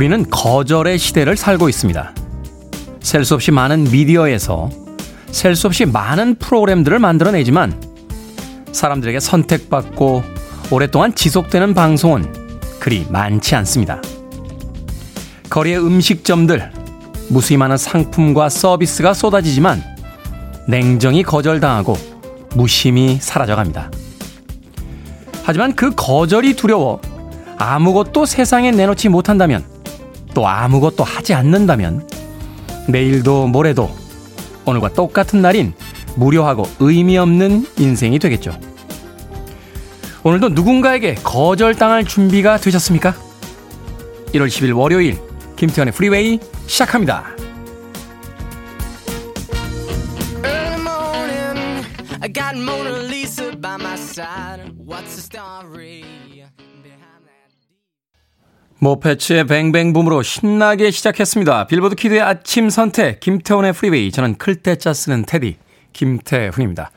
우리는 0.00 0.24
거절의 0.30 0.96
시대를 0.96 1.36
살고 1.36 1.68
있습니다. 1.68 2.14
셀 3.02 3.22
수 3.22 3.34
없이 3.34 3.50
많은 3.50 3.84
미디어에서 3.84 4.70
셀 5.30 5.54
수 5.54 5.66
없이 5.66 5.84
많은 5.84 6.36
프로그램들을 6.36 6.98
만들어내지만 6.98 7.82
사람들에게 8.72 9.20
선택받고 9.20 10.22
오랫동안 10.70 11.14
지속되는 11.14 11.74
방송은 11.74 12.32
그리 12.78 13.04
많지 13.10 13.54
않습니다. 13.56 14.00
거리의 15.50 15.78
음식점들, 15.84 16.72
무수히 17.28 17.58
많은 17.58 17.76
상품과 17.76 18.48
서비스가 18.48 19.12
쏟아지지만 19.12 19.84
냉정히 20.66 21.22
거절당하고 21.22 21.94
무심히 22.54 23.18
사라져갑니다. 23.20 23.90
하지만 25.42 25.76
그 25.76 25.90
거절이 25.94 26.56
두려워 26.56 27.02
아무것도 27.58 28.24
세상에 28.24 28.70
내놓지 28.70 29.10
못한다면 29.10 29.79
또 30.34 30.46
아무것도 30.46 31.04
하지 31.04 31.34
않는다면 31.34 32.08
내일도 32.88 33.46
모레도 33.46 33.90
오늘과 34.64 34.92
똑같은 34.92 35.42
날인 35.42 35.74
무료하고 36.16 36.68
의미 36.80 37.16
없는 37.18 37.66
인생이 37.78 38.18
되겠죠. 38.18 38.52
오늘도 40.22 40.50
누군가에게 40.50 41.14
거절당할 41.14 42.04
준비가 42.04 42.58
되셨습니까? 42.58 43.14
1월 44.32 44.48
10일 44.48 44.76
월요일 44.76 45.18
김태현의 45.56 45.92
프리웨이 45.92 46.38
시작합니다. 46.66 47.24
모패츠의 58.80 59.46
뱅뱅붐으로 59.46 60.22
신나게 60.22 60.90
시작했습니다. 60.90 61.66
빌보드 61.66 61.94
키드의 61.96 62.22
아침 62.22 62.70
선택, 62.70 63.20
김태훈의 63.20 63.74
프리웨이. 63.74 64.10
저는 64.10 64.36
클 64.38 64.56
때 64.62 64.76
짜 64.76 64.94
쓰는 64.94 65.24
테디, 65.26 65.56
김태훈입니다. 65.92 66.90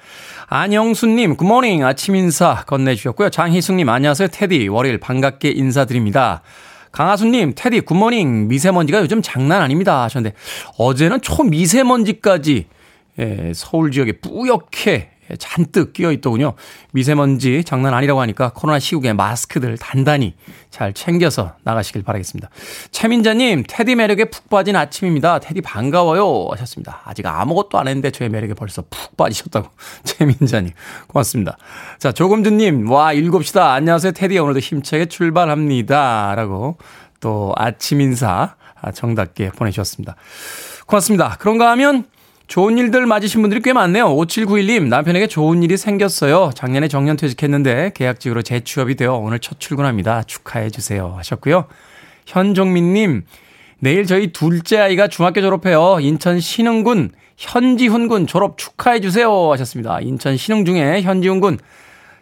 안영수님, 0.47 1.35
good 1.35 1.51
morning. 1.51 1.83
아침 1.83 2.15
인사 2.15 2.63
건네주셨고요. 2.67 3.29
장희숙님, 3.29 3.89
안녕하세요. 3.89 4.29
테디. 4.29 4.69
월요일 4.69 4.97
반갑게 4.99 5.49
인사드립니다. 5.49 6.41
강하수님, 6.93 7.53
테디, 7.55 7.81
good 7.81 8.03
morning. 8.03 8.47
미세먼지가 8.47 9.01
요즘 9.01 9.21
장난 9.21 9.61
아닙니다. 9.61 10.03
하셨는데, 10.03 10.37
어제는 10.77 11.19
초미세먼지까지, 11.21 12.67
예, 13.19 13.51
서울 13.53 13.91
지역에 13.91 14.13
뿌옇게 14.21 15.09
잔뜩 15.39 15.93
끼어 15.93 16.11
있더군요. 16.11 16.53
미세먼지 16.91 17.63
장난 17.63 17.93
아니라고 17.93 18.21
하니까 18.21 18.51
코로나 18.53 18.79
시국에 18.79 19.13
마스크들 19.13 19.77
단단히 19.77 20.35
잘 20.69 20.93
챙겨서 20.93 21.53
나가시길 21.63 22.03
바라겠습니다. 22.03 22.49
최민자님, 22.91 23.63
테디 23.67 23.95
매력에 23.95 24.25
푹 24.25 24.49
빠진 24.49 24.75
아침입니다. 24.75 25.39
테디 25.39 25.61
반가워요. 25.61 26.47
하셨습니다. 26.51 27.01
아직 27.05 27.25
아무것도 27.25 27.77
안 27.77 27.87
했는데 27.87 28.11
저의 28.11 28.29
매력에 28.29 28.53
벌써 28.53 28.83
푹 28.89 29.17
빠지셨다고. 29.17 29.69
최민자님, 30.03 30.71
고맙습니다. 31.07 31.57
자, 31.99 32.11
조금드님, 32.11 32.89
와, 32.89 33.13
일곱시다. 33.13 33.73
안녕하세요. 33.73 34.13
테디 34.13 34.37
오늘도 34.37 34.59
힘차게 34.59 35.05
출발합니다. 35.05 36.35
라고 36.35 36.77
또 37.19 37.53
아침 37.55 38.01
인사 38.01 38.55
정답게 38.93 39.49
보내주셨습니다. 39.51 40.15
고맙습니다. 40.85 41.37
그런가 41.39 41.71
하면 41.71 42.05
좋은 42.47 42.77
일들 42.77 43.05
맞으신 43.05 43.41
분들이 43.41 43.61
꽤 43.61 43.73
많네요. 43.73 44.05
5791님, 44.15 44.87
남편에게 44.87 45.27
좋은 45.27 45.63
일이 45.63 45.77
생겼어요. 45.77 46.51
작년에 46.53 46.87
정년 46.87 47.15
퇴직했는데 47.17 47.91
계약직으로 47.95 48.41
재취업이 48.41 48.95
되어 48.95 49.13
오늘 49.15 49.39
첫 49.39 49.59
출근합니다. 49.59 50.23
축하해주세요. 50.23 51.13
하셨고요. 51.17 51.65
현종민님, 52.25 53.23
내일 53.79 54.05
저희 54.05 54.31
둘째 54.31 54.77
아이가 54.79 55.07
중학교 55.07 55.41
졸업해요. 55.41 55.97
인천 56.01 56.39
신흥군 56.39 57.11
현지훈 57.37 58.07
군 58.07 58.27
졸업 58.27 58.57
축하해주세요. 58.57 59.51
하셨습니다. 59.51 59.99
인천 60.01 60.37
신흥 60.37 60.65
중에 60.65 61.01
현지훈 61.01 61.39
군 61.39 61.57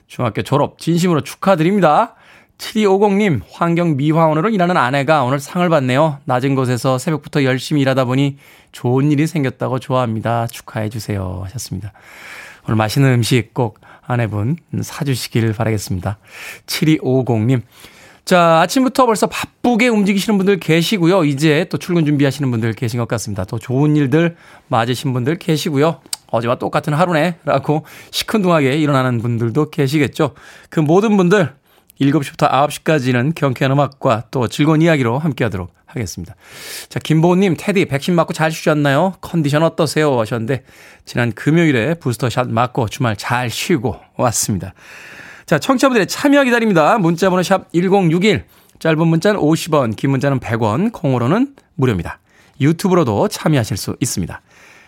중학교 0.08 0.42
졸업 0.44 0.80
진심으로 0.80 1.22
축하드립니다. 1.22 2.16
7250님, 2.62 3.42
환경 3.52 3.98
미화원으로 3.98 4.50
일하는 4.50 4.78
아내가 4.78 5.24
오늘 5.24 5.40
상을 5.40 5.68
받네요. 5.68 6.20
낮은 6.26 6.54
곳에서 6.54 7.00
새벽부터 7.00 7.44
열심히 7.44 7.82
일하다 7.82 8.06
보니 8.06 8.38
좋은 8.72 9.12
일이 9.12 9.26
생겼다고 9.26 9.80
좋아합니다. 9.80 10.46
축하해주세요. 10.48 11.42
하셨습니다. 11.46 11.92
오늘 12.66 12.76
맛있는 12.76 13.14
음식 13.14 13.54
꼭 13.56 13.80
아내분 14.06 14.58
사주시길 14.80 15.54
바라겠습니다. 15.54 16.20
7250님. 16.68 17.62
자, 18.26 18.60
아침부터 18.62 19.08
벌써 19.08 19.26
바쁘게 19.26 19.88
움직이시는 19.88 20.38
분들 20.38 20.60
계시고요. 20.60 21.24
이제 21.24 21.66
또 21.70 21.80
출근 21.80 22.06
준비하시는 22.06 22.50
분들 22.52 22.74
계신 22.74 23.00
것 23.00 23.08
같습니다. 23.08 23.44
또 23.46 23.58
좋은 23.58 23.96
일들 23.96 24.36
맞으신 24.68 25.14
분들 25.14 25.40
계시고요. 25.40 26.00
어제와 26.28 26.56
똑같은 26.56 26.94
하루네. 26.94 27.40
라고 27.44 27.86
시큰둥하게 28.12 28.76
일어나는 28.78 29.20
분들도 29.20 29.72
계시겠죠. 29.72 30.36
그 30.70 30.80
모든 30.80 31.18
분들 31.18 31.54
7시부터 32.00 32.50
9시까지는 32.50 33.36
경쾌한 33.36 33.72
음악과 33.72 34.24
또 34.32 34.48
즐거운 34.48 34.82
이야기로 34.82 35.20
함께 35.20 35.44
하도록 35.46 35.74
하겠습니다. 35.86 36.36
자, 36.90 37.00
김보은님, 37.00 37.56
테디, 37.58 37.86
백신 37.86 38.16
맞고 38.16 38.34
잘 38.34 38.52
쉬셨나요? 38.52 39.14
컨디션 39.22 39.64
어떠세요? 39.64 40.20
하셨는데, 40.20 40.64
지난 41.06 41.32
금요일에 41.32 41.96
부스터샷 41.96 42.50
맞고 42.50 42.88
주말 42.88 43.16
잘 43.18 43.50
쉬고 43.50 44.00
왔습니다. 44.18 44.74
자, 45.46 45.60
청취자분들의 45.60 46.08
참여 46.08 46.44
기다립니다. 46.46 46.98
문자번호 46.98 47.44
샵 47.44 47.72
1061, 47.74 48.46
짧은 48.80 49.08
문자는 49.08 49.40
50원, 49.40 49.96
긴 49.96 50.12
문자는 50.12 50.40
100원, 50.40 50.92
콩으로는 50.94 51.56
무료입니다. 51.76 52.20
유튜브로도 52.60 53.28
참여하실 53.28 53.78
수 53.78 53.96
있습니다. 54.00 54.42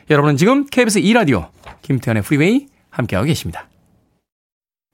여러분은 0.09 0.37
지금 0.37 0.65
KBS 0.65 1.01
2라디오, 1.01 1.49
김태훈의 1.81 2.23
프리웨이 2.23 2.67
함께하고 2.89 3.25
계십니다. 3.25 3.67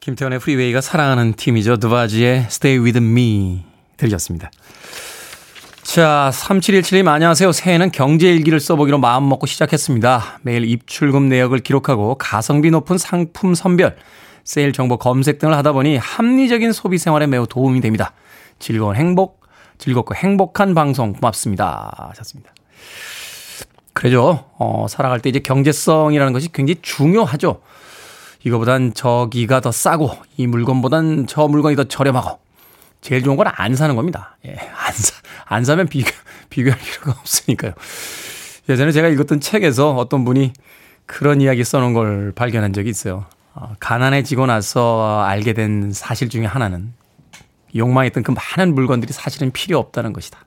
김태훈의 0.00 0.38
프리웨이가 0.38 0.80
사랑하는 0.80 1.32
팀이죠. 1.32 1.78
드바지의 1.78 2.44
Stay 2.48 2.78
With 2.78 2.98
Me 2.98 3.64
들렸습니다. 3.96 4.50
자, 5.82 6.30
3717님 6.32 7.08
안녕하세요. 7.08 7.52
새해는 7.52 7.90
경제 7.90 8.28
일기를 8.28 8.60
써보기로 8.60 8.98
마음먹고 8.98 9.46
시작했습니다. 9.46 10.40
매일 10.42 10.64
입출금 10.64 11.28
내역을 11.28 11.60
기록하고 11.60 12.16
가성비 12.16 12.70
높은 12.70 12.98
상품 12.98 13.54
선별, 13.54 13.96
세일 14.44 14.72
정보 14.72 14.98
검색 14.98 15.38
등을 15.38 15.56
하다 15.56 15.72
보니 15.72 15.96
합리적인 15.96 16.72
소비 16.72 16.98
생활에 16.98 17.26
매우 17.26 17.46
도움이 17.46 17.80
됩니다. 17.80 18.12
즐거운 18.58 18.96
행복, 18.96 19.40
즐겁고 19.78 20.14
행복한 20.14 20.74
방송 20.74 21.12
고맙습니다. 21.14 22.08
하셨습니다. 22.10 22.52
그렇죠. 23.92 24.44
어, 24.58 24.86
살아갈 24.88 25.20
때 25.20 25.30
이제 25.30 25.38
경제성이라는 25.38 26.32
것이 26.32 26.52
굉장히 26.52 26.80
중요하죠. 26.82 27.62
이거보단 28.44 28.94
저기가 28.94 29.60
더 29.60 29.72
싸고 29.72 30.10
이 30.36 30.46
물건보단 30.46 31.26
저 31.26 31.48
물건이 31.48 31.76
더 31.76 31.84
저렴하고 31.84 32.38
제일 33.00 33.22
좋은 33.22 33.36
건 33.36 33.46
안 33.56 33.74
사는 33.74 33.94
겁니다. 33.96 34.36
예, 34.46 34.56
안 34.56 34.92
사, 34.92 35.14
안 35.46 35.64
사면 35.64 35.86
비교, 35.88 36.10
비교할 36.50 36.78
필요가 36.78 37.12
없으니까요. 37.20 37.72
예전에 38.68 38.92
제가 38.92 39.08
읽었던 39.08 39.40
책에서 39.40 39.94
어떤 39.94 40.24
분이 40.24 40.52
그런 41.06 41.40
이야기 41.40 41.64
써놓은 41.64 41.92
걸 41.92 42.32
발견한 42.34 42.72
적이 42.72 42.90
있어요. 42.90 43.26
어, 43.54 43.74
가난해지고 43.78 44.46
나서 44.46 45.22
알게 45.22 45.52
된 45.52 45.92
사실 45.92 46.28
중에 46.28 46.46
하나는 46.46 46.92
욕망했던 47.76 48.22
그 48.22 48.32
많은 48.56 48.74
물건들이 48.74 49.12
사실은 49.12 49.50
필요 49.52 49.78
없다는 49.78 50.12
것이다. 50.12 50.38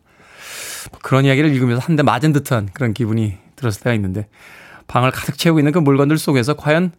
뭐 0.92 1.00
그런 1.04 1.26
이야기를 1.26 1.52
읽으면서 1.54 1.82
한 1.86 1.96
대 1.96 2.04
맞은 2.04 2.34
듯한 2.34 2.70
그런 2.74 2.94
기분이 2.94 3.38
들었을 3.56 3.82
때가 3.82 3.94
있는데 3.96 4.28
방을 4.88 5.12
가득 5.12 5.38
채우고 5.38 5.60
있는 5.60 5.72
그 5.72 5.80
물건들 5.80 6.18
속에서 6.18 6.56
과연 6.56 6.92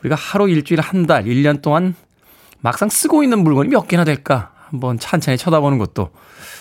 우리가 0.00 0.14
하루, 0.14 0.48
일주일, 0.48 0.80
한 0.80 1.06
달, 1.06 1.24
1년 1.24 1.62
동안 1.62 1.94
막상 2.60 2.88
쓰고 2.88 3.22
있는 3.22 3.40
물건이 3.40 3.68
몇 3.68 3.88
개나 3.88 4.04
될까 4.04 4.52
한번 4.68 4.98
찬찬히 4.98 5.38
쳐다보는 5.38 5.78
것도 5.78 6.10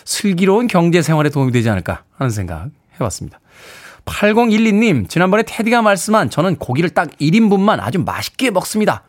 슬기로운 0.05 0.67
경제 0.67 1.01
생활에 1.01 1.29
도움이 1.29 1.51
되지 1.51 1.69
않을까 1.69 2.03
하는 2.17 2.29
생각 2.29 2.69
해봤습니다. 2.95 3.39
8012님, 4.05 5.09
지난번에 5.09 5.43
테디가 5.45 5.81
말씀한 5.81 6.29
저는 6.29 6.55
고기를 6.55 6.91
딱 6.91 7.09
1인분만 7.19 7.79
아주 7.81 7.99
맛있게 7.99 8.51
먹습니다. 8.51 9.03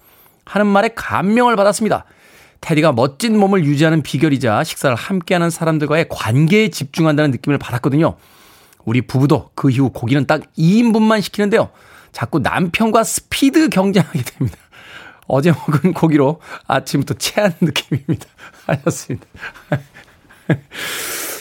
하는 0.44 0.66
말에 0.66 0.88
감명을 0.94 1.54
받았습니다. 1.56 2.04
테디가 2.60 2.92
멋진 2.92 3.38
몸을 3.38 3.64
유지하는 3.64 4.02
비결이자 4.02 4.64
식사를 4.64 4.96
함께하는 4.96 5.50
사람들과의 5.50 6.06
관계에 6.08 6.68
집중한다는 6.68 7.30
느낌을 7.30 7.58
받았거든요. 7.58 8.16
우리 8.84 9.02
부부도 9.02 9.50
그 9.54 9.70
이후 9.70 9.90
고기는 9.90 10.26
딱 10.26 10.42
2인분만 10.58 11.22
시키는데요. 11.22 11.70
자꾸 12.12 12.38
남편과 12.38 13.04
스피드 13.04 13.68
경쟁하게 13.68 14.22
됩니다. 14.22 14.58
어제 15.26 15.52
먹은 15.52 15.92
고기로 15.92 16.40
아침부터 16.66 17.14
체한 17.14 17.54
느낌입니다. 17.60 18.26
하셨습니다. 18.66 19.26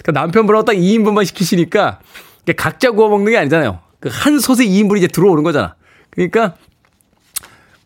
그 0.04 0.12
남편분하고 0.12 0.66
딱 0.66 0.74
2인분만 0.74 1.26
시키시니까 1.26 2.00
각자 2.58 2.92
구워 2.92 3.10
먹는 3.10 3.32
게 3.32 3.38
아니잖아요. 3.38 3.80
그 4.00 4.10
한 4.10 4.40
솥에 4.40 4.66
2인분이 4.66 4.98
이제 4.98 5.08
들어오는 5.08 5.44
거잖아. 5.44 5.76
그러니까 6.10 6.56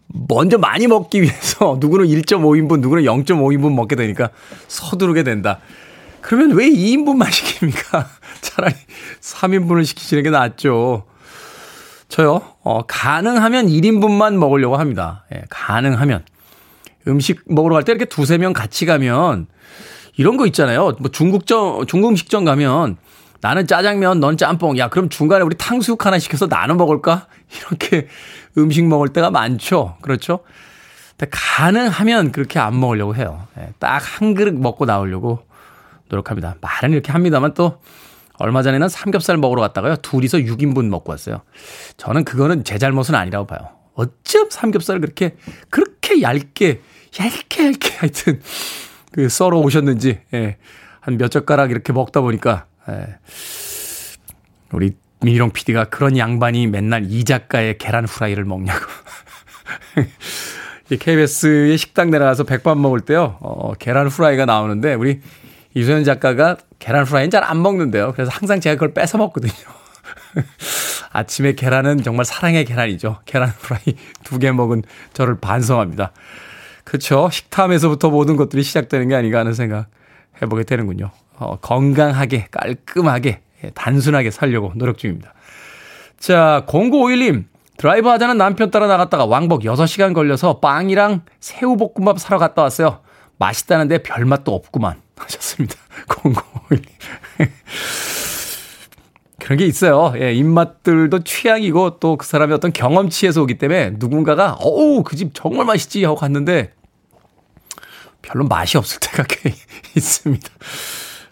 먼저 0.07 0.57
많이 0.57 0.88
먹기 0.88 1.22
위해서 1.22 1.77
누구는 1.80 2.07
1.5인분, 2.07 2.80
누구는 2.81 3.04
0.5인분 3.04 3.74
먹게 3.74 3.95
되니까 3.95 4.30
서두르게 4.68 5.24
된다. 5.24 5.60
그러면 6.22 6.51
왜 6.57 6.69
2인분만 6.69 7.27
시킵니까? 7.31 8.06
차라리 8.42 8.75
3인분을 9.22 9.86
시키시는 9.86 10.24
게 10.24 10.30
낫죠. 10.30 11.06
저요, 12.12 12.42
어, 12.62 12.81
가능하면 12.86 13.68
1인분만 13.68 14.36
먹으려고 14.36 14.75
합니다. 14.75 15.24
예, 15.34 15.44
가능하면. 15.50 16.25
음식 17.08 17.42
먹으러 17.46 17.74
갈 17.75 17.84
때 17.84 17.94
이렇게 17.94 18.04
두세 18.06 18.38
명 18.38 18.52
같이 18.52 18.86
가면 18.86 19.48
이런 20.18 20.36
거 20.36 20.46
있잖아요. 20.46 20.92
뭐 21.00 21.10
중국점, 21.10 21.88
중국 21.88 22.10
음식점 22.10 22.44
가면 22.44 22.98
나는 23.40 23.66
짜장면, 23.66 24.19
넌 24.19 24.36
짬뽕. 24.36 24.78
야, 24.78 24.90
그럼 24.90 25.08
중간에 25.08 25.44
우리 25.44 25.56
탕수육 25.58 26.06
하나 26.06 26.19
시켜서 26.19 26.48
나눠 26.48 26.75
먹을까? 26.75 27.28
이렇게 27.69 28.08
음식 28.58 28.86
먹을 28.86 29.08
때가 29.08 29.31
많죠. 29.31 29.96
그렇죠? 30.02 30.42
가능하면 31.30 32.31
그렇게 32.34 32.60
안 32.60 32.78
먹으려고 32.80 33.16
해요. 33.16 33.48
예, 33.58 33.69
딱한 33.80 34.34
그릇 34.34 34.54
먹고 34.54 34.84
나오려고 34.86 35.40
노력합니다. 36.10 36.56
말은 36.60 36.92
이렇게 36.92 37.13
합니다만 37.13 37.54
또 37.54 37.80
얼마 38.42 38.64
전에는 38.64 38.90
삼겹살 38.90 39.38
먹으러 39.38 39.62
갔다가요. 39.62 39.98
둘이서 39.98 40.40
6인분 40.40 40.86
먹고 40.88 41.12
왔어요. 41.12 41.42
저는 41.98 42.24
그거는 42.24 42.64
제 42.64 42.78
잘못은 42.78 43.14
아니라고 43.16 43.46
봐요. 43.46 43.60
어쩜 43.94 44.50
삼겹살을 44.50 45.02
그렇게, 45.02 45.36
그렇게 45.70 46.22
얇게, 46.22 46.82
얇게, 47.20 47.66
얇게 47.68 47.96
하여튼, 48.00 48.42
그 49.12 49.30
썰어 49.30 49.60
오셨는지, 49.60 50.22
예. 50.34 50.58
한 51.02 51.18
몇 51.18 51.30
젓가락 51.30 51.72
이렇게 51.72 51.94
먹다 51.94 52.22
보니까, 52.22 52.66
예. 52.90 53.18
우리 54.72 54.94
민희롱 55.22 55.52
PD가 55.52 55.86
그런 55.86 56.18
양반이 56.18 56.66
맨날 56.68 57.06
이 57.10 57.24
작가의 57.24 57.78
계란 57.78 58.06
후라이를 58.06 58.44
먹냐고. 58.46 58.86
KBS의 61.00 61.78
식당 61.78 62.10
내려가서 62.10 62.44
백반 62.44 62.82
먹을 62.82 63.02
때요, 63.02 63.38
어, 63.42 63.74
계란 63.76 64.08
후라이가 64.08 64.46
나오는데, 64.46 64.96
우리 64.96 65.22
이소연 65.74 66.04
작가가 66.04 66.58
계란 66.80 67.06
후라이는 67.06 67.30
잘 67.30 67.44
안 67.44 67.62
먹는데요. 67.62 68.12
그래서 68.14 68.32
항상 68.34 68.60
제가 68.60 68.76
그걸 68.76 68.94
뺏어 68.94 69.18
먹거든요. 69.18 69.54
아침에 71.12 71.54
계란은 71.54 72.04
정말 72.04 72.26
사랑의 72.26 72.66
계란이죠. 72.66 73.20
계란 73.26 73.50
후라이 73.50 73.96
두 74.24 74.40
개 74.40 74.52
먹은 74.52 74.84
저를 75.14 75.38
반성합니다. 75.40 76.12
그렇죠. 76.84 77.30
식탐에서부터 77.32 78.10
모든 78.10 78.36
것들이 78.38 78.64
시작되는 78.64 79.08
게 79.10 79.16
아닌가 79.16 79.40
하는 79.40 79.54
생각 79.54 79.88
해보게 80.42 80.64
되는군요. 80.64 81.12
어, 81.38 81.58
건강하게, 81.58 82.48
깔끔하게, 82.52 83.42
예, 83.64 83.70
단순하게 83.72 84.32
살려고 84.32 84.72
노력 84.76 84.98
중입니다. 84.98 85.34
자, 86.20 86.64
0951님. 86.68 87.46
드라이브 87.78 88.10
하자는 88.10 88.38
남편 88.38 88.70
따라 88.70 88.86
나갔다가 88.88 89.26
왕복 89.26 89.62
6시간 89.64 90.14
걸려서 90.14 90.60
빵이랑 90.60 91.22
새우볶음밥 91.40 92.20
사러 92.20 92.38
갔다 92.38 92.62
왔어요. 92.62 93.00
맛있다는데 93.40 94.00
별맛도 94.04 94.54
없구만. 94.54 95.02
하셨습니다. 95.26 95.76
0051. 96.08 96.82
그런 99.40 99.58
게 99.58 99.66
있어요. 99.66 100.14
예, 100.18 100.34
입맛들도 100.34 101.24
취향이고 101.24 102.00
또 102.00 102.16
그 102.18 102.26
사람의 102.28 102.56
어떤 102.56 102.72
경험치에서 102.72 103.42
오기 103.42 103.58
때문에 103.58 103.92
누군가가 103.98 104.56
어우, 104.60 105.04
그 105.04 105.16
집 105.16 105.32
정말 105.34 105.66
맛있지 105.66 106.04
하고 106.04 106.16
갔는데 106.16 106.74
별로 108.22 108.46
맛이 108.46 108.78
없을 108.78 109.00
때가 109.00 109.24
꽤 109.28 109.54
있습니다. 109.98 110.48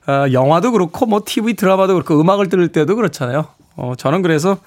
아, 0.08 0.28
영화도 0.32 0.72
그렇고 0.72 1.06
뭐 1.06 1.22
TV 1.24 1.54
드라마도 1.54 1.94
그렇고 1.94 2.20
음악을 2.20 2.50
들을 2.50 2.68
때도 2.72 2.96
그렇잖아요. 2.96 3.46
어, 3.76 3.94
저는 3.96 4.24
그래서 4.24 4.58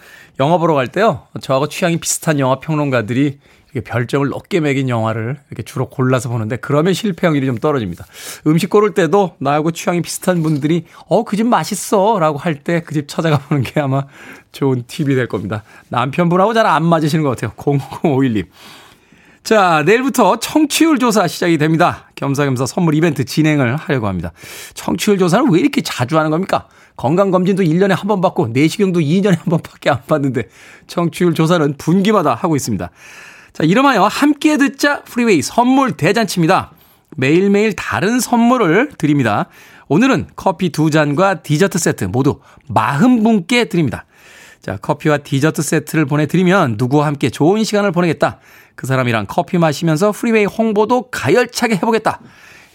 영화 0.41 0.57
보러 0.59 0.75
갈 0.75 0.87
때요. 0.87 1.27
저하고 1.41 1.69
취향이 1.69 1.99
비슷한 1.99 2.39
영화 2.39 2.61
평론가들이 2.61 3.39
이렇게 3.75 3.91
별점을 3.91 4.29
높게 4.29 4.61
매긴 4.61 4.89
영화를 4.89 5.39
이렇게 5.51 5.63
주로 5.63 5.89
골라서 5.89 6.29
보는데 6.29 6.57
그러면 6.57 6.93
실패 6.95 7.27
확률이 7.27 7.47
좀 7.47 7.57
떨어집니다. 7.59 8.05
음식 8.47 8.69
고를 8.71 8.93
때도 8.95 9.37
나하고 9.39 9.71
취향이 9.71 10.03
비슷한 10.03 10.43
분들이 10.43 10.85
어, 11.09 11.25
그 11.25 11.37
집 11.37 11.47
맛있어 11.47 12.19
라고 12.19 12.39
할 12.39 12.63
때 12.65 12.81
그 12.81 12.95
집 12.95 13.09
찾아가 13.09 13.39
보는 13.39 13.63
게 13.63 13.81
아마 13.81 14.05
좋은 14.53 14.85
팁이 14.87 15.15
될 15.15 15.27
겁니다. 15.29 15.63
남편분하고 15.89 16.53
잘 16.55 16.67
안 16.67 16.85
맞으시는 16.85 17.25
것 17.25 17.31
같아요. 17.31 17.53
0051님. 17.57 18.47
자, 19.43 19.83
내일부터 19.85 20.39
청취율 20.39 20.99
조사 21.01 21.27
시작이 21.27 21.59
됩니다. 21.59 22.09
겸사겸사 22.15 22.65
선물 22.67 22.95
이벤트 22.95 23.25
진행을 23.25 23.75
하려고 23.75 24.07
합니다. 24.07 24.31
청취율 24.75 25.19
조사는 25.19 25.51
왜 25.51 25.59
이렇게 25.59 25.81
자주 25.83 26.17
하는 26.19 26.31
겁니까? 26.31 26.69
건강검진도 26.97 27.65
1년에 27.65 27.89
한 27.97 28.07
번 28.07 28.21
받고 28.21 28.49
내시경도 28.49 29.01
2년에 29.01 29.37
한 29.37 29.45
번밖에 29.47 29.91
안 29.91 30.01
받는데 30.07 30.49
청취율 30.87 31.35
조사는 31.35 31.75
분기마다 31.77 32.35
하고 32.35 32.55
있습니다. 32.55 32.89
자, 33.53 33.65
이름하여 33.65 34.07
함께 34.07 34.57
듣자 34.57 35.03
프리웨이 35.03 35.43
선물 35.43 35.93
대잔치입니다. 35.93 36.73
매일매일 37.17 37.75
다른 37.75 38.19
선물을 38.19 38.93
드립니다. 38.97 39.49
오늘은 39.89 40.29
커피 40.37 40.71
두 40.71 40.91
잔과 40.91 41.43
디저트 41.43 41.79
세트 41.79 42.05
모두 42.05 42.41
40분께 42.71 43.69
드립니다. 43.69 44.07
자, 44.63 44.79
커피와 44.79 45.19
디저트 45.19 45.61
세트를 45.61 46.07
보내드리면 46.07 46.77
누구와 46.79 47.07
함께 47.07 47.29
좋은 47.29 47.63
시간을 47.63 47.93
보내겠다. 47.93 48.39
그 48.75 48.87
사람이랑 48.87 49.27
커피 49.29 49.59
마시면서 49.59 50.13
프리웨이 50.13 50.47
홍보도 50.47 51.11
가열차게 51.11 51.75
해보겠다. 51.77 52.21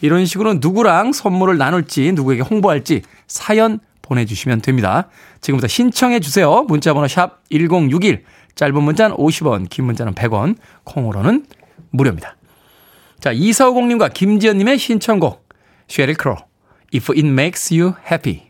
이런 0.02 0.28
식으로 0.28 0.56
누구랑 0.56 1.12
선물을 1.12 1.58
나눌지, 1.58 2.12
누구에게 2.12 2.44
홍보할지 2.44 3.02
사연 3.26 3.80
보내주시면 4.04 4.62
됩니다. 4.62 5.10
지금부터 5.42 5.68
신청해 5.68 6.20
주세요. 6.20 6.64
문자번호 6.68 7.08
샵 7.08 7.40
1061. 7.50 8.24
짧은 8.58 8.84
문자는 8.84 9.16
50원, 9.16 9.70
긴 9.70 9.86
문자는 9.86 10.14
100원, 10.16 10.58
콩으로는 10.84 11.46
무료입니다. 11.92 12.36
자, 13.20 13.32
이서공님과 13.32 14.10
김지연님의 14.10 14.80
신청곡, 14.80 15.48
쉐릴 15.88 16.16
크로, 16.16 16.38
If 16.94 17.14
It 17.14 17.28
Makes 17.28 17.74
You 17.74 17.94
Happy. 18.12 18.48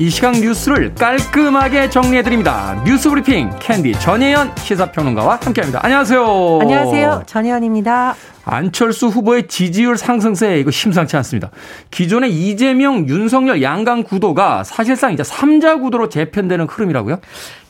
이 0.00 0.10
시각 0.10 0.32
뉴스를 0.32 0.94
깔끔하게 0.94 1.88
정리해드립니다. 1.88 2.82
뉴스 2.84 3.08
브리핑 3.08 3.50
캔디 3.60 3.92
전예현 4.00 4.56
시사평론가와 4.56 5.38
함께합니다. 5.42 5.80
안녕하세요. 5.82 6.58
안녕하세요. 6.62 7.22
전예현입니다. 7.26 8.16
안철수 8.44 9.06
후보의 9.08 9.48
지지율 9.48 9.96
상승세 9.96 10.58
이거 10.58 10.70
심상치 10.70 11.16
않습니다. 11.16 11.50
기존의 11.90 12.32
이재명, 12.32 13.08
윤석열 13.08 13.62
양강 13.62 14.04
구도가 14.04 14.64
사실상 14.64 15.12
이제 15.12 15.22
3자 15.22 15.80
구도로 15.80 16.08
재편되는 16.08 16.66
흐름이라고요? 16.68 17.18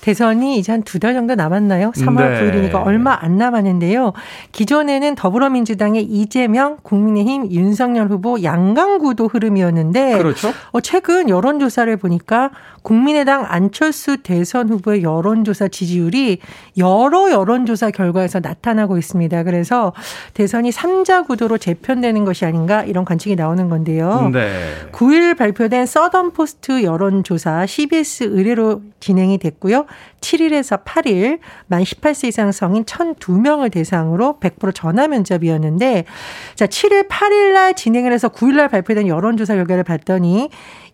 대선이 0.00 0.58
이제 0.58 0.70
한 0.70 0.82
두 0.84 0.98
달 0.98 1.14
정도 1.14 1.34
남았나요? 1.34 1.92
3월 1.92 2.16
네. 2.18 2.70
9일이니까 2.70 2.84
얼마 2.84 3.16
안 3.18 3.38
남았는데요. 3.38 4.12
기존에는 4.52 5.14
더불어민주당의 5.14 6.02
이재명, 6.02 6.76
국민의힘 6.82 7.50
윤석열 7.50 8.08
후보 8.10 8.42
양강구도 8.42 9.28
흐름이었는데 9.28 10.18
그렇죠. 10.18 10.52
어, 10.72 10.80
최근 10.82 11.30
여론조사를 11.30 11.96
보니까 11.96 12.50
국민의당 12.82 13.46
안철수 13.48 14.18
대선 14.18 14.68
후보의 14.68 15.02
여론조사 15.02 15.68
지지율이 15.68 16.38
여러 16.76 17.30
여론조사 17.30 17.90
결과에서 17.90 18.40
나타나고 18.40 18.98
있습니다. 18.98 19.42
그래서 19.44 19.94
대선 20.34 20.63
정권이 20.64 20.72
삼자 20.72 21.22
구도로 21.22 21.58
재편되는 21.58 22.24
것이 22.24 22.46
아닌가 22.46 22.82
이런 22.84 23.04
관측이 23.04 23.36
나오는 23.36 23.68
건데요. 23.68 24.30
네. 24.32 24.72
9일 24.92 25.36
발표된 25.36 25.84
서던 25.84 26.32
포스트 26.32 26.82
여론조사 26.82 27.66
CBS 27.66 28.24
의뢰로 28.24 28.80
진행이 29.00 29.38
됐고요. 29.38 29.84
7일에서 30.20 30.84
8일 30.84 31.40
만 31.66 31.82
18세 31.82 32.28
이상 32.28 32.50
성인 32.50 32.84
1,002명을 32.84 33.70
대상으로 33.70 34.38
100% 34.40 34.74
전화 34.74 35.06
면접이었는데 35.06 36.04
자, 36.54 36.66
7일 36.66 37.08
8일 37.08 37.52
날 37.52 37.74
진행을 37.74 38.12
해서 38.12 38.28
9일 38.28 38.56
날 38.56 38.68
발표된 38.68 39.06
여론조사 39.06 39.54
결과를 39.54 39.84
봤더니 39.84 40.48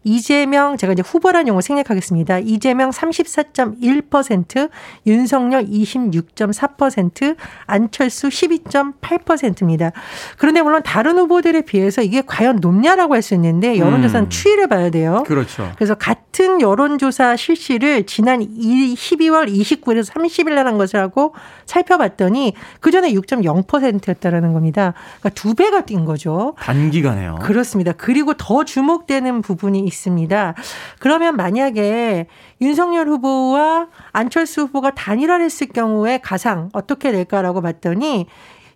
이재명 0.05 0.77
제가 0.77 0.93
이제 0.95 1.03
후보란 1.07 1.47
용어 1.49 1.61
생략하겠습니다. 1.61 2.39
이재명 2.41 2.91
34.1%, 2.91 4.71
윤석열 5.07 5.65
26.4%, 5.67 7.37
안철수 7.67 8.29
12.8%입니다. 8.29 9.93
그런데 10.39 10.63
물론 10.63 10.83
다른 10.83 11.19
후보들에 11.19 11.63
비해서 11.63 12.03
이게 12.03 12.23
과연 12.27 12.57
높냐라고 12.61 13.15
할 13.15 13.21
수 13.21 13.35
있는데 13.35 13.77
여론조사는 13.79 14.27
음. 14.29 14.31
추이를 14.31 14.67
봐야 14.67 14.89
돼요. 14.91 15.25
그렇죠. 15.27 15.71
그래서 15.77 15.95
같은 15.95 16.63
여론조사 16.63 17.37
실시를 17.37 18.07
지난 18.07 18.41
12월 18.41 19.47
29일에서 19.55 20.11
30일 20.11 20.55
날 20.55 20.67
한 20.67 20.79
것을 20.79 21.01
하고 21.01 21.35
살펴봤더니 21.67 22.55
그 22.81 22.91
전에 22.91 23.13
6.0%였다라는 23.13 24.53
겁니다. 24.55 24.95
그러니까 25.21 25.31
두 25.31 25.55
배가 25.55 25.85
뛴 25.85 26.05
거죠. 26.05 26.55
단기간에요. 26.61 27.37
그렇습니다. 27.43 27.93
그리고 27.93 28.33
더 28.35 28.65
주목되는 28.65 29.43
부분이 29.43 29.83
있습니다. 29.91 30.55
그러면 30.99 31.37
만약에 31.37 32.27
윤석열 32.61 33.09
후보와 33.09 33.89
안철수 34.13 34.63
후보가 34.63 34.93
단일화를 34.93 35.45
했을 35.45 35.67
경우에 35.69 36.19
가상 36.19 36.71
어떻게 36.73 37.13
될까라고 37.13 37.61
봤더니 37.61 38.27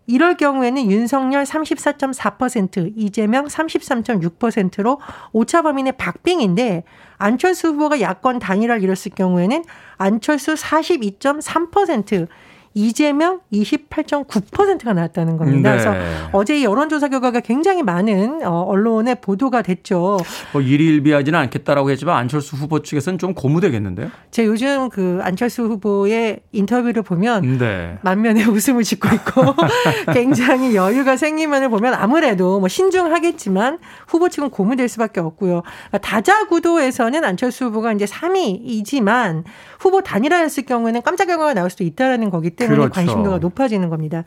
이럴 0.06 0.36
경우에는 0.36 0.90
윤석열 0.90 1.44
34.4%, 1.44 2.92
이재명 2.94 3.46
33.6%로 3.46 5.00
오차 5.32 5.62
범인의 5.62 5.96
박빙인데 5.96 6.84
안철수 7.16 7.68
후보가 7.68 8.00
야권 8.00 8.38
단일화를 8.38 8.82
이뤘을 8.82 9.12
경우에는 9.14 9.64
안철수 9.96 10.54
42.3%, 10.54 12.28
이재명 12.74 13.40
28.9%가 13.52 14.92
나왔다는 14.92 15.36
겁니다. 15.36 15.76
네. 15.76 15.82
그래서 15.82 15.94
어제 16.32 16.58
이 16.58 16.64
여론조사 16.64 17.08
결과가 17.08 17.40
굉장히 17.40 17.84
많은 17.84 18.44
어, 18.44 18.62
언론에 18.62 19.14
보도가 19.14 19.62
됐죠. 19.62 20.18
뭐 20.52 20.60
일일비하지는 20.60 21.38
않겠다라고 21.38 21.90
했지만 21.90 22.16
안철수 22.16 22.56
후보 22.56 22.82
측에서는 22.82 23.18
좀 23.18 23.34
고무되겠는데요? 23.34 24.10
제가 24.32 24.48
요즘 24.48 24.88
그 24.88 25.20
안철수 25.22 25.62
후보의 25.62 26.40
인터뷰를 26.50 27.02
보면 27.02 27.58
네. 27.58 27.98
만면에 28.02 28.44
웃음을 28.50 28.82
짓고 28.82 29.08
있고 29.14 29.54
굉장히 30.12 30.74
여유가 30.74 31.16
생기면을 31.16 31.68
보면 31.68 31.94
아무래도 31.94 32.58
뭐 32.58 32.68
신중하겠지만 32.68 33.78
후보 34.08 34.28
측은 34.28 34.50
고무될 34.50 34.88
수밖에 34.88 35.20
없고요. 35.20 35.62
그러니까 35.62 35.98
다자 35.98 36.48
구도에서는 36.48 37.24
안철수 37.24 37.66
후보가 37.66 37.92
이제 37.92 38.04
3위이지만 38.04 39.44
후보 39.78 40.02
단일화였을 40.02 40.64
경우에는 40.64 41.02
깜짝 41.02 41.26
결과가 41.26 41.54
나올 41.54 41.70
수도 41.70 41.84
있다라는 41.84 42.30
거기 42.30 42.50
때문에 42.50 42.63
때문에 42.68 42.88
그렇죠. 42.88 42.92
관심도가 42.92 43.38
높아지는 43.38 43.88
겁니다. 43.88 44.24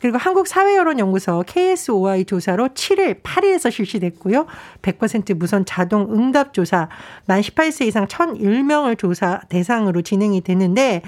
그리고 0.00 0.18
한국 0.18 0.46
사회여론연구소 0.46 1.44
KSOI 1.46 2.24
조사로 2.24 2.68
7일, 2.68 3.22
8일에서 3.22 3.70
실시됐고요. 3.70 4.46
100% 4.82 5.34
무선 5.34 5.64
자동 5.64 6.12
응답 6.12 6.52
조사 6.52 6.88
만 7.26 7.40
18세 7.40 7.86
이상 7.86 8.06
1001명을 8.06 8.98
조사 8.98 9.40
대상으로 9.48 10.02
진행이 10.02 10.40
됐는데 10.42 11.02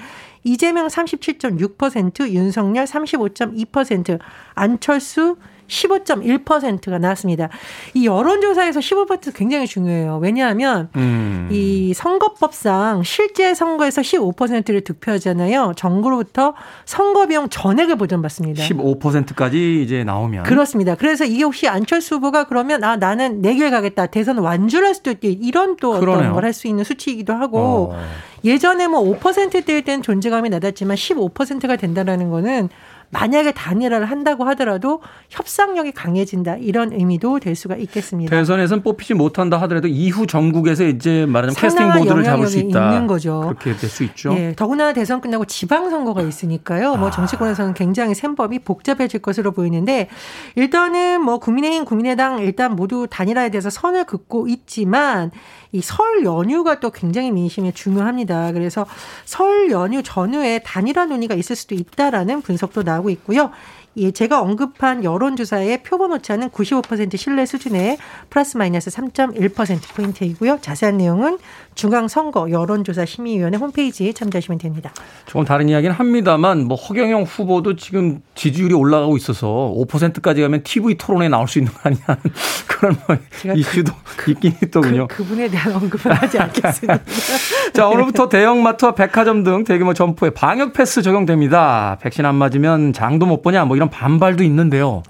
이재명 0.44 0.88
37.6%, 0.88 2.30
윤석열 2.30 2.84
35.2%, 2.84 4.18
안철수 4.54 5.36
15.1%가 5.72 6.98
나왔습니다. 6.98 7.48
이 7.94 8.06
여론조사에서 8.06 8.80
15% 8.80 9.34
굉장히 9.34 9.66
중요해요. 9.66 10.18
왜냐하면 10.22 10.88
음. 10.96 11.48
이 11.50 11.94
선거법상 11.94 13.02
실제 13.04 13.54
선거에서 13.54 14.02
15%를 14.02 14.82
득표하잖아요. 14.82 15.72
정부로부터 15.76 16.54
선거 16.84 17.26
비용 17.26 17.48
전액을 17.48 17.96
보전받습니다. 17.96 18.62
15%까지 18.62 19.82
이제 19.82 20.04
나오면 20.04 20.44
그렇습니다. 20.44 20.94
그래서 20.94 21.24
이게 21.24 21.42
혹시 21.44 21.68
안철수 21.68 22.16
후보가 22.16 22.44
그러면 22.44 22.84
아 22.84 22.96
나는 22.96 23.40
내길 23.40 23.70
가겠다 23.70 24.06
대선 24.06 24.38
완주를 24.38 24.86
할 24.88 24.94
수도 24.94 25.10
있고 25.10 25.28
이런 25.28 25.76
또 25.76 25.92
어떤 25.92 26.32
걸 26.32 26.42
할 26.42 26.52
수 26.52 26.66
있는 26.66 26.82
수치이기도 26.84 27.32
하고 27.32 27.92
어. 27.94 28.04
예전에 28.44 28.88
뭐 28.88 29.00
5%대일 29.00 29.84
때는 29.84 30.02
존재감이 30.02 30.50
낮았지만 30.50 30.96
15%가 30.96 31.76
된다라는 31.76 32.30
거는 32.30 32.68
만약에 33.12 33.52
단일화를 33.52 34.06
한다고 34.10 34.44
하더라도 34.44 35.02
협상력이 35.28 35.92
강해진다 35.92 36.56
이런 36.56 36.92
의미도 36.92 37.40
될 37.40 37.54
수가 37.54 37.76
있겠습니다. 37.76 38.34
대선에선 38.34 38.82
뽑히지 38.82 39.12
못한다 39.14 39.58
하더라도 39.62 39.86
이후 39.86 40.26
전국에서 40.26 40.84
이제 40.84 41.26
말하자면 41.26 41.54
캐스팅 41.54 41.92
보드를 41.92 42.24
잡을 42.24 42.46
수 42.46 42.58
있다. 42.58 42.88
있는 42.94 43.06
거죠. 43.06 43.40
그렇게 43.42 43.76
될 43.76 43.90
수 43.90 44.02
있죠. 44.04 44.34
예, 44.34 44.54
더구나 44.56 44.94
대선 44.94 45.20
끝나고 45.20 45.44
지방 45.44 45.90
선거가 45.90 46.22
있으니까요. 46.22 46.96
뭐 46.96 47.08
아. 47.08 47.10
정치권에서는 47.10 47.74
굉장히 47.74 48.14
셈법이 48.14 48.60
복잡해질 48.60 49.20
것으로 49.20 49.52
보이는데 49.52 50.08
일단은 50.54 51.22
뭐 51.22 51.38
국민의힘, 51.38 51.84
국민의당 51.84 52.38
일단 52.38 52.74
모두 52.74 53.06
단일화에 53.10 53.50
대해서 53.50 53.68
선을 53.68 54.04
긋고 54.04 54.48
있지만 54.48 55.30
이 55.72 55.80
설 55.80 56.24
연휴가 56.24 56.80
또 56.80 56.90
굉장히 56.90 57.30
민심에 57.30 57.72
중요합니다. 57.72 58.52
그래서 58.52 58.86
설 59.24 59.70
연휴 59.70 60.02
전후에 60.02 60.60
단일화 60.60 61.06
논의가 61.06 61.34
있을 61.34 61.56
수도 61.56 61.74
있다라는 61.74 62.42
분석도 62.42 62.82
나오고 62.82 63.10
있고요. 63.10 63.50
예, 63.98 64.10
제가 64.10 64.40
언급한 64.40 65.04
여론조사의 65.04 65.82
표본 65.82 66.12
오차는 66.12 66.48
95% 66.48 67.16
신뢰 67.18 67.44
수준의 67.44 67.98
플러스 68.30 68.56
마이너스 68.56 68.90
3.1% 68.90 69.94
포인트이고요. 69.94 70.58
자세한 70.62 70.96
내용은 70.96 71.38
중앙선거 71.74 72.50
여론조사 72.50 73.04
심의위원회 73.04 73.58
홈페이지에 73.58 74.12
참조하시면 74.12 74.58
됩니다. 74.58 74.92
조금 75.26 75.44
다른 75.44 75.68
이야기는 75.68 75.94
합니다만 75.94 76.64
뭐 76.64 76.76
허경영 76.76 77.24
후보도 77.24 77.76
지금 77.76 78.20
지지율이 78.34 78.74
올라가고 78.74 79.16
있어서 79.16 79.72
5%까지 79.76 80.40
가면 80.40 80.62
TV 80.62 80.96
토론에 80.96 81.28
나올 81.28 81.48
수 81.48 81.58
있는 81.58 81.72
거 81.72 81.80
아니냐 81.84 82.04
그런 82.66 82.96
뭐 83.06 83.16
이슈도 83.54 83.92
그, 84.16 84.30
있긴 84.30 84.54
있더군요. 84.62 85.06
그, 85.08 85.18
그분에 85.18 85.48
대한 85.48 85.74
언급은 85.74 86.12
하지 86.12 86.38
않겠습니다. 86.38 87.00
자 87.72 87.88
오늘부터 87.88 88.28
대형마트와 88.28 88.94
백화점 88.94 89.44
등 89.44 89.64
대규모 89.64 89.94
점포에 89.94 90.30
방역 90.30 90.72
패스 90.72 91.02
적용됩니다. 91.02 91.98
백신 92.00 92.24
안 92.24 92.34
맞으면 92.36 92.92
장도 92.92 93.26
못 93.26 93.42
보냐 93.42 93.64
뭐 93.64 93.76
이런 93.82 93.90
반발도 93.90 94.44
있는데요. 94.44 95.02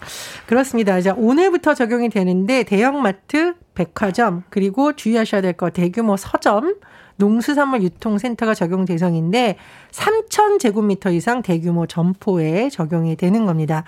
그렇습니다. 0.47 0.99
자 1.03 1.15
오늘부터 1.15 1.75
적용이 1.75 2.09
되는데 2.09 2.63
대형마트 2.63 3.55
백화점 3.75 4.45
그리고 4.49 4.95
주의하셔야 4.95 5.43
될 5.43 5.53
거 5.53 5.69
대규모 5.69 6.17
서점 6.17 6.77
농수산물 7.17 7.83
유통센터가 7.83 8.55
적용 8.55 8.87
대상인데 8.87 9.57
3천 9.91 10.59
제곱미터 10.59 11.11
이상 11.11 11.43
대규모 11.43 11.87
점포에 11.87 12.71
적용이 12.71 13.17
되는 13.17 13.45
겁니다. 13.45 13.85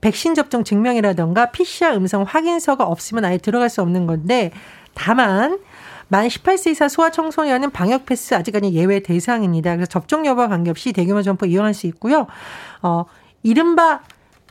백신 0.00 0.34
접종 0.36 0.62
증명이라던가 0.62 1.50
PCR 1.50 1.96
음성 1.96 2.22
확인서가 2.22 2.84
없으면 2.86 3.24
아예 3.24 3.36
들어갈 3.38 3.68
수 3.68 3.82
없는 3.82 4.06
건데 4.06 4.52
다만 4.94 5.58
만 6.06 6.28
18세 6.28 6.70
이하 6.70 6.88
소아 6.88 7.10
청소년은 7.10 7.70
방역 7.70 8.06
패스 8.06 8.34
아직까지 8.34 8.72
예외 8.72 9.00
대상입니다. 9.00 9.74
그래서 9.74 9.88
접종 9.88 10.24
여부와 10.24 10.46
관계없이 10.48 10.92
대규모 10.92 11.22
점포 11.22 11.46
이용할 11.46 11.74
수 11.74 11.88
있고요. 11.88 12.28
어 12.82 13.04
이른바 13.42 14.00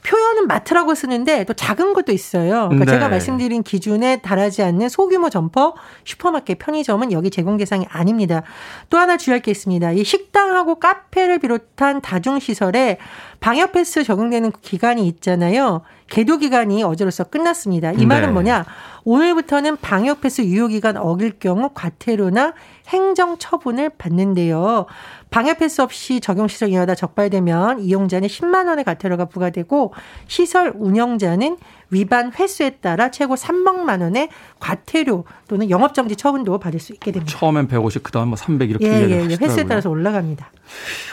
표현은 0.06 0.48
마트라고 0.48 0.96
쓰는데 0.96 1.44
또 1.44 1.54
작은 1.54 1.94
것도 1.94 2.12
있어요. 2.12 2.70
그러니까 2.70 2.86
네. 2.86 2.92
제가 2.92 3.10
말씀드린 3.10 3.64
기준에 3.64 4.22
달하지 4.22 4.64
않는 4.64 4.90
소규모 4.90 5.30
점포, 5.30 5.76
슈퍼마켓, 6.06 6.60
편의점은 6.60 7.12
여기 7.12 7.30
제공 7.30 7.58
대상이 7.58 7.86
아닙니다. 7.90 8.44
또 8.90 8.98
하나 8.98 9.18
주의할 9.18 9.42
게 9.42 9.52
있습니다. 9.52 9.92
이 9.92 10.04
식당하고 10.04 10.76
카페를 10.76 11.40
비롯한 11.40 12.02
다중시설에 12.02 12.98
방역 13.40 13.72
패스 13.72 14.04
적용되는 14.04 14.52
기간이 14.62 15.08
있잖아요. 15.08 15.82
계도 16.10 16.38
기간이 16.38 16.84
어제로서 16.84 17.24
끝났습니다. 17.24 17.92
이 17.94 18.06
말은 18.06 18.28
네. 18.30 18.34
뭐냐? 18.34 18.66
오늘부터는 19.06 19.78
방역 19.78 20.22
패스 20.22 20.42
유효 20.42 20.68
기간 20.68 20.98
어길 20.98 21.40
경우 21.40 21.70
과태료나 21.74 22.54
행정 22.90 23.38
처분을 23.38 23.92
받는데요. 23.92 24.86
방역 25.30 25.60
패스 25.60 25.82
없이 25.82 26.20
적용 26.20 26.48
시설 26.48 26.70
이용하다 26.70 26.96
적발되면 26.96 27.82
이용자는 27.82 28.28
10만 28.28 28.68
원의 28.68 28.84
과태료가 28.84 29.26
부과되고 29.26 29.94
시설 30.28 30.74
운영자는 30.76 31.58
위반 31.92 32.32
횟수에 32.34 32.72
따라 32.82 33.12
최고 33.12 33.36
300만 33.36 34.02
원의 34.02 34.30
과태료 34.60 35.26
또는 35.48 35.70
영업 35.70 35.94
정지 35.94 36.16
처분도 36.16 36.60
받을 36.60 36.80
수 36.80 36.94
있게 36.94 37.12
됩니다. 37.12 37.38
처음엔 37.38 37.68
150, 37.68 38.04
그다음 38.04 38.32
뭐300 38.32 38.70
이렇게 38.70 38.88
예, 38.88 39.10
예, 39.10 39.28
예. 39.30 39.38
횟수에 39.40 39.66
따라서 39.66 39.90
올라갑니다. 39.90 40.52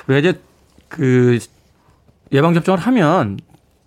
왜 0.07 0.19
이제 0.19 0.41
그 0.89 1.39
예방 2.33 2.55
접종을 2.55 2.81
하면 2.81 3.39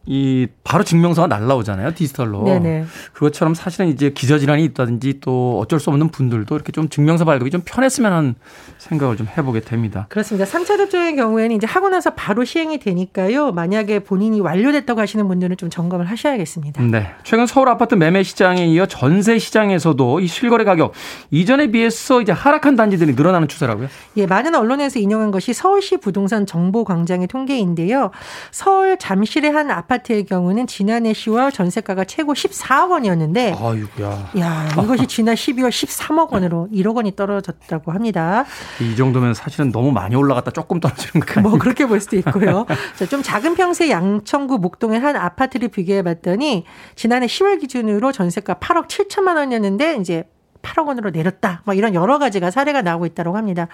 이 0.05 0.47
바로 0.63 0.83
증명서가 0.83 1.27
날라오잖아요 1.27 1.93
디지털로. 1.93 2.43
네네. 2.43 2.85
그것처럼 3.13 3.53
사실은 3.53 3.89
이제 3.89 4.09
기저질환이 4.09 4.63
있다든지 4.65 5.19
또 5.19 5.59
어쩔 5.59 5.79
수 5.79 5.91
없는 5.91 6.09
분들도 6.09 6.55
이렇게 6.55 6.71
좀 6.71 6.89
증명서 6.89 7.25
발급이 7.25 7.51
좀 7.51 7.61
편했으면 7.63 8.11
하는 8.11 8.35
생각을 8.79 9.17
좀 9.17 9.27
해보게 9.27 9.59
됩니다. 9.59 10.07
그렇습니다. 10.09 10.49
3차 10.49 10.77
접종의 10.77 11.15
경우에는 11.15 11.55
이제 11.55 11.67
하고 11.67 11.89
나서 11.89 12.11
바로 12.11 12.43
시행이 12.43 12.79
되니까요. 12.79 13.51
만약에 13.51 13.99
본인이 13.99 14.41
완료됐다고 14.41 14.99
하시는 14.99 15.27
분들은 15.27 15.57
좀 15.57 15.69
점검을 15.69 16.05
하셔야겠습니다. 16.05 16.81
네. 16.83 17.11
최근 17.23 17.45
서울 17.45 17.69
아파트 17.69 17.93
매매 17.93 18.23
시장에 18.23 18.65
이어 18.65 18.87
전세 18.87 19.37
시장에서도 19.37 20.21
이 20.21 20.27
실거래 20.27 20.63
가격 20.63 20.93
이전에 21.29 21.67
비해서 21.67 22.21
이제 22.21 22.31
하락한 22.31 22.75
단지들이 22.75 23.13
늘어나는 23.13 23.47
추세라고요? 23.47 23.89
예, 24.17 24.25
많은 24.25 24.55
언론에서 24.55 24.97
인용한 24.97 25.29
것이 25.29 25.53
서울시 25.53 25.97
부동산 25.97 26.47
정보 26.47 26.83
광장의 26.83 27.27
통계인데요. 27.27 28.09
서울 28.49 28.97
잠실의 28.97 29.51
한 29.51 29.69
아파트 29.69 29.88
아파트의 29.89 30.25
경우는 30.25 30.67
지난해 30.67 31.11
10월 31.11 31.51
전세가가 31.51 32.05
최고 32.05 32.33
14억 32.33 32.91
원이었는데 32.91 33.55
아이고야. 33.59 34.31
야, 34.37 34.69
이것이 34.83 35.07
지난 35.07 35.33
12월 35.33 35.69
13억 35.69 36.29
원으로 36.31 36.67
1억 36.71 36.95
원이 36.95 37.15
떨어졌다고 37.15 37.91
합니다. 37.91 38.45
이 38.79 38.95
정도면 38.95 39.33
사실은 39.33 39.71
너무 39.71 39.91
많이 39.91 40.15
올라갔다 40.15 40.51
조금 40.51 40.79
떨어지는 40.79 41.25
거예요. 41.25 41.49
뭐 41.49 41.57
그렇게 41.57 41.87
볼 41.87 41.99
수도 41.99 42.15
있고요. 42.17 42.65
자, 42.95 43.05
좀 43.07 43.23
작은 43.23 43.55
평수의 43.55 43.89
양천구 43.89 44.59
목동의 44.59 44.99
한 44.99 45.15
아파트를 45.15 45.69
비교해 45.69 46.03
봤더니 46.03 46.65
지난해 46.95 47.25
10월 47.25 47.59
기준으로 47.59 48.11
전세가 48.11 48.55
8억 48.55 48.87
7천만 48.87 49.37
원이었는데 49.37 49.97
이제 49.97 50.23
8억 50.61 50.87
원으로 50.87 51.09
내렸다. 51.09 51.61
뭐 51.65 51.73
이런 51.73 51.93
여러 51.93 52.19
가지가 52.19 52.51
사례가 52.51 52.81
나오고 52.81 53.05
있다고 53.07 53.37
합니다. 53.37 53.67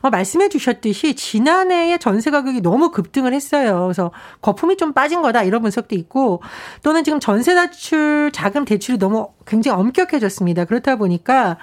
어, 0.00 0.10
말씀해 0.10 0.48
주셨듯이 0.48 1.14
지난해에 1.14 1.98
전세 1.98 2.30
가격이 2.30 2.60
너무 2.60 2.90
급등을 2.90 3.32
했어요. 3.34 3.82
그래서 3.84 4.10
거품이 4.42 4.76
좀 4.76 4.92
빠진 4.92 5.22
거다 5.22 5.42
이런 5.42 5.62
분석도 5.62 5.94
있고 5.96 6.42
또는 6.82 7.04
지금 7.04 7.20
전세 7.20 7.54
대출 7.54 8.30
자금 8.32 8.64
대출이 8.64 8.98
너무 8.98 9.30
굉장히 9.46 9.80
엄격해졌습니다. 9.80 10.64
그렇다 10.64 10.96
보니까 10.96 11.56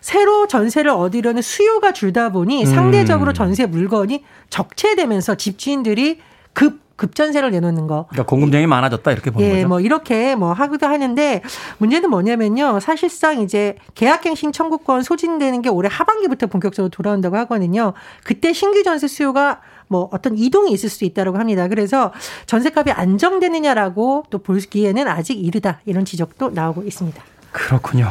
새로 0.00 0.46
전세를 0.46 0.90
얻으려는 0.90 1.40
수요가 1.40 1.92
줄다 1.92 2.30
보니 2.30 2.66
상대적으로 2.66 3.32
음. 3.32 3.34
전세 3.34 3.64
물건이 3.64 4.22
적체되면서 4.50 5.36
집주인들이 5.36 6.20
급 6.52 6.83
급전세를 6.96 7.50
내놓는 7.50 7.86
거. 7.86 8.06
그러니까 8.10 8.28
공급량이 8.28 8.66
많아졌다 8.66 9.10
이렇게 9.10 9.30
보는 9.30 9.46
예, 9.46 9.54
거죠. 9.56 9.68
뭐 9.68 9.80
이렇게 9.80 10.36
뭐 10.36 10.52
하기도 10.52 10.86
하는데 10.86 11.42
문제는 11.78 12.10
뭐냐면요. 12.10 12.80
사실상 12.80 13.40
이제 13.40 13.76
계약갱신 13.94 14.52
청구권 14.52 15.02
소진되는 15.02 15.62
게 15.62 15.68
올해 15.68 15.88
하반기부터 15.92 16.46
본격적으로 16.46 16.90
돌아온다고 16.90 17.36
하거든요. 17.38 17.94
그때 18.22 18.52
신규 18.52 18.82
전세 18.82 19.08
수요가 19.08 19.60
뭐 19.88 20.08
어떤 20.12 20.36
이동이 20.36 20.72
있을 20.72 20.88
수 20.88 21.04
있다고 21.04 21.38
합니다. 21.38 21.68
그래서 21.68 22.12
전세값이 22.46 22.92
안정되느냐라고 22.92 24.24
또 24.30 24.38
보기에는 24.38 25.08
아직 25.08 25.34
이르다 25.44 25.80
이런 25.84 26.04
지적도 26.04 26.50
나오고 26.50 26.82
있습니다. 26.82 27.22
그렇군요. 27.52 28.10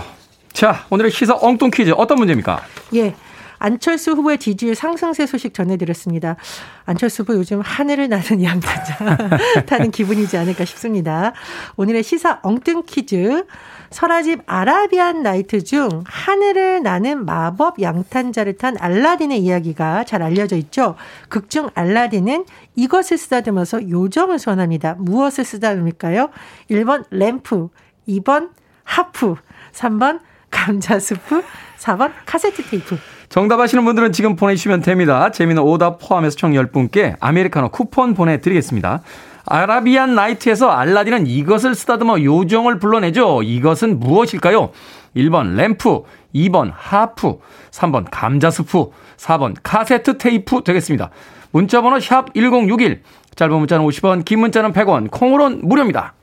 자, 0.51 0.85
오늘의 0.89 1.11
시사 1.11 1.37
엉뚱 1.41 1.71
퀴즈 1.71 1.91
어떤 1.97 2.17
문제입니까? 2.17 2.61
예. 2.95 3.15
안철수 3.63 4.11
후보의 4.11 4.39
지지율 4.39 4.75
상승세 4.75 5.25
소식 5.25 5.53
전해드렸습니다. 5.53 6.35
안철수 6.83 7.23
후보 7.23 7.33
요즘 7.35 7.61
하늘을 7.61 8.09
나는 8.09 8.43
양타자 8.43 9.17
타는 9.65 9.91
기분이지 9.91 10.35
않을까 10.35 10.65
싶습니다. 10.65 11.31
오늘의 11.77 12.03
시사 12.03 12.41
엉뚱 12.43 12.83
퀴즈. 12.85 13.45
설아집 13.89 14.41
아라비안 14.47 15.23
나이트 15.23 15.63
중 15.63 16.03
하늘을 16.05 16.83
나는 16.83 17.25
마법 17.25 17.81
양탄자를 17.81 18.57
탄 18.57 18.75
알라딘의 18.77 19.39
이야기가 19.39 20.03
잘 20.03 20.23
알려져 20.23 20.57
있죠. 20.57 20.95
극중 21.29 21.69
알라딘은 21.73 22.43
이것을 22.75 23.17
쓰다듬어서 23.17 23.89
요정을 23.89 24.39
소환합니다. 24.39 24.95
무엇을 24.99 25.45
쓰다듬을까요? 25.45 26.31
1번 26.69 27.05
램프, 27.11 27.69
2번 28.09 28.49
하프, 28.83 29.35
3번 29.71 30.19
감자스프, 30.51 31.43
4번 31.77 32.11
카세트 32.25 32.63
테이프. 32.63 32.97
정답 33.33 33.59
아시는 33.59 33.83
분들은 33.83 34.11
지금 34.11 34.35
보내주시면 34.35 34.81
됩니다. 34.81 35.31
재밌는 35.31 35.63
오답 35.63 35.97
포함해서 35.97 36.35
총 36.35 36.51
10분께 36.51 37.15
아메리카노 37.19 37.69
쿠폰 37.69 38.13
보내드리겠습니다. 38.13 39.01
아라비안 39.47 40.13
나이트에서 40.13 40.69
알라딘은 40.69 41.25
이것을 41.25 41.73
쓰다듬어 41.73 42.21
요정을 42.21 42.77
불러내죠. 42.77 43.41
이것은 43.41 43.99
무엇일까요? 43.99 44.69
1번 45.15 45.55
램프, 45.55 46.03
2번 46.35 46.71
하프, 46.75 47.39
3번 47.71 48.05
감자스프, 48.11 48.91
4번 49.17 49.55
카세트 49.63 50.19
테이프 50.19 50.61
되겠습니다. 50.63 51.09
문자번호 51.49 51.99
샵 51.99 52.31
1061, 52.35 53.01
짧은 53.33 53.57
문자는 53.57 53.83
50원, 53.83 54.25
긴 54.25 54.41
문자는 54.41 54.73
100원, 54.73 55.09
콩으로는 55.09 55.67
무료입니다. 55.67 56.13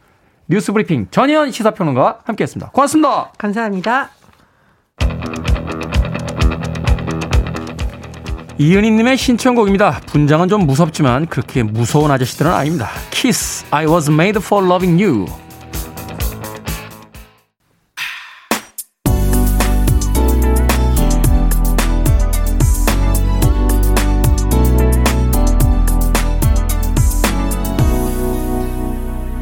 뉴스 0.47 0.73
브리핑 0.73 1.09
전희연 1.11 1.51
시사평론가와 1.51 2.19
함께했습니다. 2.23 2.71
고맙습니다. 2.71 3.33
감사합니다. 3.37 4.11
이은희님의 8.61 9.17
신청곡입니다. 9.17 10.03
분장은 10.05 10.49
좀 10.49 10.67
무섭지만 10.67 11.25
그렇게 11.25 11.63
무서운 11.63 12.11
아저씨들은 12.11 12.53
아닙니다. 12.53 12.91
Kiss, 13.11 13.65
I 13.71 13.87
was 13.87 14.11
made 14.11 14.39
for 14.39 14.63
loving 14.63 15.03
you. 15.03 15.25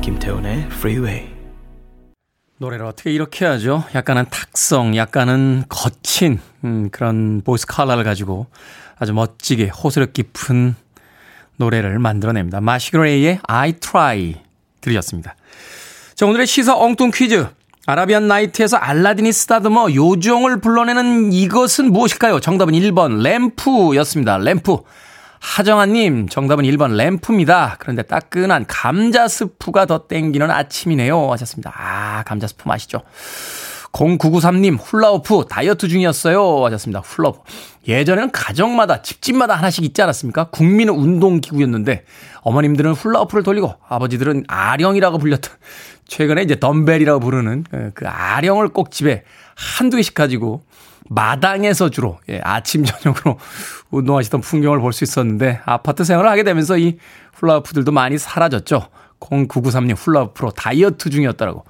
김태훈의 0.01 0.69
Freeway. 0.71 1.29
노래를 2.59 2.87
어떻게 2.87 3.11
이렇게 3.13 3.47
하죠? 3.47 3.83
약간은 3.97 4.27
탁성, 4.31 4.97
약간은 4.97 5.65
거친 5.69 6.41
음, 6.63 6.89
그런 6.91 7.43
voice 7.45 7.67
color를 7.67 8.05
가지고 8.05 8.47
아주 8.99 9.13
멋지게 9.13 9.69
호소력 9.69 10.13
깊은 10.13 10.75
노래를 11.57 11.99
만들어냅니다. 11.99 12.61
Macy 12.61 12.93
Gray의 12.93 13.41
I 13.43 13.73
Try 13.75 14.37
들으셨습니다. 14.81 15.37
자, 16.15 16.27
오늘의 16.27 16.47
시사 16.47 16.77
엉뚱 16.77 17.11
퀴즈. 17.13 17.47
아라비안 17.87 18.29
나이트에서 18.29 18.77
알라딘이 18.77 19.33
쓰다듬어 19.33 19.95
요정을 19.95 20.61
불러내는 20.61 21.33
이것은 21.33 21.91
무엇일까요? 21.91 22.39
정답은 22.41 22.75
1번 22.75 23.23
램프였습니다. 23.23 24.39
램프. 24.39 24.77
하정아님, 25.41 26.29
정답은 26.29 26.65
1번 26.65 26.97
램프입니다. 26.97 27.77
그런데 27.79 28.03
따끈한 28.03 28.67
감자 28.67 29.29
스프가 29.29 29.87
더 29.87 30.07
땡기는 30.07 30.51
아침이네요. 30.51 31.31
하셨습니다. 31.33 31.73
아, 31.77 32.25
감자 32.25 32.47
스프 32.47 32.69
맛있죠. 32.69 33.03
0993님, 33.93 34.79
훌라우프 34.81 35.47
다이어트 35.49 35.89
중이었어요. 35.89 36.65
하셨습니다. 36.67 37.01
훌라우프. 37.01 37.41
예전에는 37.87 38.31
가정마다, 38.33 39.03
집집마다 39.03 39.55
하나씩 39.55 39.85
있지 39.85 40.03
않았습니까? 40.03 40.51
국민 40.51 40.89
운동기구였는데, 40.89 42.05
어머님들은 42.43 42.93
훌라우프를 42.93 43.43
돌리고, 43.43 43.75
아버지들은 43.89 44.45
아령이라고 44.47 45.19
불렸던, 45.19 45.55
최근에 46.07 46.43
이제 46.43 46.59
덤벨이라고 46.59 47.21
부르는 47.21 47.65
그, 47.71 47.91
그 47.95 48.07
아령을 48.09 48.69
꼭 48.69 48.91
집에 48.91 49.25
한두 49.55 49.97
개씩 49.97 50.15
가지고, 50.15 50.63
마당에서 51.11 51.89
주로, 51.89 52.19
예, 52.29 52.41
아침, 52.45 52.85
저녁으로 52.85 53.39
운동하시던 53.91 54.43
풍경을 54.43 54.81
볼 54.81 54.93
수 54.93 55.05
있었는데, 55.05 55.61
아파트 55.65 56.05
생활을 56.05 56.31
하게 56.31 56.43
되면서 56.43 56.77
이 56.77 56.99
훌라우프들도 57.35 57.91
많이 57.93 58.19
사라졌죠. 58.19 58.89
0993님 59.21 59.97
훌라우프로 59.97 60.51
다이어트 60.51 61.11
중이었다라고. 61.11 61.65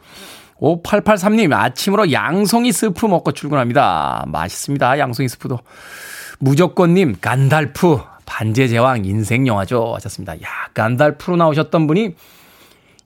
5883님, 0.61 1.53
아침으로 1.53 2.12
양송이 2.12 2.73
스프 2.73 3.07
먹고 3.07 3.33
출근합니다. 3.33 4.25
맛있습니다. 4.29 4.99
양송이 4.99 5.29
스프도. 5.29 5.59
무조건님, 6.40 7.16
간달프, 7.21 8.01
반제 8.27 8.68
제왕 8.68 9.05
인생 9.05 9.47
영화죠. 9.47 9.94
하셨습니다. 9.97 10.35
야, 10.42 10.49
간달프로 10.75 11.37
나오셨던 11.37 11.87
분이 11.87 12.14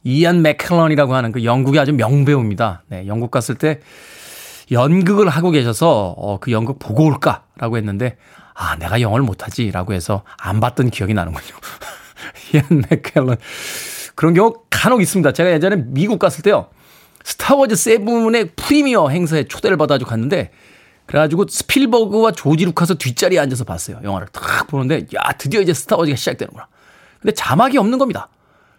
이안 0.05 0.43
맥켈런이라고 0.43 1.15
하는 1.15 1.33
그 1.33 1.45
영국의 1.45 1.81
아주 1.81 1.93
명배우입니다. 1.93 2.83
네, 2.89 3.07
영국 3.07 3.31
갔을 3.31 3.55
때 3.55 3.81
연극을 4.71 5.29
하고 5.29 5.51
계셔서 5.51 6.15
어, 6.17 6.39
그 6.41 6.51
연극 6.51 6.79
보고 6.79 7.05
올까라고 7.05 7.77
했는데 7.77 8.17
아, 8.55 8.77
내가 8.77 9.01
영어를 9.01 9.25
못하지라고 9.25 9.93
해서 9.93 10.25
안 10.39 10.61
봤던 10.61 10.91
기억이 10.91 11.15
나는군요. 11.15 11.57
이안 12.53 12.83
맥켈런. 12.91 13.37
그런 14.15 14.35
경우 14.35 14.55
간혹 14.71 15.01
있습니다. 15.01 15.33
제가 15.33 15.53
예전에 15.53 15.77
미국 15.87 16.19
갔을 16.19 16.43
때요. 16.43 16.69
스타워즈 17.25 17.77
seven의 17.77 18.51
프리미어 18.57 19.09
행사에 19.09 19.45
초대를 19.45 19.77
받아가지고 19.77 20.11
갔는데 20.11 20.51
그래가지고 21.07 21.47
스필버그와 21.49 22.33
조지 22.33 22.65
루카스 22.65 22.97
뒷자리에 22.97 23.39
앉아서 23.39 23.65
봤어요. 23.65 24.01
영화를 24.03 24.29
탁 24.29 24.67
보는데 24.69 25.07
야 25.15 25.33
드디어 25.37 25.61
이제 25.61 25.75
스타워즈가 25.75 26.17
시작되는구나. 26.17 26.69
근데 27.21 27.35
자막이 27.35 27.79
없는 27.79 27.99
겁니다. 27.99 28.29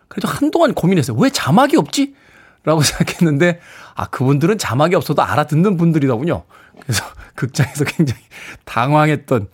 그래서 0.08 0.28
한동안 0.28 0.74
고민했어요. 0.74 1.18
왜 1.18 1.30
자막이 1.30 1.78
없지? 1.78 2.16
라고 2.64 2.82
생각했는데 2.84 3.60
아 3.96 4.08
그분들은 4.08 4.58
자막이 4.58 4.96
없어도 4.96 5.22
알아듣는 5.22 5.78
분들이더군요. 5.78 6.44
그래서 6.82 7.04
극장에서 7.36 7.86
굉장히 7.86 8.22
당황했던 8.66 9.48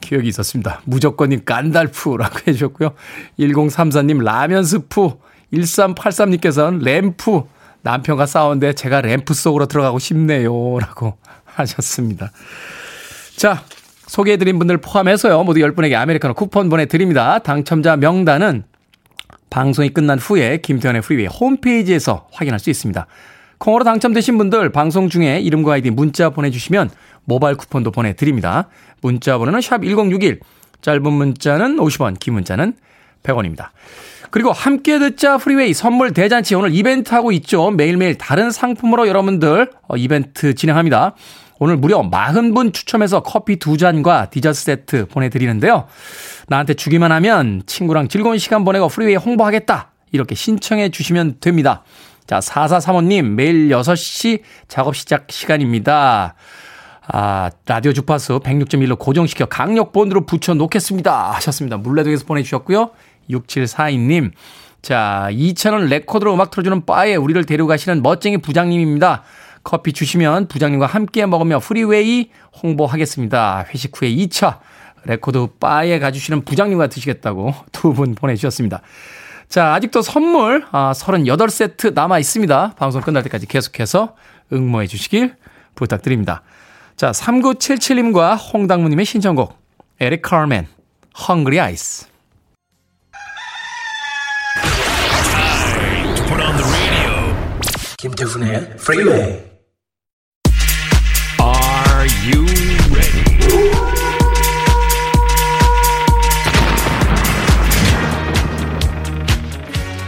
기억이 0.00 0.28
있었습니다. 0.28 0.80
무조건님 0.84 1.44
간달프라고 1.44 2.40
해주셨고요. 2.46 2.94
1034님 3.38 4.22
라면 4.22 4.64
스프 4.64 5.16
1383님께서는 5.52 6.82
램프 6.82 7.42
남편과 7.82 8.26
싸우는데 8.26 8.72
제가 8.74 9.00
램프 9.00 9.34
속으로 9.34 9.66
들어가고 9.66 9.98
싶네요. 9.98 10.78
라고 10.78 11.18
하셨습니다. 11.44 12.30
자, 13.36 13.62
소개해드린 14.06 14.58
분들 14.58 14.78
포함해서요. 14.78 15.42
모두 15.44 15.60
10분에게 15.60 15.94
아메리카노 15.94 16.34
쿠폰 16.34 16.68
보내드립니다. 16.68 17.38
당첨자 17.38 17.96
명단은 17.96 18.64
방송이 19.50 19.90
끝난 19.90 20.18
후에 20.18 20.58
김태훈의 20.58 21.02
프리웨이 21.02 21.26
홈페이지에서 21.26 22.28
확인할 22.32 22.58
수 22.58 22.70
있습니다. 22.70 23.06
콩으로 23.58 23.84
당첨되신 23.84 24.38
분들 24.38 24.72
방송 24.72 25.08
중에 25.08 25.40
이름과 25.40 25.74
아이디 25.74 25.90
문자 25.90 26.30
보내주시면 26.30 26.90
모바일 27.24 27.56
쿠폰도 27.56 27.90
보내드립니다. 27.90 28.68
문자 29.02 29.38
번호는 29.38 29.60
샵 29.60 29.82
1061, 29.84 30.40
짧은 30.80 31.12
문자는 31.12 31.76
50원, 31.76 32.18
긴 32.18 32.34
문자는 32.34 32.74
100원입니다. 33.22 33.68
그리고 34.32 34.50
함께 34.50 34.98
듣자 34.98 35.36
프리웨이 35.36 35.74
선물 35.74 36.14
대잔치 36.14 36.54
오늘 36.54 36.74
이벤트 36.74 37.14
하고 37.14 37.32
있죠. 37.32 37.70
매일매일 37.70 38.16
다른 38.16 38.50
상품으로 38.50 39.06
여러분들 39.06 39.70
어, 39.86 39.96
이벤트 39.96 40.54
진행합니다. 40.54 41.14
오늘 41.58 41.76
무려 41.76 42.00
40분 42.00 42.72
추첨해서 42.72 43.22
커피 43.22 43.56
두 43.56 43.76
잔과 43.76 44.30
디저트 44.30 44.58
세트 44.58 45.06
보내드리는데요. 45.08 45.86
나한테 46.48 46.72
주기만 46.72 47.12
하면 47.12 47.62
친구랑 47.66 48.08
즐거운 48.08 48.38
시간 48.38 48.64
보내고 48.64 48.88
프리웨이 48.88 49.16
홍보하겠다. 49.16 49.90
이렇게 50.12 50.34
신청해 50.34 50.88
주시면 50.88 51.36
됩니다. 51.40 51.84
자, 52.26 52.38
4435님, 52.38 53.34
매일 53.34 53.68
6시 53.68 54.40
작업 54.66 54.96
시작 54.96 55.26
시간입니다. 55.28 56.36
아, 57.06 57.50
라디오 57.66 57.92
주파수 57.92 58.40
106.1로 58.40 58.98
고정시켜 58.98 59.44
강력본드로 59.46 60.24
붙여 60.24 60.54
놓겠습니다. 60.54 61.32
하셨습니다. 61.32 61.76
문래동에서 61.76 62.24
보내주셨고요. 62.24 62.90
6742님. 63.30 64.30
자, 64.82 65.28
2,000원 65.30 65.88
레코드로 65.88 66.34
음악 66.34 66.50
틀어주는 66.50 66.84
바에 66.86 67.14
우리를 67.14 67.44
데려가시는 67.44 68.02
멋쟁이 68.02 68.38
부장님입니다. 68.38 69.22
커피 69.64 69.92
주시면 69.92 70.48
부장님과 70.48 70.86
함께 70.86 71.24
먹으며 71.26 71.60
프리웨이 71.60 72.30
홍보하겠습니다. 72.62 73.66
회식 73.72 73.92
후에 74.00 74.10
2차 74.10 74.58
레코드 75.04 75.46
바에 75.60 75.98
가주시는 75.98 76.44
부장님과 76.44 76.88
드시겠다고 76.88 77.54
두 77.72 77.92
분 77.92 78.14
보내주셨습니다. 78.14 78.82
자, 79.48 79.74
아직도 79.74 80.02
선물 80.02 80.64
아, 80.72 80.92
38세트 80.92 81.94
남아 81.94 82.18
있습니다. 82.18 82.74
방송 82.76 83.02
끝날 83.02 83.22
때까지 83.24 83.46
계속해서 83.46 84.16
응모해 84.52 84.86
주시길 84.86 85.36
부탁드립니다. 85.74 86.42
자, 86.96 87.10
3977님과 87.12 88.36
홍당무님의 88.52 89.04
신청곡 89.04 89.56
에릭 90.00 90.22
카르맨 90.22 90.66
Hungry 91.28 91.58
Eyes 91.58 92.06
김태훈의 98.02 98.76
프리웨이 98.78 99.14
Are 101.40 102.08
you 102.26 102.44
ready? 102.90 103.22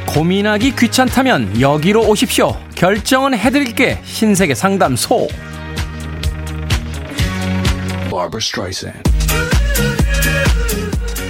고민하기 0.07 0.75
귀찮다면 0.75 1.61
여기로 1.61 2.05
오십시오. 2.09 2.57
결정은 2.75 3.39
해드릴게. 3.39 4.01
신세계 4.03 4.57
상담소. 4.57 5.29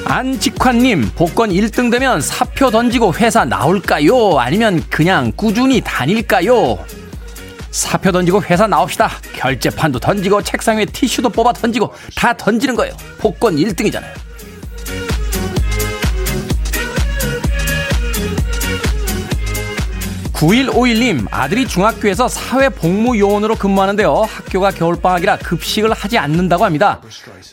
안직환님, 0.06 1.12
복권 1.16 1.50
1등 1.50 1.90
되면 1.90 2.20
사표 2.20 2.70
던지고 2.70 3.14
회사 3.14 3.44
나올까요? 3.44 4.38
아니면 4.38 4.82
그냥 4.90 5.32
꾸준히 5.34 5.80
다닐까요? 5.80 6.78
사표 7.70 8.12
던지고 8.12 8.42
회사 8.44 8.66
나옵시다. 8.66 9.10
결제판도 9.34 9.98
던지고 9.98 10.42
책상 10.42 10.76
위에 10.76 10.84
티슈도 10.84 11.30
뽑아 11.30 11.52
던지고 11.54 11.92
다 12.14 12.36
던지는 12.36 12.76
거예요. 12.76 12.94
복권 13.18 13.56
1등이잖아요. 13.56 14.24
9151님, 20.34 21.26
아들이 21.30 21.66
중학교에서 21.66 22.28
사회복무요원으로 22.28 23.54
근무하는데요. 23.54 24.12
학교가 24.28 24.72
겨울방학이라 24.72 25.38
급식을 25.38 25.92
하지 25.92 26.18
않는다고 26.18 26.64
합니다. 26.64 27.00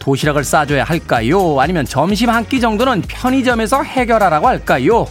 도시락을 0.05 0.43
싸줘야 0.43 0.83
할까요? 0.83 1.59
아니면 1.59 1.85
점심 1.85 2.29
한 2.29 2.41
끼 2.45 2.59
정도는 2.59 3.03
편의점에서 3.07 3.83
해결하라고 3.83 4.47
할까요? 4.47 5.07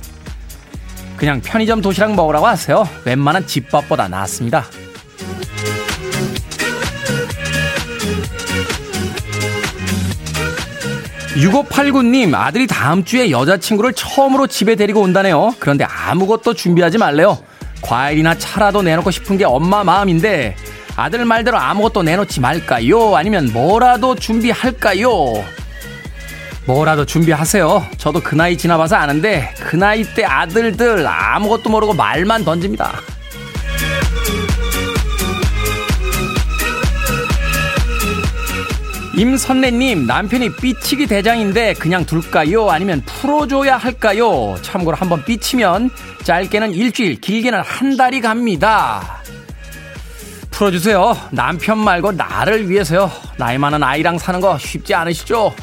그냥 1.17 1.41
편의점 1.41 1.81
도시락 1.81 2.15
먹으라고 2.15 2.47
하세요. 2.47 2.87
웬만한 3.05 3.47
집밥보다 3.47 4.09
낫습니다. 4.09 4.65
6589님, 11.37 12.35
아들이 12.35 12.67
다음 12.67 13.05
주에 13.05 13.31
여자친구를 13.31 13.93
처음으로 13.93 14.47
집에 14.47 14.75
데리고 14.75 15.01
온다네요. 15.01 15.55
그런데 15.59 15.85
아무것도 15.85 16.55
준비하지 16.55 16.99
말래요. 16.99 17.39
과일이나 17.83 18.37
차라도 18.37 18.83
내놓고 18.83 19.11
싶은 19.11 19.39
게 19.39 19.45
엄마 19.45 19.85
마음인데, 19.85 20.57
아들 21.01 21.25
말대로 21.25 21.57
아무것도 21.57 22.03
내놓지 22.03 22.41
말까요? 22.41 23.17
아니면 23.17 23.49
뭐라도 23.55 24.15
준비할까요? 24.15 25.11
뭐라도 26.67 27.07
준비하세요. 27.07 27.87
저도 27.97 28.21
그 28.21 28.35
나이 28.35 28.59
지나봐서 28.59 28.97
아는데, 28.97 29.55
그 29.61 29.77
나이 29.77 30.05
때 30.05 30.25
아들들 30.25 31.07
아무것도 31.07 31.71
모르고 31.71 31.95
말만 31.95 32.45
던집니다. 32.45 33.01
임선래님, 39.17 40.07
남편이 40.07 40.57
삐치기 40.57 41.07
대장인데 41.07 41.75
그냥 41.75 42.05
둘까요? 42.05 42.71
아니면 42.71 43.03
풀어줘야 43.07 43.79
할까요? 43.79 44.57
참고로 44.61 44.99
한번 44.99 45.25
삐치면 45.25 45.91
짧게는 46.25 46.75
일주일, 46.75 47.21
길게는 47.23 47.61
한 47.61 47.97
달이 47.97 48.21
갑니다. 48.21 49.20
풀어주세요. 50.61 51.17
남편 51.31 51.79
말고 51.79 52.13
나를 52.13 52.69
위해서요. 52.69 53.11
나이 53.39 53.57
많은 53.57 53.83
아이랑 53.83 54.19
사는 54.19 54.39
거 54.43 54.59
쉽지 54.59 54.95
않으시죠? 54.95 55.55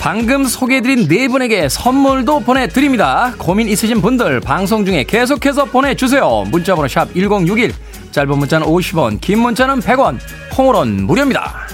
방금 0.00 0.44
소개해드린 0.46 1.06
네 1.06 1.28
분에게 1.28 1.68
선물도 1.68 2.40
보내드립니다. 2.40 3.34
고민 3.38 3.68
있으신 3.68 4.02
분들 4.02 4.40
방송 4.40 4.84
중에 4.84 5.04
계속해서 5.04 5.66
보내주세요. 5.66 6.46
문자번호 6.48 6.88
샵 6.88 7.14
1061, 7.14 7.72
짧은 8.10 8.36
문자는 8.36 8.66
50원, 8.66 9.20
긴 9.20 9.38
문자는 9.38 9.78
100원, 9.78 10.18
콩으로는 10.50 11.06
무료입니다. 11.06 11.68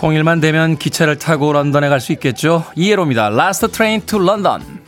통일만 0.00 0.40
되면 0.40 0.76
기차를 0.78 1.18
타고 1.18 1.52
런던에 1.52 1.90
갈 1.90 2.00
수 2.00 2.12
있겠죠. 2.12 2.64
ELO입니다. 2.74 3.28
Last 3.28 3.68
Train 3.68 4.00
to 4.06 4.18
London. 4.18 4.80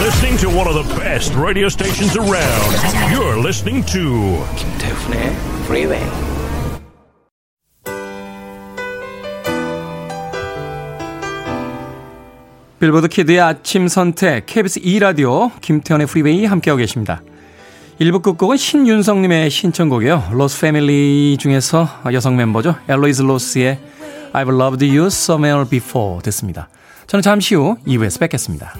listening 0.00 0.38
to 0.38 0.48
one 0.48 0.68
of 0.68 0.74
the 0.74 0.86
best 0.96 1.34
radio 1.34 1.66
stations 1.66 2.16
around. 2.16 2.70
You're 3.12 3.36
listening 3.36 3.84
to 3.86 4.38
김태훈의 4.56 5.34
Freeway. 5.64 6.08
빌보드 12.78 13.08
kid의 13.08 13.40
아침 13.40 13.88
선택 13.88 14.46
KBS 14.46 14.80
2 14.82 15.00
라디오 15.00 15.50
김태훈의 15.60 16.06
프리웨이 16.06 16.44
함께하고 16.44 16.78
계십니다. 16.78 17.20
1부 18.00 18.22
끝곡은 18.22 18.56
신윤성님의 18.56 19.50
신청곡이에요. 19.50 20.28
로스 20.30 20.60
패밀리 20.60 21.36
중에서 21.36 21.88
여성 22.12 22.36
멤버죠. 22.36 22.76
엘로이즈 22.88 23.22
로스의 23.22 23.80
I've 24.32 24.60
loved 24.60 24.86
you 24.86 25.06
somewhere 25.06 25.68
before 25.68 26.22
됐습니다. 26.22 26.68
저는 27.08 27.22
잠시 27.22 27.56
후 27.56 27.76
2부에서 27.86 28.20
뵙겠습니다. 28.20 28.74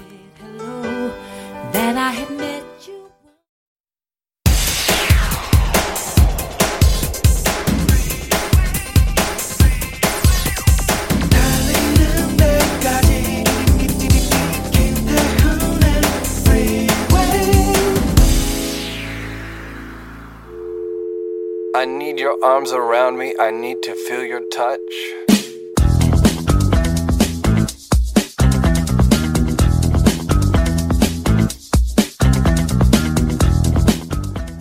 Your 22.29 22.45
arms 22.45 22.75
around 22.75 23.17
me. 23.17 23.35
I 23.41 23.49
need 23.49 23.81
to 23.85 23.95
feel 23.95 24.29
your 24.29 24.45
touch. 24.51 24.79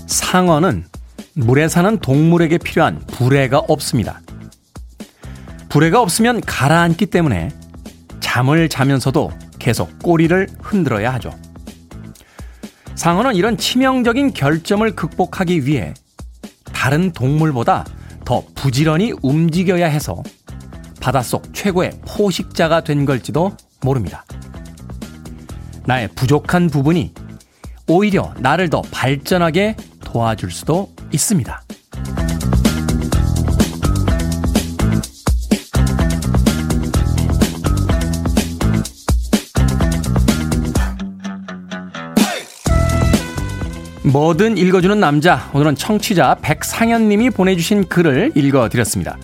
상어는 0.08 0.86
물에 1.34 1.68
사는 1.68 1.98
동물에게 2.00 2.58
필요한 2.60 3.00
부레가 3.08 3.60
없습니다. 3.60 4.22
부레가 5.70 6.02
없으면 6.02 6.42
가라앉기 6.42 7.08
때문에 7.08 7.50
잠을 8.22 8.70
자면서도 8.70 9.32
계속 9.60 10.00
꼬리를 10.00 10.48
흔들어야 10.62 11.14
하죠. 11.16 11.32
상어는 12.96 13.36
이런 13.36 13.58
치명적인 13.58 14.34
결점을 14.34 14.90
극복하기 14.96 15.66
위해 15.66 15.94
다른 16.78 17.12
동물보다 17.12 17.86
더 18.24 18.44
부지런히 18.54 19.12
움직여야 19.24 19.88
해서 19.88 20.22
바닷속 21.02 21.52
최고의 21.52 22.00
포식자가 22.06 22.84
된 22.84 23.04
걸지도 23.04 23.58
모릅니다. 23.82 24.24
나의 25.88 26.08
부족한 26.10 26.70
부분이 26.70 27.16
오히려 27.88 28.32
나를 28.38 28.70
더 28.70 28.84
발전하게 28.92 29.76
도와줄 30.02 30.52
수도 30.52 30.94
있습니다. 31.12 31.67
뭐든 44.08 44.58
읽어주는 44.58 45.00
남자. 45.00 45.50
오늘은 45.54 45.76
청취자 45.76 46.38
백상현님이 46.42 47.30
보내주신 47.32 47.90
글을 47.90 48.32
읽어드렸습니다. 48.36 49.18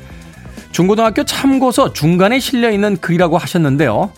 중고등학교 0.71 1.23
참고서 1.23 1.93
중간에 1.93 2.39
실려 2.39 2.69
있는 2.69 2.97
글이라고 2.97 3.37
하셨는데요. 3.37 4.11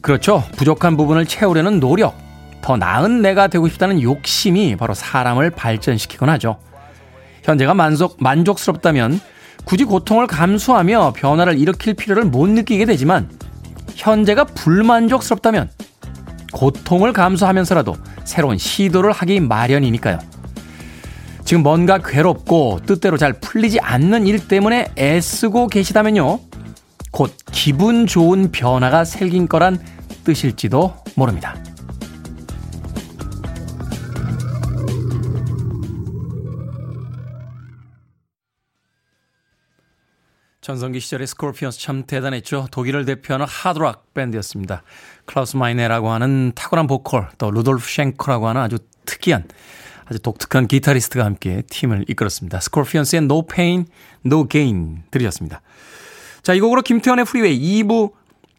그렇죠. 0.00 0.42
부족한 0.56 0.96
부분을 0.96 1.26
채우려는 1.26 1.78
노력, 1.78 2.18
더 2.62 2.76
나은 2.76 3.22
내가 3.22 3.46
되고 3.46 3.68
싶다는 3.68 4.02
욕심이 4.02 4.74
바로 4.74 4.94
사람을 4.94 5.50
발전시키곤 5.50 6.28
하죠. 6.30 6.58
현재가 7.44 7.74
만족, 7.74 8.16
만족스럽다면 8.18 9.20
굳이 9.64 9.84
고통을 9.84 10.26
감수하며 10.26 11.12
변화를 11.14 11.58
일으킬 11.58 11.94
필요를 11.94 12.24
못 12.24 12.48
느끼게 12.48 12.86
되지만 12.86 13.30
현재가 13.94 14.44
불만족스럽다면 14.44 15.70
고통을 16.52 17.12
감수하면서라도 17.12 17.96
새로운 18.24 18.58
시도를 18.58 19.12
하기 19.12 19.40
마련이니까요. 19.40 20.18
지금 21.44 21.62
뭔가 21.62 21.98
괴롭고 21.98 22.80
뜻대로 22.86 23.16
잘 23.16 23.32
풀리지 23.32 23.80
않는 23.80 24.26
일 24.26 24.46
때문에 24.46 24.92
애쓰고 24.96 25.66
계시다면요. 25.66 26.38
곧 27.10 27.34
기분 27.50 28.06
좋은 28.06 28.52
변화가 28.52 29.04
생길 29.04 29.48
거란 29.48 29.78
뜻일지도 30.24 30.94
모릅니다. 31.14 31.56
전성기 40.62 41.00
시절의 41.00 41.26
스콜피언스 41.26 41.80
참 41.80 42.04
대단했죠. 42.06 42.68
독일을 42.70 43.04
대표하는 43.04 43.46
하드락 43.46 44.14
밴드였습니다. 44.14 44.84
클라우스 45.26 45.56
마이네라고 45.56 46.10
하는 46.10 46.52
탁월한 46.54 46.86
보컬, 46.86 47.28
또 47.38 47.50
루돌프 47.50 47.86
쉔커라고 47.86 48.48
하는 48.48 48.60
아주 48.60 48.78
특이한, 49.06 49.44
아주 50.04 50.18
독특한 50.18 50.66
기타리스트가 50.66 51.24
함께 51.24 51.62
팀을 51.70 52.04
이끌었습니다. 52.08 52.60
스콜피언스의 52.60 53.22
No 53.22 53.46
Pain, 53.46 53.86
No 54.26 54.48
Gain 54.48 55.02
들으셨습니다. 55.10 55.62
자, 56.42 56.54
이 56.54 56.60
곡으로 56.60 56.82
김태훈의 56.82 57.24
프리웨이 57.24 57.82
2부 57.82 58.12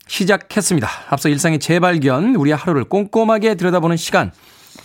시작했습니다. 0.07 0.87
앞서 1.09 1.29
일상의 1.29 1.59
재발견, 1.59 2.35
우리의 2.35 2.55
하루를 2.55 2.85
꼼꼼하게 2.85 3.55
들여다보는 3.55 3.97
시간, 3.97 4.31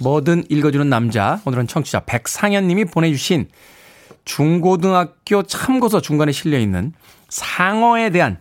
뭐든 0.01 0.45
읽어주는 0.49 0.89
남자, 0.89 1.41
오늘은 1.45 1.67
청취자 1.67 2.01
백상현 2.01 2.67
님이 2.67 2.85
보내주신 2.85 3.49
중고등학교 4.25 5.43
참고서 5.43 6.01
중간에 6.01 6.33
실려 6.33 6.59
있는 6.59 6.93
상어에 7.29 8.11
대한 8.11 8.39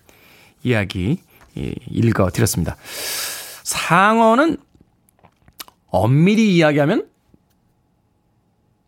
이야기 0.64 1.20
읽어 1.90 2.30
드렸습니다. 2.30 2.76
상어는 3.64 4.58
엄밀히 5.90 6.56
이야기하면 6.56 7.08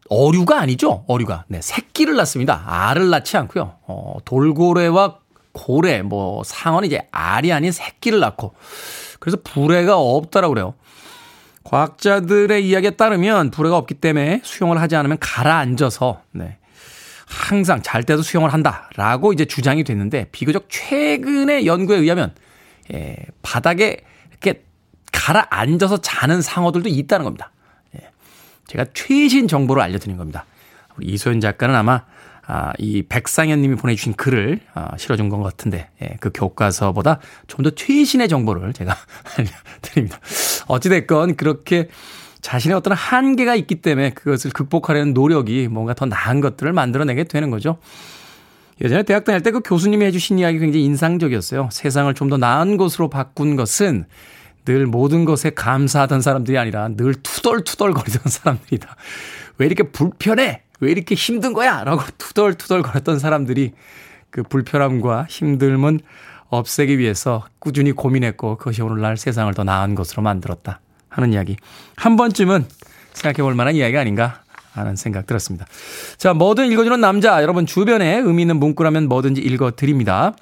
어류가 0.09 0.59
아니죠. 0.59 1.03
어류가. 1.07 1.45
네, 1.47 1.61
새끼를 1.61 2.15
낳습니다. 2.15 2.63
알을 2.65 3.09
낳지 3.09 3.37
않고요. 3.37 3.75
어, 3.87 4.17
돌고래와 4.25 5.19
고래, 5.51 6.01
뭐 6.01 6.43
상어는 6.43 6.87
이제 6.87 7.07
알이 7.11 7.51
아닌 7.51 7.71
새끼를 7.71 8.19
낳고 8.19 8.53
그래서 9.19 9.37
불해가 9.43 9.97
없다라고 9.97 10.53
그래요. 10.53 10.73
과학자들의 11.63 12.67
이야기에 12.67 12.91
따르면 12.91 13.51
불해가 13.51 13.77
없기 13.77 13.95
때문에 13.95 14.41
수영을 14.43 14.81
하지 14.81 14.95
않으면 14.95 15.17
가라앉아서 15.19 16.21
네. 16.31 16.57
항상 17.27 17.83
잘 17.83 18.03
때도 18.03 18.23
수영을 18.23 18.51
한다라고 18.51 19.33
이제 19.33 19.45
주장이 19.45 19.83
됐는데 19.83 20.29
비교적 20.31 20.65
최근의 20.69 21.67
연구에 21.67 21.97
의하면 21.97 22.33
예, 22.93 23.17
바닥에 23.41 24.01
이렇게 24.29 24.63
가라앉아서 25.11 25.97
자는 25.97 26.41
상어들도 26.41 26.89
있다는 26.89 27.23
겁니다. 27.25 27.51
예, 27.95 28.09
제가 28.67 28.85
최신 28.93 29.47
정보를 29.47 29.81
알려드린 29.83 30.17
겁니다. 30.17 30.45
우리 30.97 31.07
이소연 31.07 31.41
작가는 31.41 31.75
아마 31.75 32.03
아, 32.51 32.73
이 32.79 33.03
백상현 33.03 33.61
님이 33.61 33.75
보내주신 33.75 34.13
글을 34.13 34.59
아, 34.73 34.97
실어준 34.97 35.29
것 35.29 35.37
같은데, 35.43 35.89
예, 36.01 36.17
그 36.19 36.31
교과서보다 36.33 37.19
좀 37.45 37.63
더 37.63 37.69
최신의 37.69 38.27
정보를 38.27 38.73
제가 38.73 38.95
알려드립니다. 39.37 40.19
어찌됐건 40.67 41.35
그렇게 41.35 41.89
자신의 42.41 42.75
어떤 42.75 42.93
한계가 42.93 43.53
있기 43.55 43.81
때문에 43.81 44.11
그것을 44.11 44.49
극복하려는 44.51 45.13
노력이 45.13 45.67
뭔가 45.67 45.93
더 45.93 46.05
나은 46.05 46.41
것들을 46.41 46.73
만들어내게 46.73 47.25
되는 47.25 47.51
거죠. 47.51 47.77
예전에 48.81 49.03
대학 49.03 49.23
다닐 49.25 49.41
때 49.41 49.51
그 49.51 49.61
교수님이 49.61 50.05
해주신 50.05 50.39
이야기 50.39 50.59
굉장히 50.59 50.85
인상적이었어요. 50.85 51.69
세상을 51.71 52.13
좀 52.13 52.29
더 52.29 52.37
나은 52.37 52.77
곳으로 52.77 53.09
바꾼 53.09 53.55
것은 53.55 54.05
늘 54.65 54.85
모든 54.85 55.25
것에 55.25 55.49
감사하던 55.51 56.21
사람들이 56.21 56.57
아니라 56.57 56.89
늘 56.89 57.15
투덜투덜 57.15 57.93
거리던 57.93 58.21
사람들이다. 58.25 58.95
왜 59.57 59.65
이렇게 59.65 59.83
불편해? 59.83 60.61
왜 60.79 60.91
이렇게 60.91 61.15
힘든 61.15 61.53
거야? 61.53 61.83
라고 61.83 62.01
투덜투덜 62.17 62.83
거렸던 62.83 63.19
사람들이 63.19 63.71
그 64.29 64.43
불편함과 64.43 65.25
힘듦은 65.29 65.99
없애기 66.49 66.97
위해서 66.99 67.45
꾸준히 67.59 67.91
고민했고 67.91 68.57
그것이 68.57 68.81
오늘날 68.81 69.17
세상을 69.17 69.53
더 69.55 69.63
나은 69.63 69.95
것으로 69.95 70.21
만들었다. 70.23 70.79
하는 71.09 71.33
이야기. 71.33 71.57
한 71.95 72.15
번쯤은 72.15 72.65
생각해 73.13 73.43
볼 73.43 73.55
만한 73.55 73.75
이야기가 73.75 73.99
아닌가 74.01 74.41
하는 74.73 74.95
생각 74.95 75.25
들었습니다. 75.27 75.65
자, 76.17 76.33
뭐든 76.33 76.71
읽어주는 76.71 76.99
남자. 76.99 77.41
여러분 77.41 77.65
주변에 77.65 78.17
의미 78.17 78.43
있는 78.43 78.57
문구라면 78.59 79.07
뭐든지 79.09 79.41
읽어드립니다. 79.41 80.33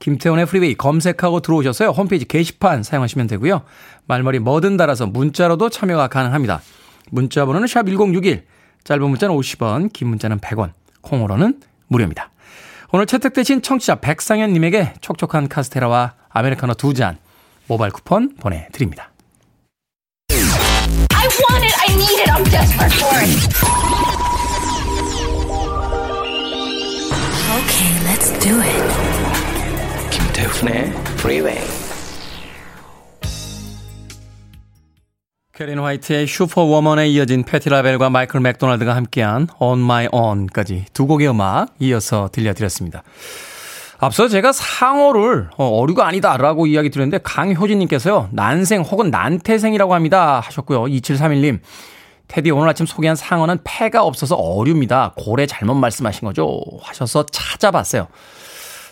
김태훈의 0.00 0.46
프리웨이 0.46 0.74
검색하고 0.74 1.40
들어오셔서요. 1.40 1.90
홈페이지 1.90 2.24
게시판 2.24 2.82
사용하시면 2.82 3.26
되고요. 3.26 3.62
말머리 4.06 4.38
뭐든 4.38 4.76
달아서 4.76 5.06
문자로도 5.06 5.70
참여가 5.70 6.08
가능합니다. 6.08 6.60
문자 7.10 7.44
번호는 7.46 7.66
샵 7.66 7.86
1061, 7.86 8.44
짧은 8.84 9.02
문자는 9.02 9.34
50원, 9.34 9.92
긴 9.92 10.08
문자는 10.08 10.38
100원, 10.38 10.72
콩으로는 11.00 11.60
무료입니다. 11.88 12.30
오늘 12.92 13.06
채택되신 13.06 13.60
청취자 13.62 13.96
백상현님에게 13.96 14.94
촉촉한 15.00 15.48
카스테라와 15.48 16.14
아메리카노 16.30 16.74
두 16.74 16.92
잔 16.94 17.18
모바일 17.66 17.92
쿠폰 17.92 18.34
보내드립니다. 18.36 19.10
I 21.38 21.52
want 21.52 21.64
it. 21.64 21.74
I 21.78 21.94
need 21.94 22.18
it. 22.18 22.28
I'm 22.34 22.44
desperate 22.50 22.92
for 22.92 23.14
it. 23.22 23.30
Okay, 27.58 27.92
let's 28.06 28.30
do 28.42 28.60
it. 28.60 28.82
김태훈의 30.10 30.92
Freeway. 31.18 31.60
캐린 35.54 35.78
화이트의 35.78 36.26
슈퍼워먼에 36.26 37.08
이어진 37.08 37.44
패티 37.44 37.68
라벨과 37.68 38.10
마이클 38.10 38.40
맥도날드가 38.40 38.96
함께한 38.96 39.48
On 39.60 39.80
My 39.80 40.08
Own까지 40.12 40.86
두 40.92 41.06
곡의 41.06 41.28
음악 41.28 41.74
이어서 41.80 42.28
들려드렸습니다. 42.32 43.02
앞서 44.00 44.28
제가 44.28 44.52
상어를 44.52 45.50
어, 45.56 45.66
어류가 45.80 46.06
아니다라고 46.06 46.66
이야기 46.66 46.88
드렸는데 46.90 47.18
강효진님께서요. 47.22 48.28
난생 48.32 48.82
혹은 48.82 49.10
난태생이라고 49.10 49.94
합니다 49.94 50.40
하셨고요. 50.40 50.84
2731님. 50.84 51.60
테디 52.28 52.50
오늘 52.50 52.68
아침 52.68 52.86
소개한 52.86 53.16
상어는 53.16 53.58
폐가 53.64 54.04
없어서 54.04 54.36
어류입니다. 54.36 55.14
고래 55.16 55.46
잘못 55.46 55.74
말씀하신 55.74 56.26
거죠? 56.26 56.60
하셔서 56.82 57.24
찾아봤어요. 57.24 58.06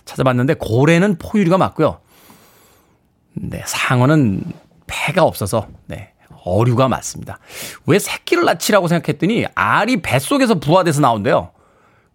찾아봤는데 0.06 0.54
고래는 0.54 1.18
포유류가 1.18 1.58
맞고요. 1.58 2.00
네, 3.34 3.62
상어는 3.66 4.42
폐가 4.86 5.24
없어서 5.24 5.68
네, 5.86 6.14
어류가 6.44 6.88
맞습니다. 6.88 7.38
왜 7.86 7.98
새끼를 7.98 8.44
낳치라고 8.44 8.88
생각했더니 8.88 9.46
알이 9.54 10.00
뱃속에서 10.00 10.54
부화돼서 10.54 11.02
나온대요. 11.02 11.50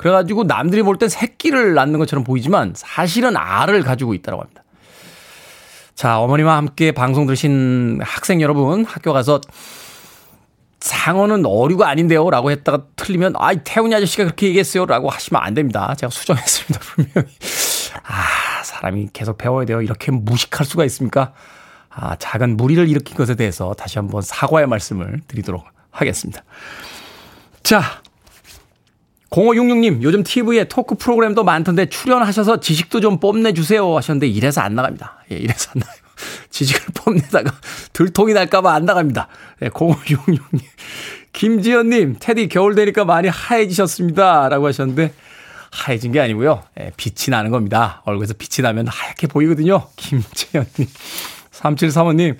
그래가지고 0.01 0.45
남들이 0.45 0.81
볼 0.81 0.97
땐 0.97 1.09
새끼를 1.09 1.75
낳는 1.75 1.99
것처럼 1.99 2.23
보이지만 2.23 2.73
사실은 2.75 3.37
알을 3.37 3.83
가지고 3.83 4.15
있다고 4.15 4.41
합니다. 4.41 4.63
자, 5.93 6.19
어머니와 6.19 6.57
함께 6.57 6.91
방송 6.91 7.27
들으신 7.27 7.99
학생 8.01 8.41
여러분, 8.41 8.83
학교 8.83 9.13
가서 9.13 9.39
상어는 10.79 11.45
어류가 11.45 11.87
아닌데요. 11.87 12.31
라고 12.31 12.49
했다가 12.49 12.85
틀리면, 12.95 13.33
아이, 13.37 13.57
태훈이 13.63 13.93
아저씨가 13.93 14.23
그렇게 14.23 14.47
얘기했어요. 14.47 14.87
라고 14.87 15.07
하시면 15.09 15.39
안 15.39 15.53
됩니다. 15.53 15.93
제가 15.95 16.09
수정했습니다. 16.09 16.79
분명히. 16.79 17.29
아, 18.03 18.63
사람이 18.63 19.09
계속 19.13 19.37
배워야 19.37 19.67
돼요. 19.67 19.83
이렇게 19.83 20.11
무식할 20.11 20.65
수가 20.65 20.83
있습니까? 20.85 21.33
아, 21.91 22.15
작은 22.15 22.57
무리를 22.57 22.89
일으킨 22.89 23.15
것에 23.15 23.35
대해서 23.35 23.75
다시 23.75 23.99
한번 23.99 24.23
사과의 24.23 24.65
말씀을 24.65 25.21
드리도록 25.27 25.63
하겠습니다. 25.91 26.43
자. 27.61 28.00
0566님, 29.31 30.01
요즘 30.01 30.23
TV에 30.23 30.65
토크 30.65 30.95
프로그램도 30.95 31.45
많던데 31.45 31.85
출연하셔서 31.87 32.59
지식도 32.59 32.99
좀 32.99 33.19
뽐내주세요 33.19 33.95
하셨는데 33.95 34.27
이래서 34.27 34.59
안 34.59 34.75
나갑니다. 34.75 35.23
예, 35.31 35.37
이래서 35.37 35.71
안 35.73 35.79
나가요. 35.79 35.95
지식을 36.51 36.93
뽐내다가 36.93 37.51
들통이 37.93 38.33
날까봐 38.33 38.73
안 38.73 38.83
나갑니다. 38.83 39.29
네, 39.61 39.69
0566님. 39.69 40.59
김지연님, 41.31 42.17
테디 42.19 42.49
겨울 42.49 42.75
되니까 42.75 43.05
많이 43.05 43.29
하얘지셨습니다. 43.29 44.49
라고 44.49 44.67
하셨는데, 44.67 45.13
하얘진 45.71 46.11
게 46.11 46.19
아니고요. 46.19 46.63
예, 46.81 46.91
빛이 46.97 47.29
나는 47.29 47.51
겁니다. 47.51 48.01
얼굴에서 48.03 48.33
빛이 48.37 48.61
나면 48.61 48.87
하얗게 48.87 49.27
보이거든요. 49.27 49.87
김지연님. 49.95 50.89
3735님, 51.53 52.35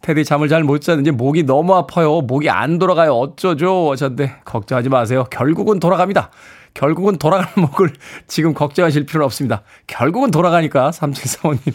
테디 0.00 0.24
잠을 0.24 0.48
잘 0.48 0.62
못 0.64 0.80
자는지 0.80 1.10
목이 1.10 1.42
너무 1.42 1.74
아파요. 1.74 2.20
목이 2.20 2.48
안 2.50 2.78
돌아가요. 2.78 3.12
어쩌죠? 3.12 3.90
하셨는데, 3.92 4.36
걱정하지 4.44 4.88
마세요. 4.88 5.24
결국은 5.30 5.80
돌아갑니다. 5.80 6.30
결국은 6.74 7.16
돌아가는 7.18 7.50
목을 7.60 7.90
지금 8.26 8.54
걱정하실 8.54 9.06
필요는 9.06 9.24
없습니다. 9.26 9.62
결국은 9.86 10.30
돌아가니까 10.30 10.90
3735님 10.90 11.74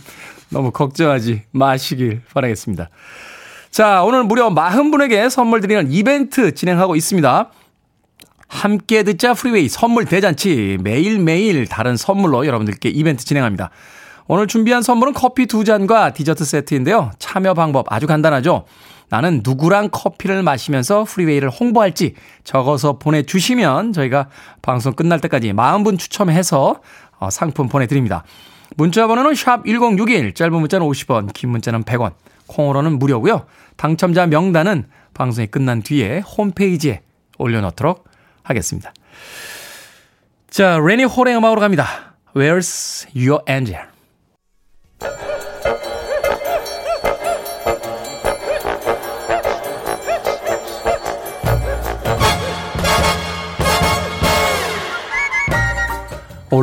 너무 0.49 0.71
걱정하지 0.71 1.43
마시길 1.51 2.21
바라겠습니다. 2.33 2.89
자, 3.71 4.03
오늘 4.03 4.23
무려 4.23 4.49
40분에게 4.49 5.29
선물 5.29 5.59
드리는 5.61 5.91
이벤트 5.91 6.53
진행하고 6.53 6.95
있습니다. 6.95 7.51
함께 8.47 9.01
듣자 9.01 9.33
프리웨이 9.33 9.67
선물 9.67 10.05
대잔치 10.05 10.77
매일매일 10.83 11.67
다른 11.67 11.97
선물로 11.97 12.45
여러분들께 12.45 12.89
이벤트 12.89 13.25
진행합니다. 13.25 13.71
오늘 14.33 14.47
준비한 14.47 14.81
선물은 14.81 15.13
커피 15.13 15.45
두 15.45 15.63
잔과 15.63 16.13
디저트 16.13 16.43
세트인데요. 16.43 17.11
참여 17.19 17.53
방법 17.53 17.85
아주 17.93 18.07
간단하죠. 18.07 18.65
나는 19.09 19.41
누구랑 19.43 19.89
커피를 19.91 20.41
마시면서 20.41 21.03
프리웨이를 21.03 21.51
홍보할지 21.51 22.15
적어서 22.43 22.97
보내주시면 22.97 23.93
저희가 23.93 24.29
방송 24.63 24.93
끝날 24.93 25.19
때까지 25.19 25.53
40분 25.53 25.99
추첨해서 25.99 26.81
어, 27.19 27.29
상품 27.29 27.69
보내드립니다. 27.69 28.23
문자 28.75 29.05
번호는 29.05 29.35
샵 29.35 29.67
1061, 29.67 30.33
짧은 30.33 30.51
문자는 30.59 30.87
50원, 30.87 31.31
긴 31.31 31.51
문자는 31.51 31.83
100원, 31.83 32.13
콩으로는 32.47 32.97
무료고요. 32.97 33.45
당첨자 33.77 34.25
명단은 34.25 34.87
방송이 35.13 35.45
끝난 35.45 35.83
뒤에 35.83 36.21
홈페이지에 36.21 37.01
올려놓도록 37.37 38.05
하겠습니다. 38.41 38.95
자, 40.49 40.79
레니 40.83 41.03
홀의 41.03 41.37
음악으로 41.37 41.61
갑니다. 41.61 42.15
Where's 42.35 43.05
your 43.15 43.43
angel? 43.47 43.92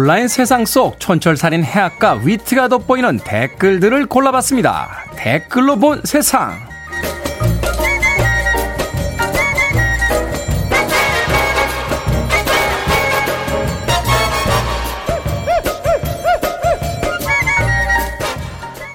온라인 0.01 0.29
세상 0.29 0.65
속 0.65 0.99
촌철살인 0.99 1.63
해악과 1.63 2.23
위트가 2.25 2.69
돋보이는 2.69 3.19
댓글들을 3.19 4.07
골라봤습니다. 4.07 4.89
댓글로 5.15 5.77
본 5.77 6.01
세상. 6.05 6.59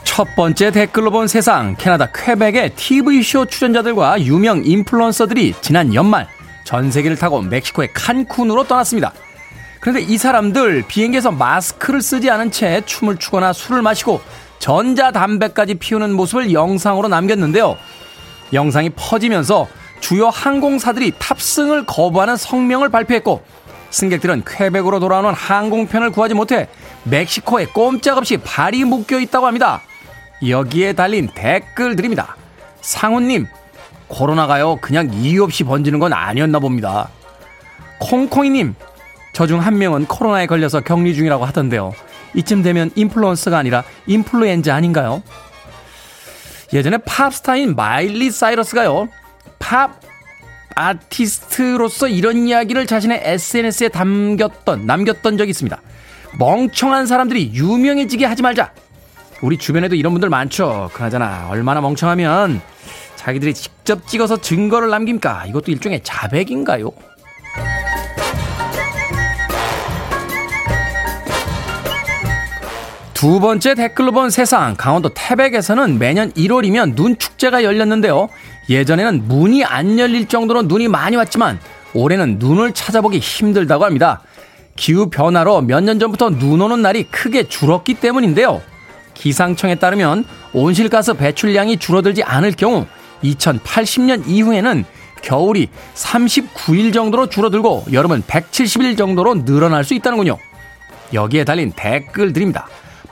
첫 0.03 0.27
번째 0.35 0.71
댓글로 0.71 1.11
본 1.11 1.27
세상. 1.27 1.75
캐나다 1.77 2.07
퀘벡의 2.11 2.71
TV쇼 2.71 3.45
출연자들과 3.45 4.23
유명 4.23 4.63
인플루언서들이 4.65 5.53
지난 5.61 5.93
연말 5.93 6.27
전 6.63 6.89
세계를 6.89 7.15
타고 7.15 7.43
멕시코의 7.43 7.89
칸쿤으로 7.93 8.67
떠났습니다. 8.67 9.13
그런데 9.85 10.01
이 10.01 10.17
사람들 10.17 10.85
비행기에서 10.87 11.29
마스크를 11.29 12.01
쓰지 12.01 12.31
않은 12.31 12.49
채 12.49 12.81
춤을 12.87 13.17
추거나 13.17 13.53
술을 13.53 13.83
마시고 13.83 14.19
전자담배까지 14.57 15.75
피우는 15.75 16.11
모습을 16.13 16.51
영상으로 16.53 17.07
남겼는데요. 17.07 17.77
영상이 18.51 18.89
퍼지면서 18.95 19.67
주요 19.99 20.29
항공사들이 20.29 21.13
탑승을 21.19 21.85
거부하는 21.85 22.35
성명을 22.35 22.89
발표했고 22.89 23.43
승객들은 23.91 24.45
쾌백으로 24.47 24.99
돌아오는 24.99 25.31
항공편을 25.31 26.09
구하지 26.09 26.33
못해 26.33 26.67
멕시코에 27.03 27.67
꼼짝없이 27.67 28.37
발이 28.37 28.85
묶여 28.85 29.19
있다고 29.19 29.45
합니다. 29.45 29.83
여기에 30.47 30.93
달린 30.93 31.29
댓글들입니다. 31.35 32.35
상훈님, 32.81 33.45
코로나가요, 34.07 34.77
그냥 34.77 35.13
이유 35.13 35.43
없이 35.43 35.63
번지는 35.63 35.99
건 35.99 36.11
아니었나 36.11 36.57
봅니다. 36.57 37.09
콩콩이님, 37.99 38.73
저 39.35 39.47
중 39.47 39.59
한 39.59 39.77
명은 39.77 40.05
코로나에 40.05 40.45
걸려서 40.47 40.79
격리 40.79 41.13
중이라고 41.13 41.43
하던데요. 41.43 41.91
이쯤 42.35 42.63
되면 42.63 42.89
인플루언서가 42.95 43.57
아니라 43.57 43.83
인플루엔자 44.07 44.73
아닌가요? 44.73 45.21
예전에 46.71 46.97
팝스타인 46.99 47.75
마일리 47.75 48.31
사이러스가요. 48.31 49.09
팝 49.59 49.99
아티스트로서 50.73 52.07
이런 52.07 52.47
이야기를 52.47 52.87
자신의 52.87 53.21
SNS에 53.23 53.89
담겼던 53.89 54.85
남겼던 54.85 55.37
적이 55.37 55.49
있습니다. 55.51 55.81
멍청한 56.39 57.05
사람들이 57.05 57.51
유명해지게 57.53 58.25
하지 58.25 58.41
말자. 58.41 58.71
우리 59.41 59.57
주변에도 59.57 59.95
이런 59.95 60.13
분들 60.13 60.29
많죠. 60.29 60.89
그나저나 60.93 61.47
얼마나 61.49 61.81
멍청하면 61.81 62.61
자기들이 63.17 63.53
직접 63.53 64.07
찍어서 64.07 64.37
증거를 64.39 64.89
남깁니까? 64.89 65.45
이것도 65.47 65.71
일종의 65.71 66.01
자백인가요? 66.03 66.91
두 73.15 73.39
번째 73.39 73.75
댓글로 73.75 74.11
본 74.11 74.29
세상 74.29 74.75
강원도 74.75 75.09
태백에서는 75.13 75.97
매년 75.97 76.33
1월이면 76.33 76.95
눈 76.95 77.17
축제가 77.17 77.63
열렸는데요. 77.63 78.27
예전에는 78.69 79.29
문이 79.29 79.63
안 79.63 79.97
열릴 79.97 80.27
정도로 80.27 80.63
눈이 80.63 80.89
많이 80.89 81.15
왔지만 81.15 81.57
올해는 81.93 82.39
눈을 82.39 82.73
찾아보기 82.73 83.19
힘들다고 83.19 83.85
합니다. 83.85 84.21
기후 84.75 85.09
변화로 85.09 85.61
몇 85.61 85.81
년 85.81 85.97
전부터 85.97 86.31
눈 86.31 86.61
오는 86.61 86.81
날이 86.81 87.05
크게 87.05 87.47
줄었기 87.47 87.93
때문인데요. 87.95 88.61
기상청에 89.13 89.75
따르면 89.75 90.25
온실가스 90.51 91.13
배출량이 91.13 91.77
줄어들지 91.77 92.21
않을 92.21 92.51
경우 92.51 92.85
2080년 93.23 94.27
이후에는 94.27 94.83
겨울이 95.21 95.69
39일 95.95 96.93
정도로 96.93 97.29
줄어들고 97.29 97.85
여름은 97.93 98.23
170일 98.23 98.97
정도로 98.97 99.45
늘어날 99.45 99.85
수 99.85 99.93
있다는군요. 99.93 100.37
여기에 101.13 101.45
달린 101.45 101.71
댓글들입니다. 101.73 102.67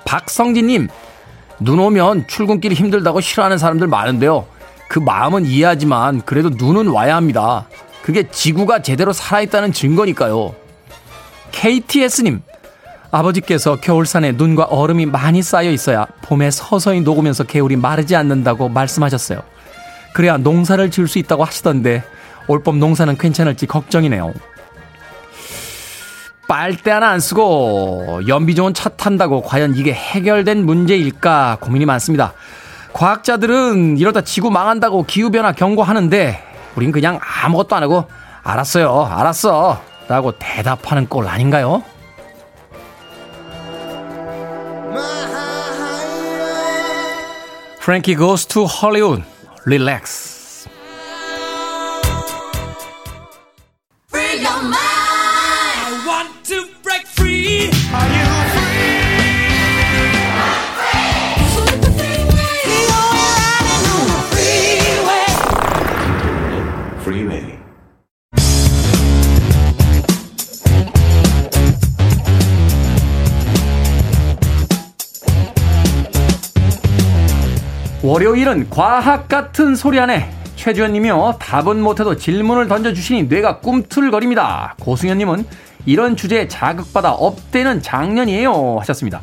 박성진님, 0.05 0.87
눈 1.59 1.79
오면 1.79 2.27
출근길이 2.27 2.75
힘들다고 2.75 3.21
싫어하는 3.21 3.57
사람들 3.57 3.87
많은데요. 3.87 4.45
그 4.87 4.99
마음은 4.99 5.45
이해하지만 5.45 6.21
그래도 6.21 6.49
눈은 6.49 6.87
와야 6.87 7.15
합니다. 7.15 7.67
그게 8.03 8.29
지구가 8.29 8.81
제대로 8.81 9.13
살아있다는 9.13 9.71
증거니까요. 9.71 10.53
KTS님, 11.51 12.41
아버지께서 13.11 13.77
겨울산에 13.79 14.33
눈과 14.33 14.65
얼음이 14.65 15.05
많이 15.05 15.41
쌓여 15.41 15.69
있어야 15.69 16.07
봄에 16.23 16.51
서서히 16.51 17.01
녹으면서 17.01 17.43
개울이 17.43 17.75
마르지 17.75 18.15
않는다고 18.15 18.69
말씀하셨어요. 18.69 19.41
그래야 20.13 20.37
농사를 20.37 20.89
지을 20.91 21.07
수 21.07 21.19
있다고 21.19 21.43
하시던데 21.43 22.03
올봄 22.47 22.79
농사는 22.79 23.17
괜찮을지 23.17 23.67
걱정이네요. 23.67 24.33
빨대 26.47 26.91
하나 26.91 27.09
안 27.09 27.19
쓰고 27.19 28.21
연비 28.27 28.55
좋은 28.55 28.73
차 28.73 28.89
탄다고 28.89 29.41
과연 29.41 29.75
이게 29.75 29.93
해결된 29.93 30.65
문제일까 30.65 31.57
고민이 31.61 31.85
많습니다. 31.85 32.33
과학자들은 32.93 33.97
이러다 33.97 34.21
지구 34.21 34.51
망한다고 34.51 35.05
기후변화 35.05 35.53
경고하는데 35.53 36.43
우린 36.75 36.91
그냥 36.91 37.19
아무것도 37.21 37.75
안 37.75 37.83
하고 37.83 38.05
알았어요, 38.43 39.05
알았어 39.09 39.81
라고 40.07 40.33
대답하는 40.37 41.07
꼴 41.07 41.27
아닌가요? 41.27 41.83
프랭키 47.81 48.15
월요일은 78.03 78.69
과학 78.69 79.29
같은 79.29 79.75
소리 79.75 79.97
안에 79.97 80.29
최주현님이요. 80.57 81.37
답은 81.39 81.81
못해도 81.81 82.17
질문을 82.17 82.67
던져주시니 82.67 83.23
뇌가 83.23 83.59
꿈틀거립니다. 83.59 84.75
고승현님은 84.81 85.45
이런 85.85 86.15
주제에 86.15 86.47
자극받아 86.47 87.11
up되는 87.13 87.81
장년이에요 87.81 88.77
하셨습니다. 88.79 89.21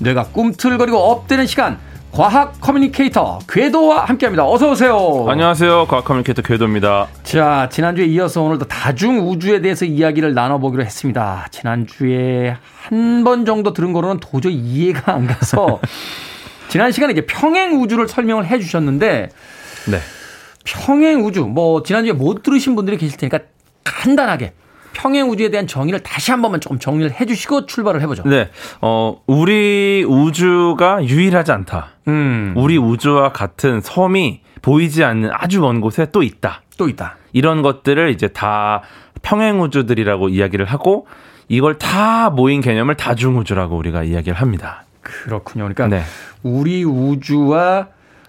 뇌가 0.00 0.24
꿈틀거리고 0.28 0.96
up되는 0.96 1.46
시간 1.46 1.78
과학 2.10 2.58
communicator 2.60 3.38
궤도와 3.48 4.04
함께합니다. 4.06 4.48
어서 4.48 4.70
오세요. 4.70 5.26
안녕하세요. 5.28 5.86
과학 5.88 6.04
communicator 6.04 6.40
궤도입니다. 6.40 7.08
자 7.22 7.68
지난주에 7.70 8.06
이어서 8.06 8.42
오늘도 8.42 8.66
다중 8.66 9.28
우주에 9.28 9.60
대해서 9.60 9.84
이야기를 9.84 10.32
나눠보기로 10.34 10.82
했습니다. 10.84 11.46
지난주에 11.50 12.56
한 12.88 13.24
번 13.24 13.44
정도 13.44 13.72
들은 13.74 13.92
거로는 13.92 14.20
도저히 14.20 14.54
이해가 14.54 15.12
안 15.12 15.26
가서 15.26 15.80
지난 16.68 16.92
시간에 16.92 17.12
이제 17.12 17.26
평행 17.26 17.80
우주를 17.80 18.08
설명을 18.08 18.46
해 18.46 18.58
주셨는데 18.58 19.28
네. 19.90 19.98
평행 20.64 21.24
우주 21.24 21.44
뭐 21.44 21.82
지난주에 21.82 22.12
못 22.12 22.42
들으신 22.42 22.74
분들이 22.76 22.96
계실 22.96 23.18
테니까 23.18 23.40
간단하게 23.84 24.52
평행 24.98 25.30
우주에 25.30 25.48
대한 25.50 25.68
정의를 25.68 26.00
다시 26.00 26.32
한 26.32 26.42
번만 26.42 26.60
조금 26.60 26.80
정리를 26.80 27.12
해주시고 27.20 27.66
출발을 27.66 28.02
해보죠. 28.02 28.24
네. 28.24 28.50
어, 28.80 29.22
우리 29.28 30.04
우주가 30.06 31.04
유일하지 31.04 31.52
않다. 31.52 31.90
음, 32.08 32.52
우리 32.56 32.76
우주와 32.76 33.30
같은 33.32 33.80
섬이 33.80 34.40
보이지 34.60 35.04
않는 35.04 35.30
아주 35.32 35.60
먼 35.60 35.80
곳에 35.80 36.08
또 36.10 36.24
있다. 36.24 36.62
또 36.76 36.88
있다. 36.88 37.16
이런 37.32 37.62
것들을 37.62 38.10
이제 38.10 38.26
다 38.26 38.82
평행 39.22 39.62
우주들이라고 39.62 40.30
이야기를 40.30 40.66
하고 40.66 41.06
이걸 41.46 41.78
다 41.78 42.30
모인 42.30 42.60
개념을 42.60 42.96
다중 42.96 43.38
우주라고 43.38 43.76
우리가 43.76 44.02
이야기를 44.02 44.34
합니다. 44.34 44.84
그렇군요. 45.00 45.68
그러니까 45.72 45.86
네. 45.86 46.02
우리 46.42 46.84
우주와 46.84 47.86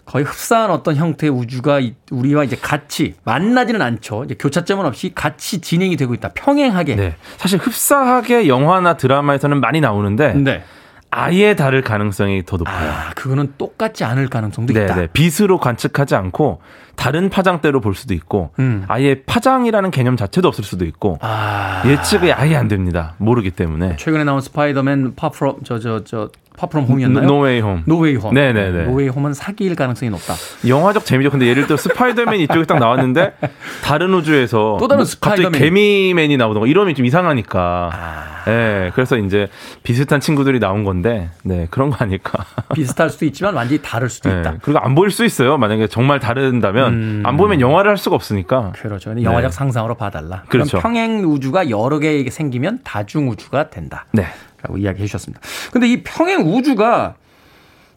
거의 0.10 0.26
흡사한 0.26 0.72
어떤 0.72 0.96
형태의 0.96 1.30
우주가 1.32 1.80
이- 1.80 1.94
우리와 2.10 2.44
이제 2.44 2.56
같이 2.60 3.14
만나지는 3.26 3.80
않죠. 3.80 4.24
이제 4.24 4.34
교차점은 4.40 4.86
없이 4.86 5.12
같이 5.14 5.62
진행이 5.62 5.98
되고 5.98 6.16
있다. 6.16 6.30
평행하게. 6.34 6.96
네. 6.96 7.16
사실 7.38 7.60
흡사하게 7.60 8.48
영화나 8.48 8.98
드라마에서는 8.98 9.60
많이 9.62 9.82
나오는데 9.82 10.34
네. 10.34 10.64
아예 11.12 11.56
다를 11.56 11.84
가능성이 11.84 12.44
더 12.44 12.58
높아요. 12.58 12.90
아, 12.92 13.12
그거는 13.16 13.54
똑같지 13.60 14.04
않을 14.04 14.30
가능성도 14.30 14.74
네, 14.74 14.84
있다. 14.86 14.96
네. 14.96 15.08
빛으로 15.14 15.60
관측하지 15.60 16.16
않고 16.16 16.62
다른 16.96 17.30
파장대로 17.30 17.80
볼 17.80 17.94
수도 17.94 18.14
있고 18.16 18.52
음. 18.60 18.86
아예 18.88 19.22
파장이라는 19.24 19.92
개념 19.92 20.18
자체도 20.18 20.48
없을 20.48 20.64
수도 20.64 20.86
있고 20.86 21.20
아. 21.22 21.84
예측이 21.86 22.34
아예 22.34 22.56
안 22.56 22.68
됩니다. 22.68 23.14
모르기 23.18 23.52
때문에. 23.52 23.96
최근에 23.98 24.24
나온 24.24 24.42
스파이더맨 24.42 25.14
Far 25.16 25.36
From 25.36 25.64
저저 25.64 26.04
저 26.04 26.30
Far 26.60 26.71
From 26.71 26.86
Home이었나요? 26.86 27.26
No 27.26 27.62
Way 27.62 27.70
Home. 27.70 27.84
No 27.86 28.16
Way 28.18 28.24
Home. 28.24 28.34
네네네. 28.34 28.84
No 28.84 29.08
Way 29.08 29.16
Home은 29.16 29.34
사기일 29.34 29.76
가능성이 29.76 30.10
높다. 30.10 30.34
영화적 30.68 31.06
재미죠. 31.06 31.30
근데 31.30 31.48
예를 31.48 31.68
들어 31.68 31.78
스파이더맨 31.78 32.42
이쪽에 32.42 32.66
딱 32.66 32.80
나왔는데 32.80 33.34
다른 33.82 34.14
우주에서 34.14 34.76
또 34.78 34.88
다른 34.90 35.00
뭐 35.00 35.06
스파이더맨. 35.06 35.52
갑자기 35.54 35.64
개미맨이 35.64 36.36
나오던가 36.36 36.68
이러면 36.68 36.96
좀 36.96 37.06
이상하니까. 37.06 37.90
아. 37.94 38.26
네, 38.46 38.92
그래서 38.96 39.18
이제 39.18 39.48
비슷한 39.84 40.20
친구들이 40.20 40.60
나온 40.60 40.84
건데, 40.84 41.30
네 41.44 41.68
그런 41.70 41.92
거 41.92 41.98
아닐까. 42.00 42.44
비슷할 42.74 43.10
수도 43.10 43.26
있지만 43.26 43.54
완전히 43.54 43.82
다를 43.82 44.10
수도 44.10 44.30
네, 44.30 44.40
있다. 44.40 44.56
그리고 44.62 44.80
안 44.80 44.96
보일 44.96 45.12
수 45.12 45.24
있어요. 45.24 45.58
만약에 45.58 45.88
정말 45.88 46.20
다른다면 46.20 46.94
음. 46.94 47.24
안 47.26 47.38
보면 47.38 47.62
영화를 47.62 47.90
할 47.92 47.98
수가 47.98 48.16
없으니까. 48.16 48.74
그렇죠. 48.76 49.12
영화적 49.22 49.52
네. 49.52 49.56
상상으로 49.56 49.96
봐달라. 49.96 50.44
그렇죠. 50.50 50.78
그럼 50.80 50.82
평행 50.82 51.24
우주가 51.26 51.70
여러 51.70 52.00
개 52.00 52.28
생기면 52.30 52.80
다중 52.84 53.30
우주가 53.30 53.70
된다. 53.70 54.06
네. 54.12 54.26
라고 54.62 54.78
이야기해 54.78 55.06
주셨습니다. 55.06 55.42
근데 55.72 55.88
이 55.88 56.04
평행 56.04 56.42
우주가 56.42 57.16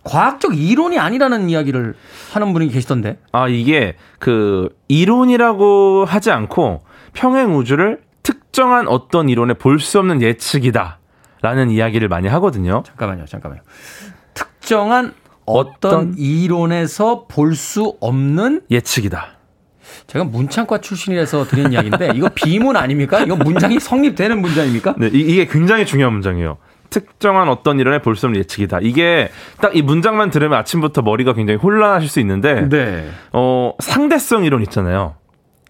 과학적 0.04 0.56
이론이 0.58 0.98
아니라는 0.98 1.48
이야기를 1.48 1.94
하는 2.32 2.52
분이 2.52 2.68
계시던데. 2.68 3.18
아, 3.32 3.48
이게 3.48 3.96
그 4.18 4.68
이론이라고 4.88 6.04
하지 6.06 6.30
않고 6.30 6.82
평행 7.12 7.56
우주를 7.56 8.00
특정한 8.22 8.88
어떤 8.88 9.28
이론에 9.28 9.54
볼 9.54 9.78
수 9.80 9.98
없는 9.98 10.22
예측이다. 10.22 10.98
라는 11.40 11.70
이야기를 11.70 12.08
많이 12.08 12.28
하거든요. 12.28 12.82
잠깐만요. 12.86 13.24
잠깐만요. 13.26 13.62
특정한 14.34 15.12
어떤, 15.44 15.92
어떤 15.94 16.14
이론에서 16.16 17.26
볼 17.28 17.56
수 17.56 17.96
없는 18.00 18.62
예측이다. 18.70 19.38
제가 20.12 20.26
문창과 20.26 20.78
출신이라서 20.78 21.44
드린 21.46 21.72
이야기인데 21.72 22.10
이거 22.14 22.28
비문 22.34 22.76
아닙니까? 22.76 23.20
이거 23.20 23.34
문장이 23.34 23.80
성립되는 23.80 24.42
문장입니까? 24.42 24.96
네, 24.98 25.06
이- 25.10 25.20
이게 25.20 25.46
굉장히 25.46 25.86
중요한 25.86 26.12
문장이에요. 26.12 26.58
특정한 26.90 27.48
어떤 27.48 27.80
이론에 27.80 28.02
볼수 28.02 28.26
없는 28.26 28.38
예측이다. 28.40 28.80
이게 28.82 29.30
딱 29.62 29.74
이 29.74 29.80
문장만 29.80 30.28
들으면 30.28 30.58
아침부터 30.58 31.00
머리가 31.00 31.32
굉장히 31.32 31.58
혼란하실 31.58 32.10
수 32.10 32.20
있는데, 32.20 32.68
네. 32.68 33.08
어, 33.32 33.72
상대성 33.78 34.44
이론 34.44 34.60
있잖아요. 34.64 35.14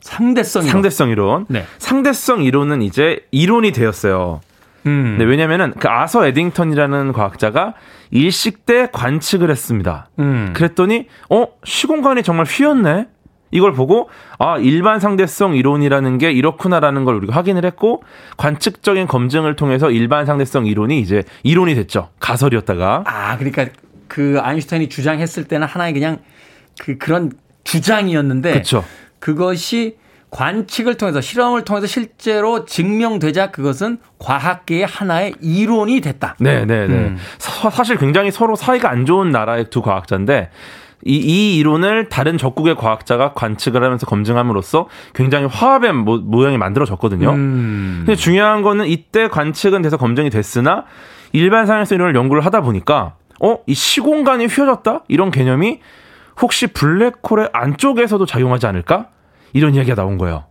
상대성 0.00 0.62
이론. 0.62 0.72
상대성 0.72 1.08
이론. 1.10 1.46
네. 1.48 1.64
상대성 1.78 2.42
이론은 2.42 2.82
이제 2.82 3.20
이론이 3.30 3.70
되었어요. 3.70 4.40
음. 4.86 5.14
네, 5.20 5.24
왜냐면은 5.24 5.72
그 5.78 5.86
아서 5.88 6.26
에딩턴이라는 6.26 7.12
과학자가 7.12 7.74
일식 8.10 8.66
때 8.66 8.88
관측을 8.90 9.48
했습니다. 9.48 10.08
음. 10.18 10.52
그랬더니 10.56 11.06
어 11.30 11.46
시공간이 11.62 12.24
정말 12.24 12.46
휘었네. 12.46 13.06
이걸 13.52 13.72
보고 13.74 14.10
아 14.38 14.58
일반 14.58 14.98
상대성 14.98 15.54
이론이라는 15.54 16.18
게 16.18 16.32
이렇구나라는 16.32 17.04
걸 17.04 17.14
우리가 17.16 17.34
확인을 17.36 17.64
했고 17.64 18.02
관측적인 18.38 19.06
검증을 19.06 19.54
통해서 19.54 19.90
일반 19.92 20.26
상대성 20.26 20.66
이론이 20.66 20.98
이제 20.98 21.22
이론이 21.44 21.76
됐죠. 21.76 22.08
가설이었다가 22.18 23.04
아, 23.06 23.36
그러니까 23.36 23.66
그 24.08 24.38
아인슈타인이 24.42 24.88
주장했을 24.88 25.44
때는 25.44 25.66
하나의 25.66 25.92
그냥 25.92 26.18
그 26.80 26.98
그런 26.98 27.30
주장이었는데 27.64 28.50
그렇죠. 28.52 28.84
그것이 29.20 29.96
관측을 30.30 30.96
통해서 30.96 31.20
실험을 31.20 31.62
통해서 31.64 31.86
실제로 31.86 32.64
증명되자 32.64 33.50
그것은 33.50 33.98
과학계의 34.18 34.86
하나의 34.86 35.34
이론이 35.42 36.00
됐다. 36.00 36.36
네, 36.40 36.64
네, 36.64 36.86
네. 36.86 36.94
음. 36.94 37.18
사- 37.36 37.68
사실 37.68 37.98
굉장히 37.98 38.30
서로 38.30 38.56
사이가 38.56 38.90
안 38.90 39.04
좋은 39.04 39.30
나라의 39.30 39.68
두 39.68 39.82
과학자인데 39.82 40.48
이, 41.04 41.16
이 41.16 41.56
이론을 41.58 42.08
다른 42.08 42.38
적국의 42.38 42.76
과학자가 42.76 43.32
관측을 43.32 43.82
하면서 43.82 44.06
검증함으로써 44.06 44.88
굉장히 45.14 45.46
화합의 45.46 45.92
모, 45.92 46.18
모양이 46.18 46.58
만들어졌거든요. 46.58 47.30
음. 47.30 48.02
근데 48.06 48.14
중요한 48.14 48.62
거는 48.62 48.86
이때 48.86 49.28
관측은 49.28 49.82
돼서 49.82 49.96
검증이 49.96 50.30
됐으나 50.30 50.84
일반 51.32 51.66
상에서 51.66 51.94
이론을 51.94 52.14
연구를 52.14 52.44
하다 52.44 52.60
보니까 52.60 53.14
어, 53.40 53.58
이 53.66 53.74
시공간이 53.74 54.46
휘어졌다? 54.46 55.04
이런 55.08 55.30
개념이 55.30 55.80
혹시 56.40 56.68
블랙홀의 56.68 57.50
안쪽에서도 57.52 58.24
작용하지 58.24 58.66
않을까? 58.66 59.08
이런 59.52 59.74
이야기가 59.74 59.96
나온 59.96 60.18
거예요. 60.18 60.44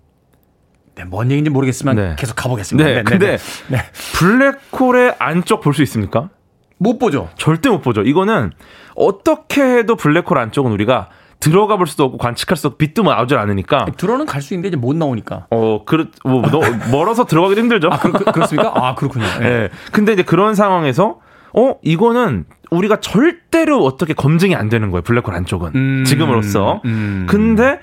네, 0.95 1.05
뭔 1.05 1.31
얘기인지 1.31 1.49
모르겠지만 1.49 1.95
네. 1.95 2.15
계속 2.19 2.35
가보겠습니다. 2.35 2.89
네, 2.89 3.03
근데 3.03 3.37
네. 3.69 3.77
블랙홀의 4.15 5.15
안쪽 5.19 5.61
볼 5.61 5.73
수 5.73 5.81
있습니까? 5.83 6.29
못 6.77 6.97
보죠. 6.99 7.29
절대 7.37 7.69
못 7.69 7.81
보죠. 7.81 8.01
이거는 8.01 8.51
어떻게 8.95 9.61
해도 9.61 9.95
블랙홀 9.95 10.37
안쪽은 10.37 10.71
우리가 10.71 11.09
들어가 11.39 11.75
볼 11.77 11.87
수도 11.87 12.03
없고 12.03 12.17
관측할 12.19 12.55
수도 12.55 12.67
없고 12.69 12.77
빛도 12.77 13.01
나오질 13.03 13.37
않으니까 13.37 13.85
들어는 13.97 14.25
갈 14.27 14.41
수 14.41 14.53
있는데 14.53 14.67
이제 14.69 14.77
못 14.77 14.95
나오니까. 14.95 15.47
어, 15.49 15.83
그렇, 15.85 16.05
뭐, 16.23 16.41
너, 16.43 16.61
멀어서 16.91 17.25
들어가기도 17.25 17.61
힘들죠. 17.61 17.89
아, 17.91 17.97
그, 17.97 18.39
렇습니까아 18.39 18.95
그렇군요. 18.95 19.25
네. 19.41 19.45
예. 19.45 19.69
근데 19.91 20.13
이제 20.13 20.21
그런 20.23 20.53
상황에서 20.55 21.19
어 21.53 21.75
이거는 21.81 22.45
우리가 22.69 23.01
절대로 23.01 23.83
어떻게 23.83 24.13
검증이 24.13 24.55
안 24.55 24.69
되는 24.69 24.91
거예요. 24.91 25.01
블랙홀 25.01 25.33
안쪽은 25.33 25.71
음, 25.75 26.03
지금으로서. 26.05 26.81
음. 26.85 27.25
근데 27.27 27.79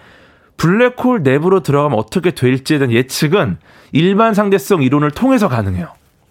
블랙홀 0.57 1.23
내부로 1.23 1.61
들어가면 1.61 1.99
어떻게 1.99 2.31
될지에 2.31 2.79
대한 2.79 2.93
예측은 2.93 3.59
일반 3.93 4.35
상대성 4.35 4.83
이론을 4.83 5.11
통해서 5.11 5.49
가능해요. 5.49 5.89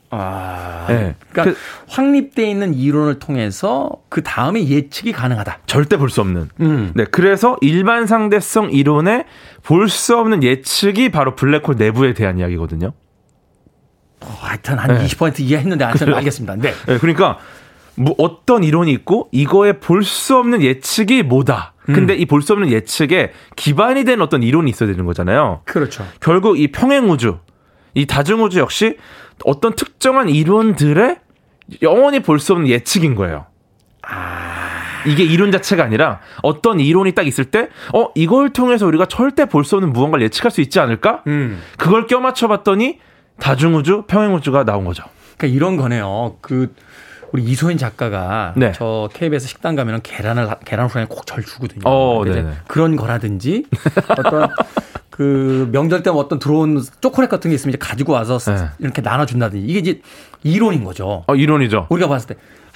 아, 0.09 0.85
네. 0.87 1.15
그러니까 1.31 1.59
확립돼 1.89 2.49
있는 2.49 2.73
이론을 2.73 3.19
통해서 3.19 3.89
그 4.09 4.23
다음에 4.23 4.65
예측이 4.67 5.11
가능하다. 5.11 5.59
절대 5.65 5.97
볼 5.97 6.09
수 6.09 6.21
없는. 6.21 6.49
음. 6.61 6.91
네, 6.95 7.03
그래서 7.05 7.57
일반 7.61 8.07
상대성 8.07 8.71
이론에 8.71 9.25
볼 9.63 9.89
수 9.89 10.17
없는 10.17 10.43
예측이 10.43 11.09
바로 11.09 11.35
블랙홀 11.35 11.75
내부에 11.77 12.13
대한 12.13 12.37
이야기거든요. 12.39 12.93
어, 14.21 14.37
하여튼 14.39 14.79
한 14.79 14.95
네. 14.97 15.05
20% 15.05 15.39
이해했는데 15.41 15.83
하여튼 15.83 16.13
알겠습니다. 16.13 16.55
네. 16.55 16.73
네, 16.87 16.97
그러니까 16.99 17.37
뭐 17.95 18.15
어떤 18.17 18.63
이론이 18.63 18.91
있고 18.93 19.27
이거에 19.31 19.73
볼 19.73 20.03
수 20.03 20.37
없는 20.37 20.61
예측이 20.61 21.23
뭐다. 21.23 21.73
근데 21.85 22.15
이볼 22.15 22.41
수 22.41 22.51
없는 22.51 22.69
예측에 22.69 23.31
기반이 23.55 24.03
된 24.03 24.21
어떤 24.21 24.43
이론이 24.43 24.69
있어야 24.69 24.89
되는 24.89 25.05
거잖아요. 25.05 25.61
그렇죠. 25.63 26.05
결국 26.19 26.59
이 26.59 26.69
평행 26.69 27.09
우주, 27.09 27.37
이 27.93 28.05
다중 28.05 28.43
우주 28.43 28.59
역시 28.59 28.97
어떤 29.45 29.75
특정한 29.75 30.29
이론들의 30.29 31.17
영원히 31.81 32.21
볼 32.21 32.39
수 32.39 32.53
없는 32.53 32.67
예측인 32.69 33.15
거예요. 33.15 33.45
이게 35.05 35.23
이론 35.23 35.51
자체가 35.51 35.83
아니라 35.83 36.19
어떤 36.41 36.79
이론이 36.79 37.13
딱 37.13 37.27
있을 37.27 37.45
때, 37.45 37.69
어, 37.93 38.09
이걸 38.15 38.51
통해서 38.51 38.85
우리가 38.87 39.05
절대 39.05 39.45
볼 39.45 39.63
수 39.63 39.75
없는 39.75 39.93
무언가를 39.93 40.23
예측할 40.25 40.51
수 40.51 40.59
있지 40.61 40.79
않을까? 40.79 41.23
음. 41.27 41.61
그걸 41.77 42.07
껴맞춰 42.07 42.47
봤더니 42.47 42.99
다중 43.39 43.75
우주, 43.75 44.03
평행 44.07 44.33
우주가 44.35 44.63
나온 44.65 44.83
거죠. 44.85 45.03
그러니까 45.37 45.55
이런 45.55 45.77
거네요. 45.77 46.37
그 46.41 46.73
우리 47.31 47.43
이소연 47.43 47.77
작가가 47.77 48.53
네. 48.55 48.71
저 48.73 49.09
KBS 49.13 49.47
식당 49.47 49.75
가면은 49.75 50.01
계란을 50.01 50.47
계란 50.65 50.87
후라이 50.87 51.05
꼭 51.05 51.25
절 51.25 51.43
주거든요. 51.43 51.81
어, 51.85 52.19
그러니까 52.19 52.39
이제 52.39 52.41
네네. 52.49 52.57
그런 52.67 52.95
거라든지 52.95 53.65
어떤 54.17 54.49
그 55.17 55.67
명절 55.71 56.03
때 56.03 56.11
어떤 56.11 56.37
들어온 56.37 56.79
초콜릿 57.01 57.27
같은 57.29 57.49
게 57.49 57.55
있으면 57.55 57.71
이제 57.71 57.77
가지고 57.79 58.13
와서 58.13 58.37
네. 58.37 58.69
이렇게 58.77 59.01
나눠준다든지 59.01 59.65
이게 59.65 59.79
이제 59.79 60.01
이론인 60.43 60.83
거죠. 60.83 61.23
어, 61.25 61.35
이론이죠. 61.35 61.87
우리가 61.89 62.07
봤을 62.07 62.27
때, 62.27 62.35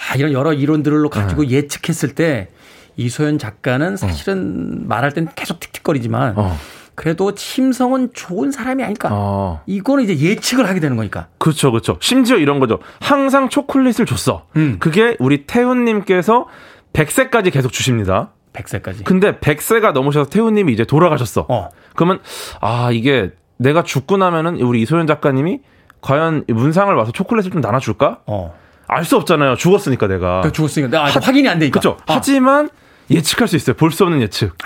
아, 0.10 0.16
이런 0.16 0.34
여러 0.34 0.52
이론들로 0.52 1.10
가지고 1.10 1.44
네. 1.44 1.52
예측했을 1.52 2.16
때, 2.16 2.50
이소연 2.98 3.38
작가는 3.38 3.96
사실은 3.96 4.88
말할 4.88 5.12
땐 5.12 5.28
계속 5.36 5.60
틱틱거리지만, 5.60 6.34
어. 6.36 6.58
그래도 6.96 7.36
침성은 7.36 8.10
좋은 8.14 8.52
사람이 8.52 8.84
아닐까. 8.84 9.10
어. 9.12 9.62
이거는 9.68 10.04
이제 10.04 10.18
예측을 10.18 10.68
하게 10.68 10.80
되는 10.80 10.98
거니까. 10.98 11.28
그렇죠, 11.38 11.72
그렇죠. 11.72 11.98
심지어 12.02 12.38
이런 12.38 12.60
거죠. 12.60 12.80
항상 13.00 13.50
초콜릿을 13.50 14.08
줬어. 14.08 14.48
음. 14.56 14.78
그게 14.80 15.16
우리 15.20 15.46
태훈님께서 15.46 16.48
100세까지 16.94 17.54
계속 17.54 17.72
주십니다. 17.72 18.32
100세까지. 18.54 19.04
근데 19.06 19.38
100세가 19.38 19.92
넘으셔서 19.94 20.30
태훈님이 20.30 20.74
이제 20.74 20.84
돌아가셨어. 20.86 21.46
어. 21.50 21.70
그러면 21.96 22.20
아 22.60 22.90
이게 22.92 23.32
내가 23.58 23.84
죽고 23.84 24.18
나면은 24.18 24.60
우리 24.62 24.82
이소연 24.82 25.08
작가님이 25.08 25.60
과연 26.02 26.46
이 26.50 26.54
문상을 26.54 26.94
와서 26.96 27.12
초콜릿을 27.12 27.52
좀 27.52 27.62
나눠줄까? 27.62 28.20
어. 28.26 28.56
알 28.88 29.06
수 29.06 29.16
없잖아요. 29.16 29.56
죽었으니까 29.56 30.08
내가. 30.08 30.42
그 30.42 30.52
죽었으니까. 30.52 30.90
내가 30.92 31.06
아직 31.06 31.26
확인이 31.26 31.48
안 31.48 31.60
되니까. 31.60 31.80
그렇죠. 31.80 31.98
아, 32.08 32.16
하지만 32.16 32.70
예측할 33.10 33.48
수 33.48 33.56
있어요. 33.56 33.76
볼 33.78 33.92
수 33.92 34.04
없는 34.04 34.22
예측. 34.22 34.58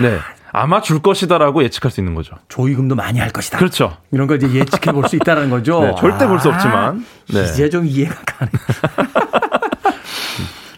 네. 0.00 0.18
아마 0.52 0.80
줄 0.80 1.02
것이다라고 1.02 1.62
예측할 1.64 1.90
수 1.90 2.00
있는 2.00 2.14
거죠. 2.14 2.34
조의금도 2.48 2.94
많이 2.94 3.18
할 3.18 3.28
것이다. 3.30 3.58
그렇죠. 3.58 3.98
이런 4.10 4.26
걸 4.26 4.42
이제 4.42 4.50
예측해 4.58 4.92
볼 4.92 5.04
수 5.06 5.16
있다는 5.16 5.50
거죠. 5.50 5.80
네, 5.84 5.94
절대 5.98 6.26
볼수 6.26 6.50
아, 6.50 6.54
없지만. 6.54 7.04
네. 7.30 7.42
이제 7.44 7.68
좀 7.68 7.84
이해가 7.84 8.14
가네. 8.24 8.50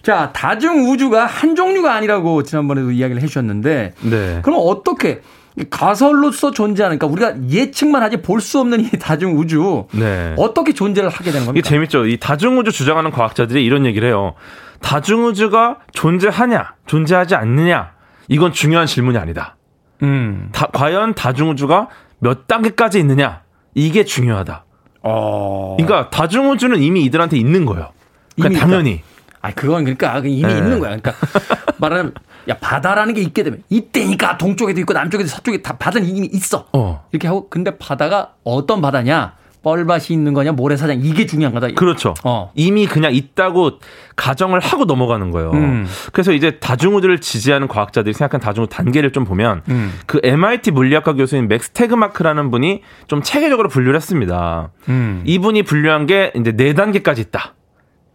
자, 0.02 0.30
다중 0.32 0.90
우주가 0.90 1.26
한 1.26 1.54
종류가 1.54 1.94
아니라고 1.94 2.42
지난번에도 2.42 2.90
이야기를 2.90 3.22
해 3.22 3.26
주셨는데 3.26 3.92
네. 4.02 4.40
그럼 4.42 4.60
어떻게 4.62 5.20
가설로서 5.68 6.52
존재하니까 6.52 7.06
우리가 7.06 7.34
예측만 7.50 8.02
하지 8.02 8.22
볼 8.22 8.40
수 8.40 8.60
없는 8.60 8.80
이 8.80 8.90
다중 8.98 9.36
우주 9.38 9.86
네. 9.92 10.34
어떻게 10.38 10.72
존재를 10.72 11.08
하게 11.10 11.26
되는 11.32 11.40
이게 11.42 11.46
겁니까? 11.46 11.68
재밌죠. 11.68 12.06
이 12.06 12.16
다중 12.18 12.58
우주 12.58 12.72
주장하는 12.72 13.10
과학자들이 13.10 13.64
이런 13.64 13.84
얘기를 13.84 14.08
해요. 14.08 14.34
다중 14.80 15.26
우주가 15.26 15.78
존재하냐, 15.92 16.74
존재하지 16.86 17.34
않느냐, 17.34 17.92
이건 18.28 18.52
중요한 18.52 18.86
질문이 18.86 19.18
아니다. 19.18 19.56
음. 20.02 20.48
다- 20.52 20.68
과연 20.72 21.14
다중 21.14 21.50
우주가 21.50 21.88
몇 22.20 22.46
단계까지 22.46 22.98
있느냐, 23.00 23.42
이게 23.74 24.04
중요하다. 24.04 24.64
어. 25.02 25.76
그러니까 25.78 26.08
다중 26.08 26.50
우주는 26.50 26.80
이미 26.80 27.04
이들한테 27.04 27.36
있는 27.36 27.66
거예요. 27.66 27.90
그러니까 28.36 28.60
당연히. 28.60 29.02
아, 29.42 29.50
그건 29.52 29.84
그러니까 29.84 30.18
이미 30.18 30.42
네. 30.42 30.58
있는 30.58 30.78
거야. 30.78 30.96
그러니까 30.96 31.14
말하면 31.78 32.12
야 32.48 32.56
바다라는 32.58 33.14
게 33.14 33.20
있게 33.22 33.42
되면 33.42 33.62
이때니까 33.68 34.38
동쪽에도 34.38 34.80
있고 34.80 34.92
남쪽에도 34.92 35.28
서쪽에 35.28 35.62
다 35.62 35.76
바다는 35.76 36.08
이미 36.08 36.26
있어. 36.32 36.66
어. 36.72 37.04
이렇게 37.12 37.28
하고 37.28 37.48
근데 37.48 37.76
바다가 37.76 38.34
어떤 38.44 38.80
바다냐? 38.80 39.34
뻘밭이 39.62 40.06
있는 40.10 40.32
거냐? 40.32 40.52
모래사장 40.52 41.00
이게 41.02 41.26
중요한 41.26 41.52
거다. 41.52 41.68
그렇죠. 41.74 42.14
어. 42.24 42.50
이미 42.54 42.86
그냥 42.86 43.14
있다고 43.14 43.72
가정을 44.16 44.60
하고 44.60 44.86
넘어가는 44.86 45.30
거예요. 45.30 45.50
음. 45.52 45.86
그래서 46.12 46.32
이제 46.32 46.58
다중우주를 46.58 47.20
지지하는 47.20 47.68
과학자들이 47.68 48.14
생각한 48.14 48.40
다중우주 48.40 48.74
단계를 48.74 49.12
좀 49.12 49.24
보면 49.24 49.62
음. 49.68 49.92
그 50.06 50.20
MIT 50.22 50.70
물리학과 50.70 51.12
교수인 51.12 51.48
맥스 51.48 51.70
테그마크라는 51.70 52.50
분이 52.50 52.82
좀 53.06 53.22
체계적으로 53.22 53.68
분류를 53.68 53.96
했습니다. 53.96 54.70
음. 54.88 55.22
이분이 55.26 55.64
분류한 55.64 56.06
게 56.06 56.32
이제 56.36 56.52
네 56.52 56.72
단계까지 56.72 57.20
있다. 57.20 57.54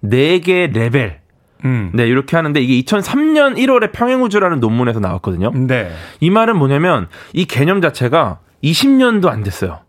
네 0.02 0.39
개의 0.39 0.72
레벨. 0.72 1.20
음. 1.64 1.89
네, 1.93 2.06
이렇게 2.08 2.36
하는데 2.36 2.60
이게 2.62 2.80
2003년 2.86 3.58
1월에 3.58 3.91
평행우주라는 3.91 4.60
논문에서 4.60 5.00
나왔거든요. 5.00 5.52
네. 5.56 5.91
이 6.20 6.30
말은 6.30 6.58
뭐냐면 6.58 7.08
이 7.34 7.46
개념 7.46 7.82
자체가 7.82 8.39
20년도 8.64 9.28
안 9.30 9.41
됐어요. 9.43 9.80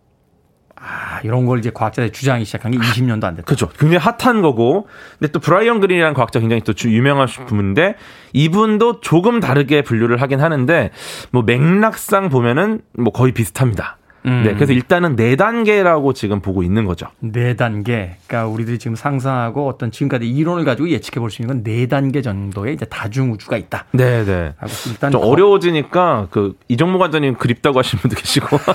아, 0.77 1.21
이런 1.25 1.47
걸 1.47 1.59
이제 1.59 1.71
과학자들이 1.75 2.13
주장하기 2.13 2.45
시작한 2.45 2.71
게 2.71 2.79
20년도 2.79 3.25
안 3.25 3.35
됐다. 3.35 3.45
그렇죠. 3.47 3.69
굉장히 3.79 3.97
핫한 3.97 4.41
거고. 4.41 4.87
근데 5.19 5.33
또 5.33 5.41
브라이언 5.41 5.81
그린이라는 5.81 6.15
과학자 6.15 6.39
굉장히 6.39 6.63
또 6.63 6.73
주- 6.75 6.91
유명하신 6.93 7.47
분인데 7.47 7.97
이분도 8.33 9.01
조금 9.01 9.41
다르게 9.41 9.83
분류를 9.83 10.23
하긴 10.23 10.41
하는데 10.41 10.91
뭐 11.33 11.43
맥락상 11.43 12.29
보면은 12.29 12.83
뭐 12.97 13.13
거의 13.13 13.33
비슷합니다. 13.33 13.96
음. 14.27 14.43
네. 14.45 14.55
그래서 14.55 14.73
일단은 14.73 15.15
네 15.17 15.37
단계라고 15.37 16.13
지금 16.13 16.41
보고 16.41 16.63
있는 16.63 16.85
거죠. 16.85 17.07
네 17.21 17.55
단계. 17.55 18.17
그러니까 18.27 18.49
우리들이 18.53 18.79
지금 18.79 18.97
상상하고 18.97 19.69
어떤 19.69 19.91
지금까지 19.91 20.29
이론을 20.29 20.65
가지고 20.65 20.89
예측해 20.89 21.21
볼 21.21 21.31
수 21.31 21.43
있는 21.43 21.63
건 21.63 21.63
네 21.63 21.87
단계 21.87 22.23
정도의 22.23 22.75
이제 22.75 22.85
다중 22.87 23.33
우주가 23.33 23.57
있다. 23.57 23.85
네, 23.93 24.25
네. 24.25 24.53
일단 24.89 25.11
좀 25.13 25.21
거- 25.21 25.27
어려워지니까 25.29 26.29
그 26.31 26.57
이정모 26.69 26.99
관장님 26.99 27.35
그립다고 27.35 27.79
하시는 27.79 28.01
분도 28.03 28.17
계시고. 28.17 28.59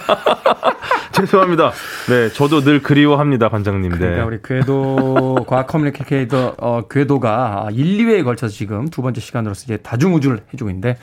죄송합니다. 1.11 1.71
네, 2.09 2.29
저도 2.29 2.61
늘 2.61 2.81
그리워합니다, 2.81 3.49
관장님. 3.49 3.91
네. 3.91 3.97
그러니까 3.97 4.25
우리 4.25 4.37
궤도 4.41 5.35
과학 5.47 5.67
커뮤니케이터 5.67 6.55
어, 6.57 6.81
궤도가 6.89 7.67
1, 7.73 7.97
2회에 8.05 8.23
걸쳐서 8.23 8.53
지금 8.53 8.87
두 8.87 9.01
번째 9.01 9.19
시간으로서 9.21 9.63
이제 9.65 9.77
다중 9.77 10.13
우주를 10.15 10.39
해주고 10.53 10.69
있는데 10.69 10.97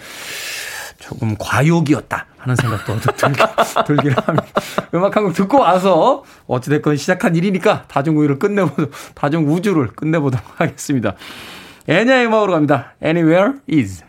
조금 1.09 1.35
과욕이었다 1.39 2.27
하는 2.37 2.55
생각도 2.57 2.97
들기, 3.01 3.41
들긴 3.87 4.13
합니다. 4.13 4.47
음악 4.95 5.17
한 5.17 5.25
곡 5.25 5.33
듣고 5.33 5.61
와서 5.61 6.23
어찌됐건 6.47 6.97
시작한 6.97 7.35
일이니까 7.35 7.85
다중 7.89 8.19
우주를 8.19 8.39
끝내보도록 8.39 8.91
다중 9.15 9.49
우주를 9.51 9.89
끝내보도록 9.89 10.45
하겠습니다. 10.61 11.15
엔야의 11.89 12.27
음악으로 12.27 12.53
갑니다. 12.53 12.93
Anywhere 13.03 13.55
is. 13.73 14.05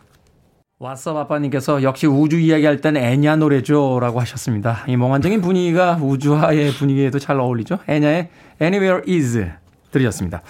What's 0.82 1.07
up 1.07 1.16
아빠님께서 1.16 1.84
역시 1.84 2.06
우주 2.08 2.38
이야기할 2.38 2.80
땐 2.82 2.98
엔야 2.98 3.38
노래죠 3.38 4.00
라고 4.02 4.20
하셨습니다. 4.22 4.84
이 4.88 4.96
몽환적인 4.98 5.42
분위기가 5.42 5.98
우주화의 6.02 6.72
분위기에도 6.72 7.18
잘 7.20 7.40
어울리죠. 7.40 7.80
엔야의 7.88 8.30
Anywhere 8.62 9.02
is 9.12 9.50
들으셨습니다. 9.92 10.42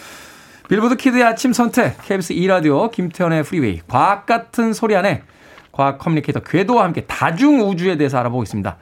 빌보드 0.67 0.97
키드의 0.97 1.23
아침 1.23 1.53
선택 1.53 1.97
KBS 2.03 2.33
2라디오 2.35 2.91
김태훈의 2.91 3.43
프리웨이 3.43 3.81
과학 3.87 4.25
같은 4.27 4.73
소리 4.73 4.95
하네 4.95 5.23
과학 5.71 5.97
커뮤니케이터 5.97 6.39
궤도와 6.39 6.83
함께 6.83 7.05
다중 7.05 7.61
우주에 7.61 7.97
대해서 7.97 8.17
알아보고 8.17 8.43
있습니다. 8.43 8.77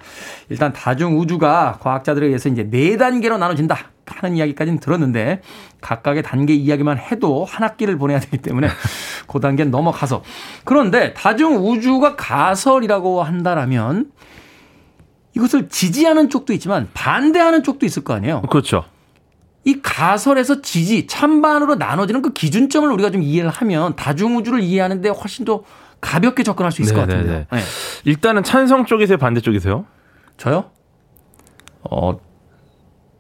일단 0.50 0.74
다중 0.74 1.20
우주가 1.20 1.78
과학자들에 1.82 2.28
의해서 2.28 2.50
이제 2.50 2.70
네 2.70 2.98
단계로 2.98 3.38
나눠진다 3.38 3.78
하는 4.06 4.38
이야기까지는 4.38 4.80
들었는데 4.80 5.42
각각의 5.82 6.24
단계 6.24 6.54
이야기만 6.54 6.98
해도 6.98 7.46
한 7.46 7.64
학기를 7.64 7.98
보내야 7.98 8.20
되기 8.20 8.38
때문에 8.38 8.68
그 9.28 9.40
단계는 9.40 9.72
넘어가서 9.72 10.24
그런데 10.64 11.14
다중 11.14 11.58
우주가 11.58 12.16
가설이라고 12.16 13.24
한다라면 13.24 14.12
이것을 15.36 15.70
지지하는 15.70 16.30
쪽도 16.30 16.54
있지만 16.54 16.90
반대하는 16.94 17.64
쪽도 17.64 17.86
있을 17.86 18.04
거 18.04 18.14
아니에요. 18.14 18.42
그렇죠. 18.44 18.86
이 19.66 19.82
가설에서 19.82 20.62
지지, 20.62 21.08
찬반으로 21.08 21.76
나눠지는 21.76 22.22
그 22.22 22.32
기준점을 22.32 22.90
우리가 22.90 23.12
좀 23.12 23.22
이해를 23.22 23.50
하면 23.50 23.96
다중우주를 23.98 24.62
이해하는데 24.62 25.10
훨씬 25.10 25.44
더 25.44 25.64
가볍게 26.02 26.44
접근할 26.44 26.72
수 26.72 26.82
있을 26.82 26.96
것 26.96 27.08
네네네. 27.08 27.24
같은데요. 27.24 27.46
네. 27.52 27.60
일단은 28.06 28.44
찬성 28.44 28.86
쪽이세요, 28.86 29.18
반대 29.18 29.42
쪽이세요? 29.42 29.86
저요? 30.38 30.66
어, 31.90 32.20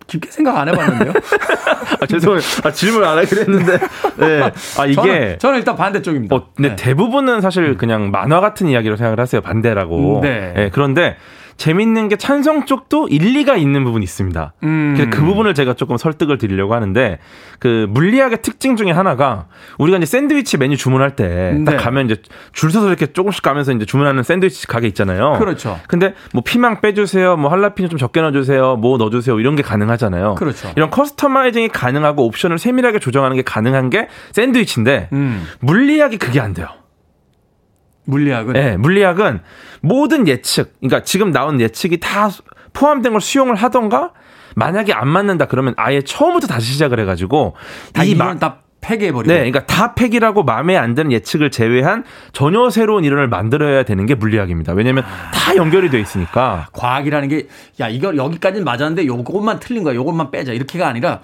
깊게 0.08 0.32
생각 0.32 0.58
안 0.58 0.70
해봤는데요. 0.70 1.14
아, 2.02 2.06
죄송해요. 2.06 2.42
아, 2.64 2.72
질문 2.72 3.04
안 3.04 3.18
하기로 3.18 3.42
했는데. 3.42 3.78
네. 4.18 4.42
아, 4.78 4.86
이게. 4.86 4.96
저는, 4.96 5.40
저는 5.40 5.60
일단 5.60 5.76
반대쪽입니다. 5.76 6.36
어, 6.36 6.48
근데 6.56 6.70
네. 6.70 6.76
대부분은 6.76 7.42
사실 7.42 7.78
그냥 7.78 8.12
만화 8.12 8.40
같은 8.40 8.68
이야기로 8.68 8.96
생각을 8.96 9.20
하세요. 9.20 9.42
반대라고. 9.42 10.18
음, 10.18 10.22
네. 10.22 10.54
예, 10.56 10.70
그런데 10.72 11.18
재밌는 11.58 12.08
게 12.08 12.16
찬성 12.16 12.66
쪽도 12.66 13.08
일리가 13.08 13.58
있는 13.58 13.84
부분이 13.84 14.04
있습니다. 14.04 14.54
음. 14.64 14.94
그래서 14.96 15.10
그 15.12 15.26
부분을 15.26 15.54
제가 15.54 15.74
조금 15.74 15.98
설득을 15.98 16.38
드리려고 16.38 16.74
하는데 16.76 17.20
그 17.60 17.88
물리학의 17.90 18.42
특징 18.42 18.76
중에 18.76 18.92
하나가 18.92 19.48
우리가 19.80 19.98
이제 19.98 20.06
샌드위치 20.06 20.58
메뉴 20.58 20.78
주문할 20.78 21.16
때딱 21.16 21.64
네. 21.66 21.76
가면 21.76 22.06
이제 22.06 22.22
줄 22.54 22.72
서서 22.72 22.88
이렇게 22.88 23.08
조금씩 23.08 23.42
가면서 23.42 23.72
이제 23.74 23.86
주문하는 23.86 24.24
샌드위치 24.24 24.68
가게 24.68 24.88
있잖아요. 24.88 25.34
그렇죠. 25.40 25.80
근데 25.88 26.14
뭐 26.34 26.44
피망 26.46 26.82
빼주세요, 26.82 27.38
뭐 27.38 27.50
할라피뇨 27.52 27.90
좀 27.90 27.98
적게 27.98 28.22
넣어주세요, 28.22 28.76
뭐 28.78 28.98
넣어주세요 28.98 29.40
이런 29.40 29.56
게 29.56 29.64
가능하잖아요. 29.64 30.36
그렇죠. 30.36 30.72
이런 30.76 30.92
커스터마이징이 30.92 31.70
가능하고 31.70 32.26
옵션을 32.26 32.60
세밀하게 32.60 33.00
조정하는 33.00 33.36
게 33.36 33.42
가능한 33.42 33.90
게 33.90 34.08
샌드위치인데 34.32 35.10
음. 35.14 35.48
물리학이 35.60 36.18
그게 36.18 36.40
안 36.40 36.54
돼요. 36.54 36.68
물리학은 38.08 38.54
네, 38.54 38.78
물리학은 38.78 39.42
모든 39.82 40.28
예측, 40.28 40.74
그러니까 40.80 41.04
지금 41.04 41.32
나온 41.32 41.62
예측이 41.62 42.00
다 42.00 42.30
포함된 42.74 43.12
걸 43.12 43.22
수용을 43.22 43.56
하던가 43.56 44.12
만약에 44.56 44.94
안 44.94 45.08
맞는다 45.10 45.46
그러면 45.46 45.74
아예 45.78 46.02
처음부터 46.02 46.48
다시 46.48 46.72
시작을 46.74 47.00
해가지고 47.02 47.56
다이 47.94 48.16
마- 48.16 48.36
다 48.36 48.60
폐기해버리고. 48.80 49.32
네, 49.34 49.40
그러니까 49.40 49.66
다 49.66 49.94
폐기하고 49.96 50.44
마음에 50.44 50.78
안 50.78 50.94
드는 50.96 51.12
예측을 51.12 51.52
제외한 51.52 52.06
전혀 52.32 52.70
새로운 52.70 53.04
이론을 53.04 53.28
만들어야 53.28 53.84
되는 53.84 54.06
게 54.06 54.16
물리학입니다. 54.16 54.74
왜냐하면 54.74 55.04
다 55.34 55.56
연결이 55.58 55.90
돼 55.90 56.00
있으니까. 56.00 56.68
과학이라는 56.72 57.28
게, 57.28 57.48
야, 57.82 57.90
이거 57.90 58.16
여기까지는 58.16 58.64
맞았는데 58.64 59.06
요것만 59.08 59.60
틀린 59.60 59.84
거야. 59.84 59.96
요것만 59.96 60.32
빼자. 60.32 60.54
이렇게가 60.54 60.88
아니라 60.88 61.20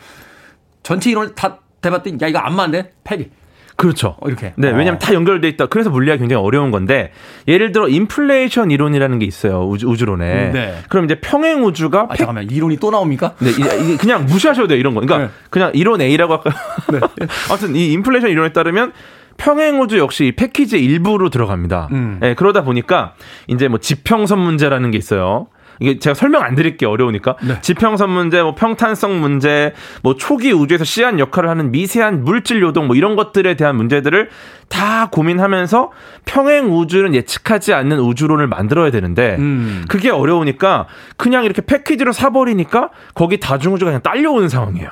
전체 0.82 1.12
이론을 1.12 1.36
다 1.36 1.60
해봤더니 1.86 2.18
야 2.22 2.28
이거 2.28 2.40
안 2.40 2.56
맞네 2.56 2.92
폐기. 3.04 3.30
그렇죠. 3.76 4.16
어, 4.20 4.28
이렇게. 4.28 4.54
네, 4.56 4.70
어. 4.70 4.76
왜냐하면 4.76 5.00
다 5.00 5.14
연결돼 5.14 5.48
있다. 5.50 5.66
그래서 5.66 5.90
물리학이 5.90 6.20
굉장히 6.20 6.44
어려운 6.44 6.72
건데 6.72 7.12
예를 7.48 7.72
들어 7.72 7.88
인플레이션 7.88 8.72
이론이라는 8.72 9.20
게 9.20 9.26
있어요 9.26 9.68
우주, 9.68 9.88
우주 9.88 10.06
론에. 10.06 10.52
네. 10.52 10.76
그럼 10.90 11.06
이제 11.06 11.20
평행 11.20 11.64
우주가 11.66 12.08
아, 12.10 12.16
잠깐만 12.16 12.50
이론이 12.50 12.78
또 12.78 12.92
나옵니까? 12.92 13.34
네, 13.40 13.50
이- 13.50 13.98
그냥 13.98 14.26
무시하셔도 14.26 14.68
돼요, 14.68 14.80
이런 14.80 14.94
거. 14.94 15.02
그러니까 15.02 15.28
네. 15.28 15.34
그냥 15.50 15.72
이론 15.74 16.02
A라고 16.02 16.34
할까요? 16.34 16.54
네. 16.92 17.00
아무튼 17.50 17.76
이 17.76 17.92
인플레이션 17.94 18.30
이론에 18.30 18.54
따르면 18.54 18.94
평행 19.38 19.82
우주 19.82 19.98
역시 19.98 20.26
이 20.28 20.32
패키지의 20.34 20.84
일부로 20.84 21.30
들어갑니다. 21.30 21.90
음. 21.92 22.20
예, 22.24 22.36
그러다 22.36 22.64
보니까 22.64 23.16
이제 23.48 23.68
뭐 23.68 23.80
지평선 23.80 24.38
문제라는 24.40 24.92
게 24.92 24.98
있어요. 25.00 25.48
이게 25.80 26.00
제가 26.00 26.14
설명 26.14 26.44
안 26.44 26.56
드릴게요. 26.56 26.90
어려우니까. 26.90 27.38
네. 27.44 27.62
지평선 27.62 28.10
문제, 28.10 28.42
뭐 28.42 28.56
평탄성 28.56 29.20
문제, 29.20 29.74
뭐 30.02 30.16
초기 30.16 30.52
우주에서 30.52 30.84
씨앗 30.84 31.20
역할을 31.20 31.50
하는 31.50 31.72
미세한 31.72 32.24
물질 32.24 32.62
요동 32.62 32.88
뭐 32.88 32.96
이런 32.96 33.16
것들에 33.16 33.56
대한 33.56 33.76
문제들을 33.76 34.30
다 34.70 35.10
고민하면서 35.12 35.92
평행 36.26 36.74
우주는 36.74 37.14
예측하지 37.14 37.74
않는 37.74 38.00
우주론을 38.00 38.48
만들어야 38.48 38.92
되는데 38.92 39.36
음. 39.40 39.86
그게 39.88 40.10
어려우니까 40.10 40.88
그냥 41.18 41.44
이렇게 41.46 41.62
패키지로 41.62 42.12
사버리니까 42.12 42.90
거기 43.14 43.40
다중우주가 43.40 43.92
그냥 43.92 44.02
딸려오는 44.02 44.50
상황이에요. 44.50 44.90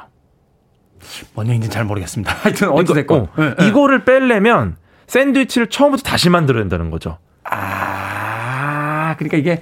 뭔 1.33 1.47
얘기인지 1.47 1.69
잘 1.69 1.85
모르겠습니다. 1.85 2.33
하여튼 2.41 2.69
어찌 2.69 2.93
됐고. 2.93 3.15
어, 3.15 3.29
네, 3.37 3.55
네. 3.57 3.67
이거를 3.67 4.03
빼려면 4.05 4.75
샌드위치를 5.07 5.67
처음부터 5.67 6.03
다시 6.03 6.29
만들어야 6.29 6.63
된다는 6.63 6.89
거죠. 6.89 7.17
아, 7.43 9.15
그러니까 9.17 9.37
이게 9.37 9.61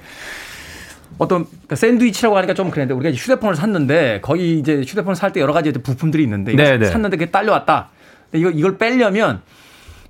어떤 1.20 1.44
그러니까 1.44 1.76
샌드위치라고 1.76 2.36
하니까 2.38 2.54
좀 2.54 2.70
그랬는데 2.70 2.94
우리가 2.98 3.14
휴대폰을 3.14 3.54
샀는데 3.54 4.20
거기 4.22 4.58
이제 4.58 4.80
휴대폰 4.80 5.10
을 5.10 5.14
살 5.16 5.32
때 5.32 5.40
여러 5.40 5.52
가지 5.52 5.70
부품들이 5.70 6.22
있는데. 6.22 6.52
샀는데 6.86 7.18
그게 7.18 7.30
딸려왔다. 7.30 7.90
근데 8.30 8.40
이거 8.40 8.50
이걸 8.50 8.78
빼려면 8.78 9.42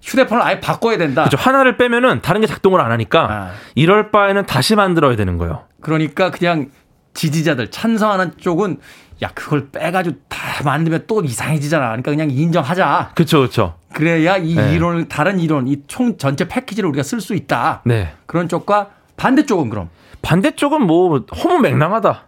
휴대폰을 0.02 0.40
아예 0.42 0.60
바꿔야 0.60 0.96
된다. 0.98 1.24
그렇죠. 1.24 1.36
하나를 1.36 1.76
빼면은 1.76 2.22
다른 2.22 2.40
게 2.40 2.46
작동을 2.46 2.80
안 2.80 2.92
하니까 2.92 3.26
아. 3.30 3.50
이럴 3.74 4.10
바에는 4.12 4.46
다시 4.46 4.76
만들어야 4.76 5.16
되는 5.16 5.36
거예요. 5.36 5.64
그러니까 5.80 6.30
그냥 6.30 6.68
지지자들 7.14 7.72
찬성하는 7.72 8.32
쪽은 8.38 8.78
야 9.22 9.30
그걸 9.34 9.68
빼가지고 9.70 10.16
다 10.28 10.38
만들면 10.64 11.04
또 11.08 11.22
이상해지잖아. 11.24 11.86
그러니까 11.88 12.12
그냥 12.12 12.30
인정하자. 12.30 13.10
그렇죠, 13.16 13.38
그렇죠. 13.40 13.74
그래야 13.92 14.36
이 14.36 14.54
네. 14.54 14.74
이론을 14.74 15.08
다른 15.08 15.40
이론, 15.40 15.66
이 15.66 15.82
총 15.88 16.16
전체 16.16 16.46
패키지를 16.46 16.88
우리가 16.88 17.02
쓸 17.02 17.20
수 17.20 17.34
있다. 17.34 17.82
네. 17.84 18.12
그런 18.26 18.48
쪽과 18.48 18.90
반대 19.16 19.44
쪽은 19.44 19.68
그럼 19.70 19.90
반대쪽은 20.22 20.86
뭐 20.86 21.24
허무맹랑하다. 21.34 22.22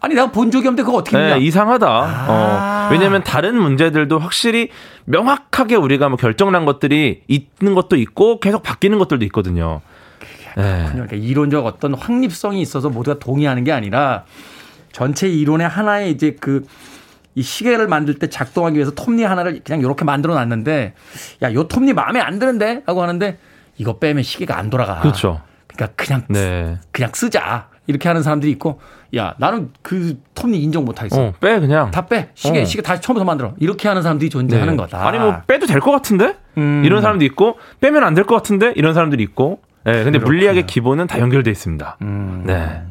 아니 0.00 0.14
내가 0.14 0.30
본 0.30 0.50
적이 0.50 0.68
없는데 0.68 0.82
그거 0.82 0.98
어떻게 0.98 1.16
네, 1.16 1.24
믿냐? 1.24 1.36
이상하다. 1.36 1.86
아. 1.88 2.88
어, 2.88 2.92
왜냐하면 2.92 3.22
다른 3.22 3.56
문제들도 3.58 4.18
확실히 4.18 4.70
명확하게 5.06 5.76
우리가 5.76 6.08
뭐 6.08 6.18
결정난 6.18 6.64
것들이 6.66 7.22
있는 7.26 7.74
것도 7.74 7.96
있고 7.96 8.38
계속 8.40 8.62
바뀌는 8.62 8.98
것들도 8.98 9.24
있거든요. 9.26 9.80
네. 10.56 10.88
그러니까 10.92 11.16
이론적 11.16 11.64
어떤 11.64 11.94
확립성이 11.94 12.60
있어서 12.60 12.90
모두가 12.90 13.18
동의하는 13.18 13.64
게 13.64 13.72
아니라 13.72 14.24
전체 14.92 15.28
이론의 15.28 15.68
하나의 15.68 16.10
이제 16.10 16.32
그 16.38 16.64
이 17.34 17.42
시계를 17.42 17.88
만들 17.88 18.18
때 18.18 18.28
작동하기 18.28 18.76
위해서 18.76 18.92
톱니 18.92 19.24
하나를 19.24 19.60
그냥 19.64 19.80
이렇게 19.80 20.04
만들어 20.04 20.34
놨는데 20.34 20.94
야, 21.42 21.52
요 21.52 21.66
톱니 21.66 21.92
마음에 21.92 22.20
안 22.20 22.38
드는데 22.38 22.82
하고 22.86 23.02
하는데 23.02 23.38
이거 23.76 23.98
빼면 23.98 24.22
시계가 24.22 24.56
안 24.56 24.70
돌아가. 24.70 25.00
그렇죠. 25.00 25.40
그러니까 25.76 25.94
그냥 25.96 26.22
네. 26.28 26.78
그냥 26.92 27.10
쓰자. 27.14 27.68
이렇게 27.86 28.08
하는 28.08 28.22
사람들이 28.22 28.50
있고 28.52 28.80
야, 29.14 29.34
나는 29.38 29.70
그 29.82 30.18
톱니 30.34 30.58
인정 30.62 30.86
못 30.86 30.98
하겠어. 31.00 31.20
어, 31.22 31.32
빼 31.38 31.60
그냥. 31.60 31.90
다 31.90 32.06
빼. 32.06 32.30
시계 32.34 32.62
어. 32.62 32.64
시계 32.64 32.82
다시 32.82 33.02
처음부터 33.02 33.24
만들어. 33.26 33.52
이렇게 33.58 33.88
하는 33.88 34.00
사람들이 34.00 34.30
존재하는 34.30 34.72
네. 34.74 34.76
거다. 34.78 35.06
아니 35.06 35.18
뭐 35.18 35.42
빼도 35.46 35.66
될 35.66 35.80
것 35.80 35.90
같은데 35.90 36.36
음. 36.56 36.82
이런 36.84 37.02
사람도 37.02 37.24
있고 37.26 37.58
빼면 37.80 38.02
안 38.04 38.14
될 38.14 38.24
것 38.24 38.36
같은데 38.36 38.72
이런 38.76 38.94
사람들이 38.94 39.22
있고. 39.22 39.60
네, 39.84 39.92
근데 40.02 40.12
그렇군요. 40.18 40.24
물리학의 40.24 40.66
기본은 40.66 41.06
다 41.06 41.18
연결돼 41.20 41.50
있습니다. 41.50 41.98
음. 42.00 42.44
네. 42.46 42.82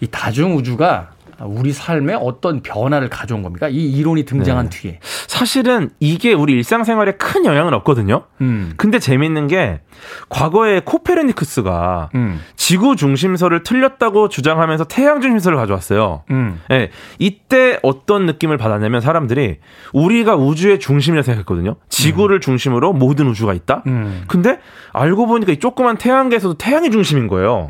이 0.00 0.06
다중 0.06 0.56
우주가 0.56 1.10
우리 1.44 1.72
삶에 1.72 2.14
어떤 2.14 2.62
변화를 2.62 3.08
가져온 3.08 3.42
겁니까? 3.42 3.68
이 3.68 3.92
이론이 3.92 4.24
등장한 4.24 4.70
네. 4.70 4.78
뒤에. 4.78 4.98
사실은 5.02 5.90
이게 6.00 6.32
우리 6.32 6.54
일상생활에 6.54 7.12
큰 7.12 7.44
영향은 7.44 7.74
없거든요. 7.74 8.24
음. 8.40 8.72
근데 8.76 8.98
재밌는 8.98 9.48
게 9.48 9.80
과거에 10.28 10.80
코페르니쿠스가 10.84 12.10
음. 12.14 12.40
지구 12.56 12.96
중심설을 12.96 13.62
틀렸다고 13.62 14.28
주장하면서 14.28 14.84
태양 14.84 15.20
중심설을 15.20 15.58
가져왔어요. 15.58 16.22
음. 16.30 16.60
예, 16.70 16.90
이때 17.18 17.78
어떤 17.82 18.26
느낌을 18.26 18.56
받았냐면 18.56 19.00
사람들이 19.00 19.58
우리가 19.92 20.36
우주의 20.36 20.78
중심이라 20.78 21.22
생각했거든요. 21.22 21.76
지구를 21.88 22.40
중심으로 22.40 22.92
모든 22.92 23.26
우주가 23.28 23.52
있다. 23.52 23.82
음. 23.86 24.24
근데 24.26 24.58
알고 24.92 25.26
보니까 25.26 25.52
이 25.52 25.58
조그만 25.58 25.96
태양계에서도 25.98 26.54
태양이 26.54 26.90
중심인 26.90 27.28
거예요. 27.28 27.66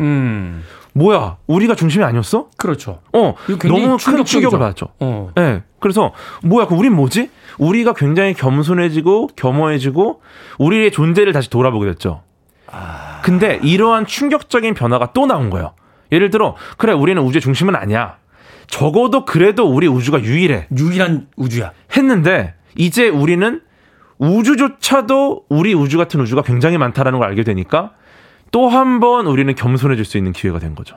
음. 0.96 0.98
뭐야? 0.98 1.36
우리가 1.46 1.74
중심이 1.74 2.04
아니었어? 2.04 2.48
그렇죠. 2.56 3.00
어, 3.12 3.34
너무 3.68 3.96
큰. 3.98 4.24
충격을 4.24 4.58
받았죠. 4.58 4.88
어. 5.00 5.30
예. 5.38 5.62
그래서 5.78 6.12
뭐야, 6.42 6.66
그 6.66 6.74
우린 6.74 6.94
뭐지? 6.94 7.30
우리가 7.58 7.92
굉장히 7.92 8.34
겸손해지고 8.34 9.28
겸허해지고 9.36 10.20
우리의 10.58 10.90
존재를 10.90 11.32
다시 11.32 11.50
돌아보게 11.50 11.86
됐죠. 11.90 12.22
근데 13.22 13.60
이러한 13.62 14.06
충격적인 14.06 14.74
변화가 14.74 15.12
또 15.12 15.26
나온 15.26 15.50
거예요. 15.50 15.72
예를 16.12 16.30
들어, 16.30 16.56
그래, 16.76 16.92
우리는 16.92 17.20
우주의 17.22 17.40
중심은 17.40 17.74
아니야. 17.74 18.16
적어도 18.66 19.24
그래도 19.24 19.68
우리 19.68 19.86
우주가 19.86 20.20
유일해. 20.20 20.66
유일한 20.76 21.28
우주야. 21.36 21.72
했는데, 21.96 22.54
이제 22.76 23.08
우리는 23.08 23.60
우주조차도 24.18 25.44
우리 25.48 25.74
우주 25.74 25.98
같은 25.98 26.20
우주가 26.20 26.42
굉장히 26.42 26.78
많다라는 26.78 27.18
걸 27.18 27.28
알게 27.28 27.42
되니까 27.44 27.92
또 28.50 28.68
한 28.68 29.00
번 29.00 29.26
우리는 29.26 29.54
겸손해질 29.54 30.04
수 30.04 30.16
있는 30.18 30.32
기회가 30.32 30.58
된 30.58 30.74
거죠. 30.74 30.96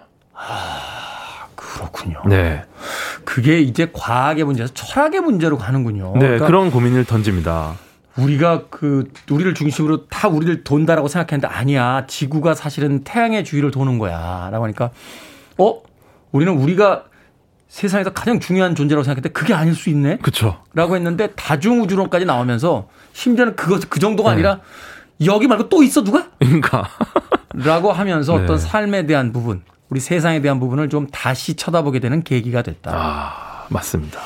그렇군요. 1.55 2.21
네. 2.27 2.63
그게 3.25 3.59
이제 3.59 3.89
과학의 3.93 4.43
문제에서 4.43 4.73
철학의 4.73 5.21
문제로 5.21 5.57
가는군요. 5.57 6.13
네, 6.13 6.19
그러니까 6.19 6.45
그런 6.47 6.71
고민을 6.71 7.05
던집니다. 7.05 7.73
우리가 8.17 8.65
그 8.69 9.11
우리를 9.29 9.53
중심으로 9.53 10.07
다 10.07 10.27
우리를 10.27 10.63
돈다라고 10.63 11.07
생각했는데 11.07 11.47
아니야. 11.53 12.05
지구가 12.07 12.53
사실은 12.55 13.03
태양의 13.03 13.43
주위를 13.45 13.71
도는 13.71 13.97
거야라고 13.99 14.63
하니까 14.65 14.89
어? 15.57 15.81
우리는 16.31 16.53
우리가 16.53 17.05
세상에서 17.69 18.11
가장 18.11 18.39
중요한 18.39 18.75
존재라고 18.75 19.03
생각했는데 19.03 19.29
그게 19.29 19.53
아닐 19.53 19.75
수 19.75 19.89
있네. 19.89 20.17
그쵸. 20.17 20.61
라고 20.73 20.95
했는데 20.95 21.27
다중 21.35 21.81
우주론까지 21.81 22.25
나오면서 22.25 22.89
심지어는 23.13 23.55
그거 23.55 23.79
그 23.89 23.99
정도가 23.99 24.31
네. 24.31 24.33
아니라 24.35 24.59
여기 25.25 25.47
말고 25.47 25.69
또 25.69 25.83
있어 25.83 26.03
누가? 26.03 26.27
그러니까. 26.39 26.87
라고 27.63 27.91
하면서 27.91 28.37
네. 28.37 28.43
어떤 28.43 28.57
삶에 28.57 29.05
대한 29.05 29.31
부분, 29.31 29.61
우리 29.89 29.99
세상에 29.99 30.41
대한 30.41 30.59
부분을 30.59 30.89
좀 30.89 31.07
다시 31.07 31.55
쳐다보게 31.55 31.99
되는 31.99 32.23
계기가 32.23 32.61
됐다. 32.61 32.91
아, 32.93 33.65
맞습니다. 33.69 34.19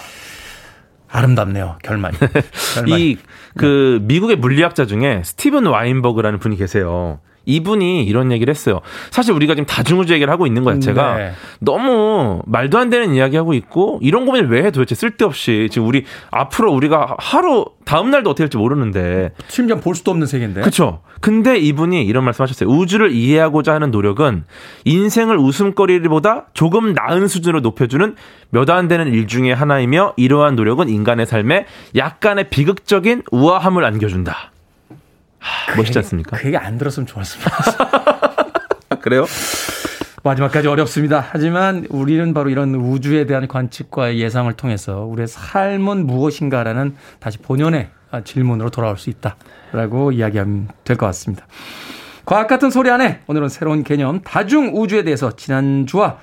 아름답네요, 1.09 1.77
결말이. 1.83 2.17
결말이. 2.75 3.17
이그 3.55 3.99
미국의 4.03 4.37
물리학자 4.37 4.85
중에 4.85 5.21
스티븐 5.23 5.65
와인버그라는 5.67 6.39
분이 6.39 6.57
계세요. 6.57 7.19
이분이 7.45 8.03
이런 8.05 8.31
얘기를 8.31 8.51
했어요. 8.51 8.81
사실 9.11 9.33
우리가 9.33 9.55
지금 9.55 9.65
다중우주 9.65 10.13
얘기를 10.13 10.31
하고 10.31 10.47
있는 10.47 10.63
거 10.63 10.73
자체가 10.73 11.15
네. 11.17 11.31
너무 11.59 12.41
말도 12.45 12.77
안 12.77 12.89
되는 12.89 13.13
이야기 13.13 13.35
하고 13.37 13.53
있고 13.53 13.99
이런 14.01 14.25
고민을 14.25 14.49
왜 14.49 14.63
해 14.63 14.71
도대체 14.71 14.95
쓸데없이 14.95 15.67
지금 15.71 15.87
우리 15.87 16.05
앞으로 16.31 16.71
우리가 16.71 17.17
하루 17.19 17.65
다음 17.83 18.11
날도 18.11 18.29
어떻게 18.29 18.43
될지 18.45 18.55
모르는데 18.55 19.31
심지어 19.49 19.75
볼 19.77 19.93
수도 19.93 20.11
없는 20.11 20.25
세계인데. 20.25 20.61
그렇죠. 20.61 21.01
근데 21.19 21.57
이분이 21.57 22.05
이런 22.05 22.23
말씀하셨어요. 22.23 22.69
우주를 22.69 23.11
이해하고자 23.11 23.73
하는 23.73 23.91
노력은 23.91 24.45
인생을 24.85 25.37
웃음거리보다 25.37 26.45
조금 26.53 26.93
나은 26.93 27.27
수준으로 27.27 27.59
높여주는 27.59 28.15
몇 28.51 28.69
안 28.69 28.87
되는 28.87 29.07
일 29.13 29.27
중에 29.27 29.51
하나이며 29.51 30.13
이러한 30.15 30.55
노력은 30.55 30.87
인간의 30.87 31.25
삶에 31.25 31.65
약간의 31.97 32.49
비극적인 32.49 33.23
우아함을 33.31 33.83
안겨준다. 33.83 34.52
하, 35.43 35.75
멋있지 35.75 35.97
않습니까? 35.99 36.37
그 36.37 36.47
얘기 36.47 36.57
안 36.57 36.77
들었으면 36.77 37.05
좋았습니다. 37.07 37.51
그래요? 39.01 39.25
마지막까지 40.23 40.67
어렵습니다. 40.69 41.25
하지만 41.31 41.85
우리는 41.89 42.33
바로 42.33 42.49
이런 42.49 42.73
우주에 42.75 43.25
대한 43.25 43.47
관측과 43.47 44.15
예상을 44.15 44.51
통해서 44.53 45.01
우리의 45.01 45.27
삶은 45.27 46.07
무엇인가라는 46.07 46.95
다시 47.19 47.37
본연의 47.39 47.89
질문으로 48.23 48.69
돌아올 48.69 48.97
수 48.97 49.09
있다라고 49.09 50.13
이야기하면 50.13 50.69
될 50.85 50.95
것 50.95 51.05
같습니다. 51.07 51.45
과학 52.25 52.47
같은 52.47 52.69
소리 52.69 52.89
안에 52.89 53.19
오늘은 53.27 53.49
새로운 53.49 53.83
개념 53.83 54.21
다중 54.21 54.71
우주에 54.73 55.03
대해서 55.03 55.35
지난주와 55.35 56.19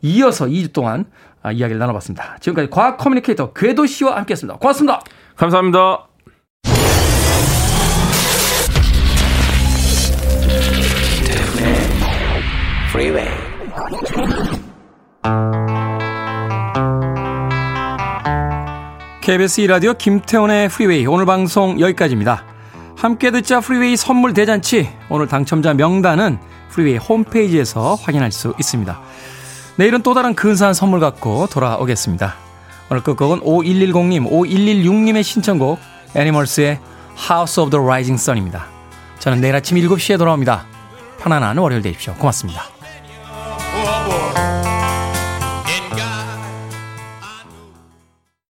이어서 0.00 0.46
2주 0.46 0.72
동안 0.72 1.04
아, 1.42 1.52
이야기를 1.52 1.78
나눠봤습니다. 1.78 2.38
지금까지 2.40 2.70
과학 2.70 2.96
커뮤니케이터 2.96 3.52
궤도 3.52 3.84
씨와 3.84 4.16
함께했습니다. 4.16 4.58
고맙습니다. 4.58 5.02
감사합니다. 5.36 6.13
KBS 19.20 19.62
2라디오 19.62 19.98
김태훈의 19.98 20.68
프리웨이 20.68 21.04
오늘 21.06 21.26
방송 21.26 21.80
여기까지입니다. 21.80 22.44
함께 22.96 23.32
듣자 23.32 23.58
프리웨이 23.58 23.96
선물 23.96 24.32
대잔치 24.32 24.88
오늘 25.08 25.26
당첨자 25.26 25.74
명단은 25.74 26.38
프리웨이 26.70 26.98
홈페이지에서 26.98 27.96
확인할 27.96 28.30
수 28.30 28.54
있습니다. 28.60 29.00
내일은 29.74 30.02
또 30.02 30.14
다른 30.14 30.36
근사한 30.36 30.72
선물 30.72 31.00
갖고 31.00 31.48
돌아오겠습니다. 31.48 32.36
오늘 32.92 33.02
끝곡은 33.02 33.40
5110님, 33.40 34.30
5116님의 34.30 35.24
신청곡 35.24 35.80
애니멀스의 36.14 36.78
House 37.28 37.60
of 37.60 37.70
the 37.70 37.84
Rising 37.84 38.22
Sun입니다. 38.22 38.66
저는 39.18 39.40
내일 39.40 39.56
아침 39.56 39.78
7시에 39.78 40.16
돌아옵니다. 40.16 40.66
편안한 41.18 41.58
월요일 41.58 41.82
되십시오. 41.82 42.14
고맙습니다. 42.14 42.73